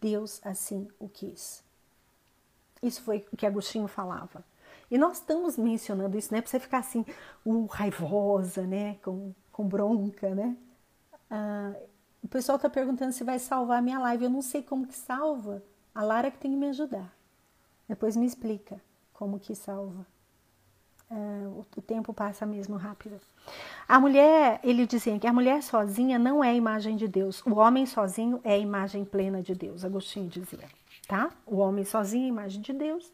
Deus 0.00 0.40
assim 0.42 0.88
o 0.98 1.06
quis. 1.06 1.62
Isso 2.82 3.02
foi 3.02 3.26
o 3.30 3.36
que 3.36 3.44
Agostinho 3.44 3.86
falava. 3.86 4.42
E 4.90 4.96
nós 4.96 5.18
estamos 5.18 5.58
mencionando 5.58 6.16
isso, 6.16 6.32
né? 6.32 6.40
Para 6.40 6.50
você 6.50 6.58
ficar 6.58 6.78
assim, 6.78 7.04
uh, 7.44 7.66
raivosa, 7.66 8.66
né? 8.66 8.94
Com, 9.04 9.34
com 9.52 9.68
bronca, 9.68 10.34
né? 10.34 10.56
Ah, 11.30 11.74
o 12.24 12.28
pessoal 12.28 12.56
está 12.56 12.70
perguntando 12.70 13.12
se 13.12 13.22
vai 13.22 13.38
salvar 13.38 13.78
a 13.78 13.82
minha 13.82 13.98
live. 13.98 14.24
Eu 14.24 14.30
não 14.30 14.42
sei 14.42 14.62
como 14.62 14.86
que 14.86 14.96
salva. 14.96 15.62
A 15.94 16.02
Lara 16.02 16.30
que 16.30 16.38
tem 16.38 16.52
que 16.52 16.56
me 16.56 16.68
ajudar. 16.68 17.14
Depois 17.86 18.16
me 18.16 18.24
explica 18.24 18.80
como 19.12 19.38
que 19.38 19.54
salva. 19.54 20.06
Uh, 21.10 21.66
o 21.76 21.82
tempo 21.82 22.14
passa 22.14 22.46
mesmo 22.46 22.76
rápido. 22.76 23.20
A 23.88 23.98
mulher, 23.98 24.60
ele 24.62 24.86
dizia 24.86 25.18
que 25.18 25.26
a 25.26 25.32
mulher 25.32 25.60
sozinha 25.60 26.20
não 26.20 26.44
é 26.44 26.50
a 26.50 26.54
imagem 26.54 26.94
de 26.94 27.08
Deus, 27.08 27.44
o 27.44 27.56
homem 27.56 27.84
sozinho 27.84 28.40
é 28.44 28.52
a 28.52 28.58
imagem 28.58 29.04
plena 29.04 29.42
de 29.42 29.52
Deus, 29.52 29.84
Agostinho 29.84 30.28
dizia, 30.28 30.68
tá? 31.08 31.32
O 31.44 31.56
homem 31.56 31.84
sozinho 31.84 32.22
é 32.22 32.26
a 32.26 32.28
imagem 32.28 32.62
de 32.62 32.72
Deus, 32.72 33.12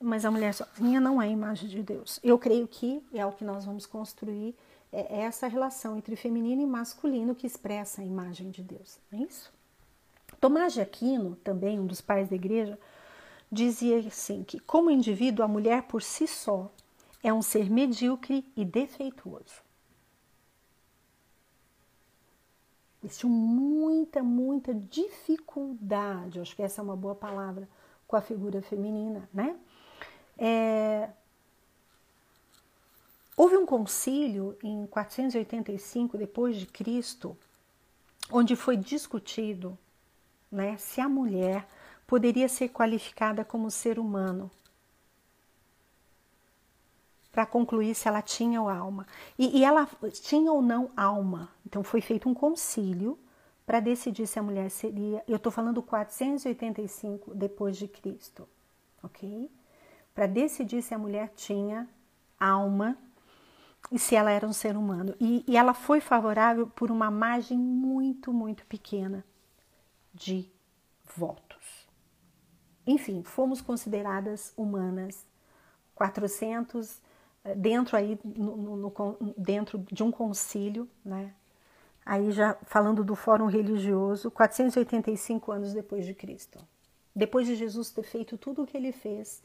mas 0.00 0.24
a 0.24 0.32
mulher 0.32 0.52
sozinha 0.52 1.00
não 1.00 1.22
é 1.22 1.26
a 1.26 1.30
imagem 1.30 1.68
de 1.68 1.80
Deus. 1.80 2.18
Eu 2.24 2.36
creio 2.40 2.66
que 2.66 3.00
é 3.14 3.24
o 3.24 3.30
que 3.30 3.44
nós 3.44 3.64
vamos 3.64 3.86
construir, 3.86 4.56
é 4.92 5.20
essa 5.20 5.46
relação 5.46 5.96
entre 5.96 6.16
feminino 6.16 6.60
e 6.60 6.66
masculino 6.66 7.36
que 7.36 7.46
expressa 7.46 8.02
a 8.02 8.04
imagem 8.04 8.50
de 8.50 8.64
Deus, 8.64 8.98
não 9.12 9.20
é 9.20 9.22
isso? 9.22 9.52
Tomás 10.40 10.72
de 10.72 10.80
Aquino, 10.80 11.36
também 11.36 11.78
um 11.78 11.86
dos 11.86 12.00
pais 12.00 12.28
da 12.28 12.34
igreja, 12.34 12.76
dizia 13.50 13.98
assim 14.00 14.42
que 14.42 14.58
como 14.58 14.90
indivíduo 14.90 15.44
a 15.44 15.48
mulher 15.48 15.84
por 15.84 16.02
si 16.02 16.26
só 16.26 16.68
é 17.22 17.32
um 17.32 17.42
ser 17.42 17.70
medíocre 17.70 18.44
e 18.56 18.64
defeituoso. 18.64 19.62
Existe 23.02 23.26
muita, 23.26 24.22
muita 24.22 24.74
dificuldade, 24.74 26.40
acho 26.40 26.54
que 26.54 26.62
essa 26.62 26.80
é 26.80 26.84
uma 26.84 26.96
boa 26.96 27.14
palavra, 27.14 27.68
com 28.06 28.16
a 28.16 28.20
figura 28.20 28.62
feminina, 28.62 29.28
né? 29.32 29.56
É... 30.38 31.10
Houve 33.36 33.56
um 33.56 33.66
concílio 33.66 34.56
em 34.62 34.86
485 34.86 36.18
depois 36.18 36.56
de 36.56 36.66
Cristo, 36.66 37.36
onde 38.30 38.54
foi 38.54 38.76
discutido, 38.76 39.76
né, 40.50 40.76
se 40.76 41.00
a 41.00 41.08
mulher 41.08 41.66
poderia 42.06 42.48
ser 42.48 42.68
qualificada 42.68 43.44
como 43.44 43.70
ser 43.70 43.98
humano 43.98 44.50
para 47.32 47.46
concluir 47.46 47.94
se 47.94 48.06
ela 48.06 48.20
tinha 48.20 48.60
ou 48.60 48.68
alma. 48.68 49.06
E, 49.38 49.58
e, 49.58 49.64
ela 49.64 49.88
tinha 50.12 50.52
ou 50.52 50.60
não 50.60 50.90
alma. 50.94 51.48
Então 51.66 51.82
foi 51.82 52.02
feito 52.02 52.28
um 52.28 52.34
concílio 52.34 53.18
para 53.64 53.80
decidir 53.80 54.26
se 54.26 54.38
a 54.38 54.42
mulher 54.42 54.70
seria. 54.70 55.24
Eu 55.26 55.36
estou 55.36 55.50
falando 55.50 55.82
485 55.82 57.34
depois 57.34 57.78
de 57.78 57.88
Cristo, 57.88 58.46
ok? 59.02 59.50
Para 60.14 60.26
decidir 60.26 60.82
se 60.82 60.94
a 60.94 60.98
mulher 60.98 61.32
tinha 61.34 61.88
alma 62.38 62.98
e 63.90 63.98
se 63.98 64.14
ela 64.14 64.30
era 64.30 64.46
um 64.46 64.52
ser 64.52 64.76
humano. 64.76 65.14
E, 65.18 65.42
e 65.48 65.56
ela 65.56 65.72
foi 65.72 66.02
favorável 66.02 66.66
por 66.66 66.90
uma 66.90 67.10
margem 67.10 67.58
muito, 67.58 68.30
muito 68.30 68.66
pequena 68.66 69.24
de 70.12 70.50
votos. 71.16 71.88
Enfim, 72.86 73.22
fomos 73.22 73.62
consideradas 73.62 74.52
humanas 74.54 75.24
400 75.94 77.00
dentro 77.56 77.96
aí 77.96 78.18
no, 78.24 78.56
no, 78.56 78.76
no, 78.76 79.34
dentro 79.36 79.84
de 79.90 80.02
um 80.02 80.10
concílio, 80.10 80.88
né? 81.04 81.32
Aí 82.04 82.30
já 82.32 82.56
falando 82.64 83.04
do 83.04 83.14
Fórum 83.14 83.46
Religioso, 83.46 84.30
485 84.30 85.52
anos 85.52 85.72
depois 85.72 86.04
de 86.04 86.14
Cristo. 86.14 86.58
Depois 87.14 87.46
de 87.46 87.54
Jesus 87.54 87.90
ter 87.90 88.02
feito 88.02 88.36
tudo 88.36 88.62
o 88.62 88.66
que 88.66 88.76
ele 88.76 88.90
fez 88.90 89.42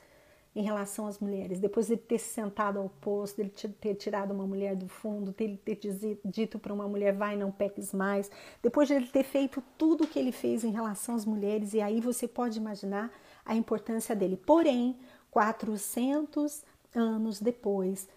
em 0.56 0.64
relação 0.64 1.06
às 1.06 1.20
mulheres, 1.20 1.60
depois 1.60 1.86
de 1.86 1.96
ter 1.96 2.18
se 2.18 2.30
sentado 2.30 2.80
ao 2.80 2.90
posto, 2.90 3.38
dele 3.38 3.52
ter 3.80 3.94
tirado 3.94 4.34
uma 4.34 4.48
mulher 4.48 4.76
do 4.76 4.88
fundo, 4.88 5.32
ter, 5.32 5.56
ter 5.58 5.80
dito 6.26 6.58
para 6.58 6.74
uma 6.74 6.88
mulher 6.88 7.14
vai 7.14 7.38
não 7.38 7.52
peques 7.52 7.94
mais, 7.94 8.32
depois 8.64 8.88
de 8.88 8.96
ele 8.96 9.08
ter 9.08 9.24
feito 9.24 9.62
tudo 9.78 10.06
o 10.06 10.08
que 10.08 10.18
ele 10.18 10.32
fez 10.32 10.64
em 10.64 10.72
relação 10.72 11.14
às 11.14 11.26
mulheres, 11.26 11.76
e 11.76 11.82
aí 11.82 12.02
você 12.02 12.28
pode 12.28 12.58
imaginar 12.58 13.12
a 13.46 13.56
importância 13.56 14.16
dele. 14.16 14.36
Porém, 14.36 14.98
400 15.30 16.64
anos 16.96 17.40
depois, 17.40 18.08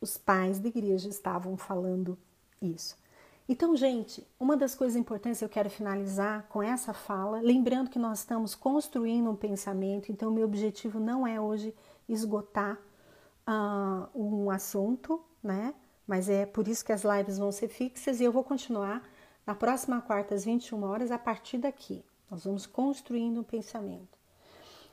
os 0.00 0.16
pais 0.16 0.58
da 0.58 0.68
igreja 0.68 1.08
estavam 1.08 1.56
falando 1.56 2.18
isso. 2.60 2.96
Então, 3.48 3.76
gente, 3.76 4.26
uma 4.40 4.56
das 4.56 4.74
coisas 4.74 4.96
importantes 4.96 5.40
eu 5.40 5.48
quero 5.48 5.70
finalizar 5.70 6.46
com 6.48 6.60
essa 6.62 6.92
fala, 6.92 7.40
lembrando 7.40 7.90
que 7.90 7.98
nós 7.98 8.20
estamos 8.20 8.54
construindo 8.54 9.30
um 9.30 9.36
pensamento, 9.36 10.10
então, 10.10 10.32
meu 10.32 10.44
objetivo 10.44 10.98
não 10.98 11.24
é 11.26 11.40
hoje 11.40 11.72
esgotar 12.08 12.76
uh, 13.46 14.08
um 14.14 14.50
assunto, 14.50 15.22
né? 15.42 15.74
Mas 16.06 16.28
é 16.28 16.44
por 16.44 16.66
isso 16.66 16.84
que 16.84 16.92
as 16.92 17.04
lives 17.04 17.38
vão 17.38 17.52
ser 17.52 17.68
fixas 17.68 18.20
e 18.20 18.24
eu 18.24 18.32
vou 18.32 18.42
continuar 18.42 19.02
na 19.46 19.54
próxima 19.54 20.00
quarta, 20.00 20.34
às 20.34 20.44
21 20.44 20.82
horas, 20.82 21.10
a 21.12 21.18
partir 21.18 21.58
daqui. 21.58 22.04
Nós 22.28 22.44
vamos 22.44 22.66
construindo 22.66 23.40
um 23.40 23.44
pensamento. 23.44 24.18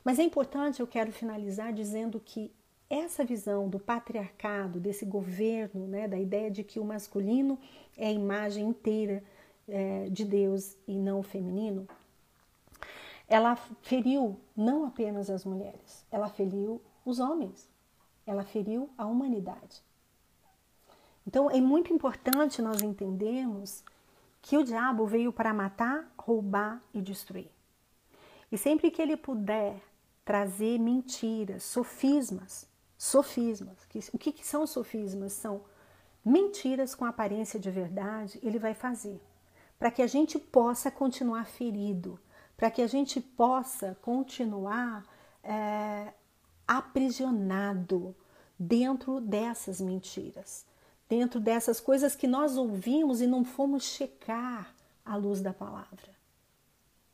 Mas 0.03 0.19
é 0.19 0.23
importante, 0.23 0.79
eu 0.79 0.87
quero 0.87 1.11
finalizar 1.11 1.73
dizendo 1.73 2.19
que 2.19 2.51
essa 2.89 3.23
visão 3.23 3.67
do 3.67 3.79
patriarcado, 3.79 4.79
desse 4.79 5.05
governo, 5.05 5.87
né, 5.87 6.07
da 6.07 6.17
ideia 6.17 6.51
de 6.51 6.63
que 6.63 6.79
o 6.79 6.85
masculino 6.85 7.57
é 7.97 8.07
a 8.07 8.11
imagem 8.11 8.67
inteira 8.67 9.23
é, 9.67 10.09
de 10.09 10.25
Deus 10.25 10.75
e 10.87 10.97
não 10.97 11.19
o 11.19 11.23
feminino, 11.23 11.87
ela 13.27 13.55
feriu 13.81 14.39
não 14.55 14.85
apenas 14.85 15.29
as 15.29 15.45
mulheres, 15.45 16.05
ela 16.11 16.29
feriu 16.29 16.81
os 17.05 17.19
homens, 17.19 17.69
ela 18.25 18.43
feriu 18.43 18.89
a 18.97 19.05
humanidade. 19.05 19.81
Então 21.25 21.49
é 21.49 21.59
muito 21.59 21.93
importante 21.93 22.61
nós 22.61 22.81
entendermos 22.81 23.83
que 24.41 24.57
o 24.57 24.63
diabo 24.63 25.05
veio 25.05 25.31
para 25.31 25.53
matar, 25.53 26.13
roubar 26.17 26.81
e 26.93 27.01
destruir. 27.01 27.49
E 28.51 28.57
sempre 28.57 28.91
que 28.91 29.01
ele 29.01 29.15
puder 29.15 29.81
trazer 30.23 30.77
mentiras, 30.77 31.63
sofismas, 31.63 32.67
sofismas. 33.03 33.77
O 34.13 34.17
que, 34.17 34.31
que 34.31 34.45
são 34.45 34.65
sofismas? 34.65 35.33
São 35.33 35.61
mentiras 36.23 36.95
com 36.95 37.03
aparência 37.03 37.59
de 37.59 37.69
verdade, 37.69 38.39
ele 38.41 38.57
vai 38.57 38.73
fazer 38.73 39.21
para 39.77 39.91
que 39.91 40.01
a 40.01 40.07
gente 40.07 40.39
possa 40.39 40.89
continuar 40.89 41.45
ferido, 41.45 42.17
para 42.55 42.71
que 42.71 42.81
a 42.81 42.87
gente 42.87 43.19
possa 43.19 43.97
continuar 44.01 45.03
é, 45.43 46.13
aprisionado 46.65 48.15
dentro 48.57 49.19
dessas 49.19 49.81
mentiras, 49.81 50.65
dentro 51.09 51.37
dessas 51.41 51.81
coisas 51.81 52.15
que 52.15 52.27
nós 52.27 52.55
ouvimos 52.55 53.19
e 53.19 53.27
não 53.27 53.43
fomos 53.43 53.83
checar 53.83 54.73
à 55.03 55.17
luz 55.17 55.41
da 55.41 55.53
palavra. 55.53 56.15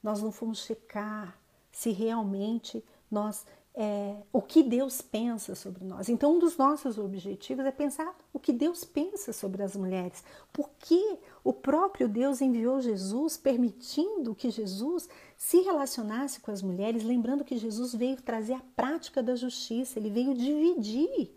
Nós 0.04 0.22
não 0.22 0.32
fomos 0.32 0.60
checar 0.60 1.36
se 1.72 1.90
realmente 1.90 2.86
nós 3.10 3.48
é, 3.82 4.14
o 4.34 4.42
que 4.42 4.62
Deus 4.62 5.02
pensa 5.02 5.56
sobre 5.56 5.86
nós. 5.86 6.10
Então, 6.10 6.36
um 6.36 6.40
dos 6.40 6.58
nossos 6.58 6.98
objetivos 6.98 7.66
é 7.66 7.72
pensar 7.72 8.14
o 8.34 8.38
que 8.38 8.52
Deus 8.52 8.84
pensa 8.84 9.32
sobre 9.32 9.64
as 9.64 9.74
mulheres. 9.74 10.22
Por 10.52 10.70
que 10.80 11.18
o 11.46 11.54
próprio 11.54 12.10
Deus 12.10 12.42
enviou 12.42 12.82
Jesus, 12.82 13.38
permitindo 13.38 14.36
que 14.36 14.50
Jesus 14.50 15.08
se 15.38 15.62
relacionasse 15.62 16.42
com 16.42 16.52
as 16.52 16.62
mulheres, 16.62 17.04
lembrando 17.04 17.46
que 17.46 17.58
Jesus 17.58 17.96
veio 17.96 18.22
trazer 18.22 18.56
a 18.56 18.62
prática 18.76 19.24
da 19.24 19.34
justiça, 19.34 19.98
ele 19.98 20.10
veio 20.10 20.36
dividir 20.36 21.34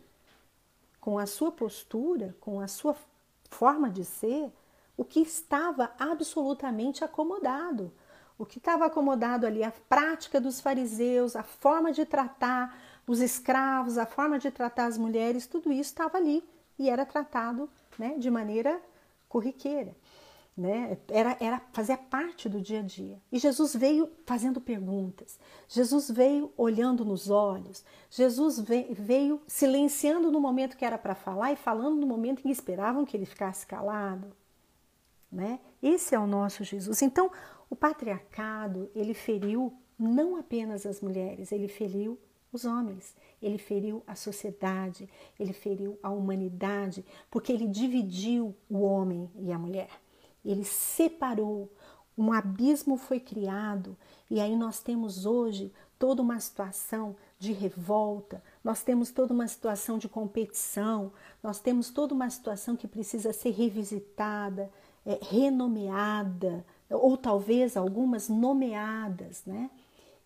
com 1.01 1.20
a 1.20 1.26
sua 1.26 1.53
postura, 1.53 2.34
com 2.40 2.59
a 2.59 2.66
sua 2.66 2.97
forma 3.51 3.88
de 3.88 4.05
ser, 4.05 4.51
o 4.97 5.05
que 5.05 5.20
estava 5.20 5.93
absolutamente 5.97 7.05
acomodado 7.05 7.93
o 8.38 8.46
que 8.46 8.58
estava 8.58 8.86
acomodado 8.86 9.46
ali, 9.46 9.62
a 9.62 9.72
prática 9.88 10.40
dos 10.40 10.60
fariseus, 10.60 11.36
a 11.36 11.42
forma 11.42 11.92
de 11.92 12.04
tratar 12.04 12.76
os 13.06 13.20
escravos, 13.20 13.98
a 13.98 14.06
forma 14.06 14.38
de 14.38 14.50
tratar 14.50 14.86
as 14.86 14.96
mulheres, 14.96 15.46
tudo 15.46 15.72
isso 15.72 15.90
estava 15.90 16.18
ali 16.18 16.42
e 16.78 16.88
era 16.88 17.04
tratado 17.04 17.68
né, 17.98 18.16
de 18.18 18.30
maneira 18.30 18.80
corriqueira. 19.28 19.94
Né? 20.54 20.98
Era, 21.08 21.36
era 21.40 21.62
fazia 21.72 21.96
parte 21.96 22.46
do 22.46 22.60
dia 22.60 22.80
a 22.80 22.82
dia. 22.82 23.18
E 23.30 23.38
Jesus 23.38 23.74
veio 23.74 24.10
fazendo 24.26 24.60
perguntas, 24.60 25.38
Jesus 25.66 26.10
veio 26.10 26.52
olhando 26.58 27.04
nos 27.04 27.30
olhos, 27.30 27.82
Jesus 28.10 28.60
veio, 28.60 28.94
veio 28.94 29.40
silenciando 29.46 30.30
no 30.30 30.40
momento 30.40 30.76
que 30.76 30.84
era 30.84 30.98
para 30.98 31.14
falar 31.14 31.52
e 31.52 31.56
falando 31.56 31.96
no 31.96 32.06
momento 32.06 32.40
em 32.40 32.42
que 32.42 32.50
esperavam 32.50 33.06
que 33.06 33.16
ele 33.16 33.24
ficasse 33.24 33.66
calado. 33.66 34.30
Né? 35.30 35.58
Esse 35.82 36.14
é 36.14 36.18
o 36.18 36.26
nosso 36.26 36.62
Jesus. 36.62 37.00
Então, 37.00 37.30
o 37.72 37.76
patriarcado, 37.76 38.90
ele 38.94 39.14
feriu 39.14 39.72
não 39.98 40.36
apenas 40.36 40.84
as 40.84 41.00
mulheres, 41.00 41.50
ele 41.52 41.68
feriu 41.68 42.18
os 42.52 42.66
homens, 42.66 43.16
ele 43.40 43.56
feriu 43.56 44.02
a 44.06 44.14
sociedade, 44.14 45.08
ele 45.40 45.54
feriu 45.54 45.98
a 46.02 46.10
humanidade, 46.10 47.02
porque 47.30 47.50
ele 47.50 47.66
dividiu 47.66 48.54
o 48.68 48.82
homem 48.82 49.30
e 49.36 49.50
a 49.50 49.58
mulher. 49.58 49.88
Ele 50.44 50.64
separou, 50.64 51.72
um 52.16 52.30
abismo 52.30 52.98
foi 52.98 53.18
criado, 53.18 53.96
e 54.30 54.38
aí 54.38 54.54
nós 54.54 54.80
temos 54.80 55.24
hoje 55.24 55.72
toda 55.98 56.20
uma 56.20 56.38
situação 56.40 57.16
de 57.38 57.54
revolta, 57.54 58.44
nós 58.62 58.82
temos 58.82 59.10
toda 59.10 59.32
uma 59.32 59.48
situação 59.48 59.96
de 59.96 60.10
competição, 60.10 61.10
nós 61.42 61.58
temos 61.58 61.88
toda 61.88 62.12
uma 62.12 62.28
situação 62.28 62.76
que 62.76 62.86
precisa 62.86 63.32
ser 63.32 63.52
revisitada, 63.52 64.70
é, 65.06 65.18
renomeada, 65.22 66.62
ou 66.95 67.16
talvez 67.16 67.76
algumas 67.76 68.28
nomeadas, 68.28 69.43
né? 69.45 69.70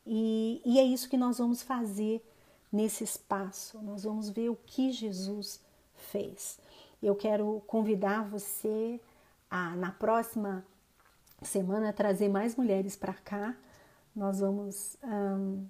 E, 0.06 0.60
e 0.64 0.78
é 0.78 0.84
isso 0.84 1.08
que 1.08 1.16
nós 1.16 1.38
vamos 1.38 1.62
fazer 1.62 2.24
nesse 2.72 3.02
espaço. 3.02 3.78
Nós 3.82 4.04
vamos 4.04 4.28
ver 4.28 4.50
o 4.50 4.58
que 4.66 4.92
Jesus 4.92 5.60
fez. 5.94 6.58
Eu 7.02 7.14
quero 7.14 7.62
convidar 7.66 8.28
você 8.28 9.00
a, 9.50 9.74
na 9.76 9.90
próxima 9.90 10.64
semana, 11.42 11.92
trazer 11.92 12.28
mais 12.28 12.56
mulheres 12.56 12.96
para 12.96 13.14
cá. 13.14 13.56
Nós 14.14 14.40
vamos. 14.40 14.96
Um, 15.02 15.66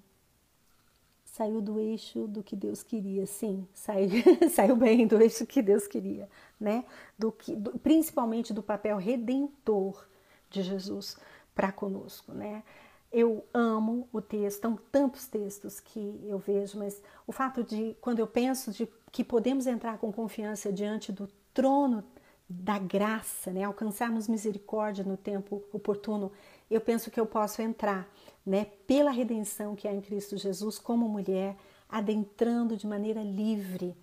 saiu 1.25 1.61
do 1.61 1.79
eixo 1.79 2.27
do 2.27 2.41
que 2.41 2.55
Deus 2.55 2.81
queria, 2.81 3.27
sim, 3.27 3.67
saiu, 3.71 4.09
saiu 4.51 4.75
bem 4.75 5.05
do 5.05 5.21
eixo 5.21 5.45
que 5.45 5.61
Deus 5.61 5.85
queria, 5.85 6.27
né? 6.59 6.83
Do 7.17 7.31
que, 7.31 7.55
do, 7.55 7.77
principalmente 7.77 8.51
do 8.51 8.63
papel 8.63 8.97
redentor 8.97 10.03
de 10.49 10.61
Jesus 10.61 11.17
para 11.53 11.71
conosco, 11.71 12.33
né? 12.33 12.63
Eu 13.11 13.45
amo 13.53 14.07
o 14.11 14.21
texto, 14.21 14.61
são 14.61 14.77
tantos 14.91 15.27
textos 15.27 15.79
que 15.79 16.21
eu 16.25 16.37
vejo, 16.37 16.77
mas 16.77 17.01
o 17.25 17.31
fato 17.31 17.63
de, 17.63 17.95
quando 18.01 18.19
eu 18.19 18.27
penso 18.27 18.71
de 18.71 18.87
que 19.11 19.23
podemos 19.23 19.65
entrar 19.65 19.97
com 19.97 20.11
confiança 20.11 20.71
diante 20.71 21.11
do 21.11 21.27
trono 21.53 22.03
da 22.49 22.77
graça, 22.77 23.51
né, 23.51 23.63
alcançarmos 23.63 24.27
misericórdia 24.27 25.03
no 25.03 25.17
tempo 25.17 25.63
oportuno, 25.73 26.31
eu 26.69 26.79
penso 26.79 27.11
que 27.11 27.19
eu 27.19 27.25
posso 27.25 27.61
entrar, 27.61 28.07
né, 28.45 28.65
pela 28.85 29.11
redenção 29.11 29.75
que 29.75 29.87
há 29.87 29.93
em 29.93 30.01
Cristo 30.01 30.37
Jesus, 30.37 30.79
como 30.79 31.09
mulher, 31.09 31.57
adentrando 31.89 32.77
de 32.77 32.87
maneira 32.87 33.21
livre 33.21 33.95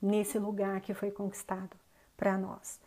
nesse 0.00 0.38
lugar 0.38 0.80
que 0.80 0.94
foi 0.94 1.10
conquistado 1.10 1.76
para 2.16 2.36
nós. 2.38 2.78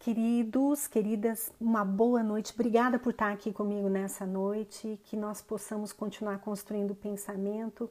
Queridos, 0.00 0.86
queridas, 0.86 1.52
uma 1.60 1.84
boa 1.84 2.22
noite. 2.22 2.54
Obrigada 2.54 2.98
por 2.98 3.10
estar 3.10 3.30
aqui 3.30 3.52
comigo 3.52 3.86
nessa 3.90 4.24
noite. 4.24 4.98
Que 5.04 5.14
nós 5.14 5.42
possamos 5.42 5.92
continuar 5.92 6.38
construindo 6.38 6.92
o 6.92 6.94
pensamento 6.94 7.90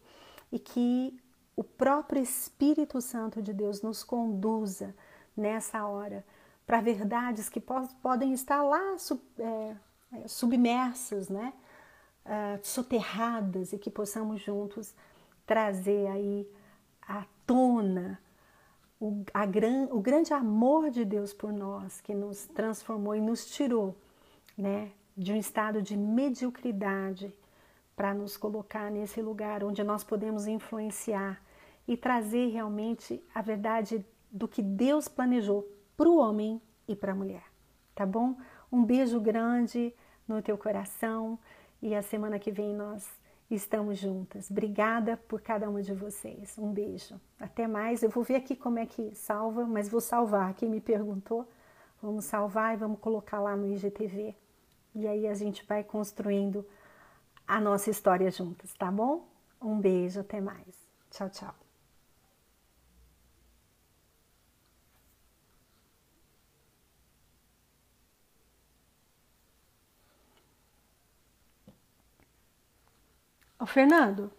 e 0.52 0.58
que 0.58 1.22
o 1.56 1.64
próprio 1.64 2.20
Espírito 2.20 3.00
Santo 3.00 3.44
de 3.44 3.54
Deus 3.54 3.84
nos 3.84 4.04
conduza 4.04 4.96
nessa 5.38 5.86
hora 5.86 6.26
para 6.66 6.82
verdades 6.82 7.48
que 7.48 7.62
podem 8.02 8.34
estar 8.34 8.64
lá 8.64 8.96
é, 9.38 9.76
é, 10.14 10.28
submersas, 10.28 11.30
né? 11.30 11.54
Uh, 12.26 12.60
soterradas 12.64 13.72
e 13.72 13.78
que 13.78 13.92
possamos 13.92 14.42
juntos 14.42 14.96
trazer 15.46 16.08
aí 16.08 16.50
à 17.08 17.24
tona 17.46 18.20
o, 19.00 19.24
gran, 19.50 19.88
o 19.92 20.00
grande 20.00 20.34
amor 20.34 20.90
de 20.90 21.06
Deus 21.06 21.34
por 21.34 21.54
nós, 21.54 22.02
que 22.02 22.14
nos 22.14 22.46
transformou 22.48 23.16
e 23.16 23.22
nos 23.22 23.46
tirou 23.46 23.96
né, 24.58 24.92
de 25.16 25.32
um 25.32 25.38
estado 25.38 25.82
de 25.82 25.96
mediocridade 25.96 27.34
para 27.96 28.14
nos 28.14 28.36
colocar 28.36 28.92
nesse 28.92 29.22
lugar 29.22 29.64
onde 29.64 29.84
nós 29.84 30.04
podemos 30.04 30.48
influenciar 30.48 31.42
e 31.88 31.98
trazer 31.98 32.48
realmente 32.48 33.24
a 33.34 33.42
verdade 33.42 34.06
do 34.32 34.48
que 34.48 34.62
Deus 34.62 35.08
planejou 35.08 35.68
para 35.98 36.10
o 36.10 36.18
homem 36.18 36.62
e 36.88 36.96
para 36.96 37.14
a 37.14 37.16
mulher. 37.16 37.44
Tá 37.96 38.06
bom? 38.06 38.38
Um 38.72 38.86
beijo 38.86 39.20
grande 39.20 39.94
no 40.28 40.42
teu 40.42 40.58
coração 40.58 41.40
e 41.82 41.96
a 41.96 42.02
semana 42.02 42.38
que 42.38 42.52
vem 42.52 42.74
nós 42.74 43.10
estamos 43.56 43.98
juntas. 43.98 44.50
Obrigada 44.50 45.18
por 45.18 45.42
cada 45.42 45.70
uma 45.70 45.82
de 45.82 45.94
vocês. 45.94 46.58
Um 46.58 46.72
beijo. 46.72 47.20
Até 47.40 47.68
mais. 47.68 48.04
Eu 48.04 48.10
vou 48.10 48.24
ver 48.24 48.36
aqui 48.36 48.56
como 48.56 48.80
é 48.80 48.86
que 48.86 49.14
salva, 49.16 49.66
mas 49.66 49.90
vou 49.90 50.02
salvar. 50.02 50.54
Quem 50.54 50.70
me 50.70 50.80
perguntou, 50.80 51.48
vamos 52.02 52.26
salvar 52.26 52.74
e 52.74 52.78
vamos 52.78 53.00
colocar 53.00 53.40
lá 53.40 53.56
no 53.56 53.68
IGTV. 53.68 54.36
E 54.96 55.08
aí 55.08 55.28
a 55.28 55.34
gente 55.34 55.66
vai 55.66 55.84
construindo 55.84 56.66
a 57.48 57.60
nossa 57.60 57.90
história 57.90 58.30
juntas, 58.30 58.74
tá 58.74 58.92
bom? 58.92 59.28
Um 59.62 59.80
beijo, 59.80 60.20
até 60.20 60.40
mais. 60.40 60.88
Tchau, 61.10 61.30
tchau. 61.30 61.69
Ô, 73.60 73.66
Fernando, 73.66 74.32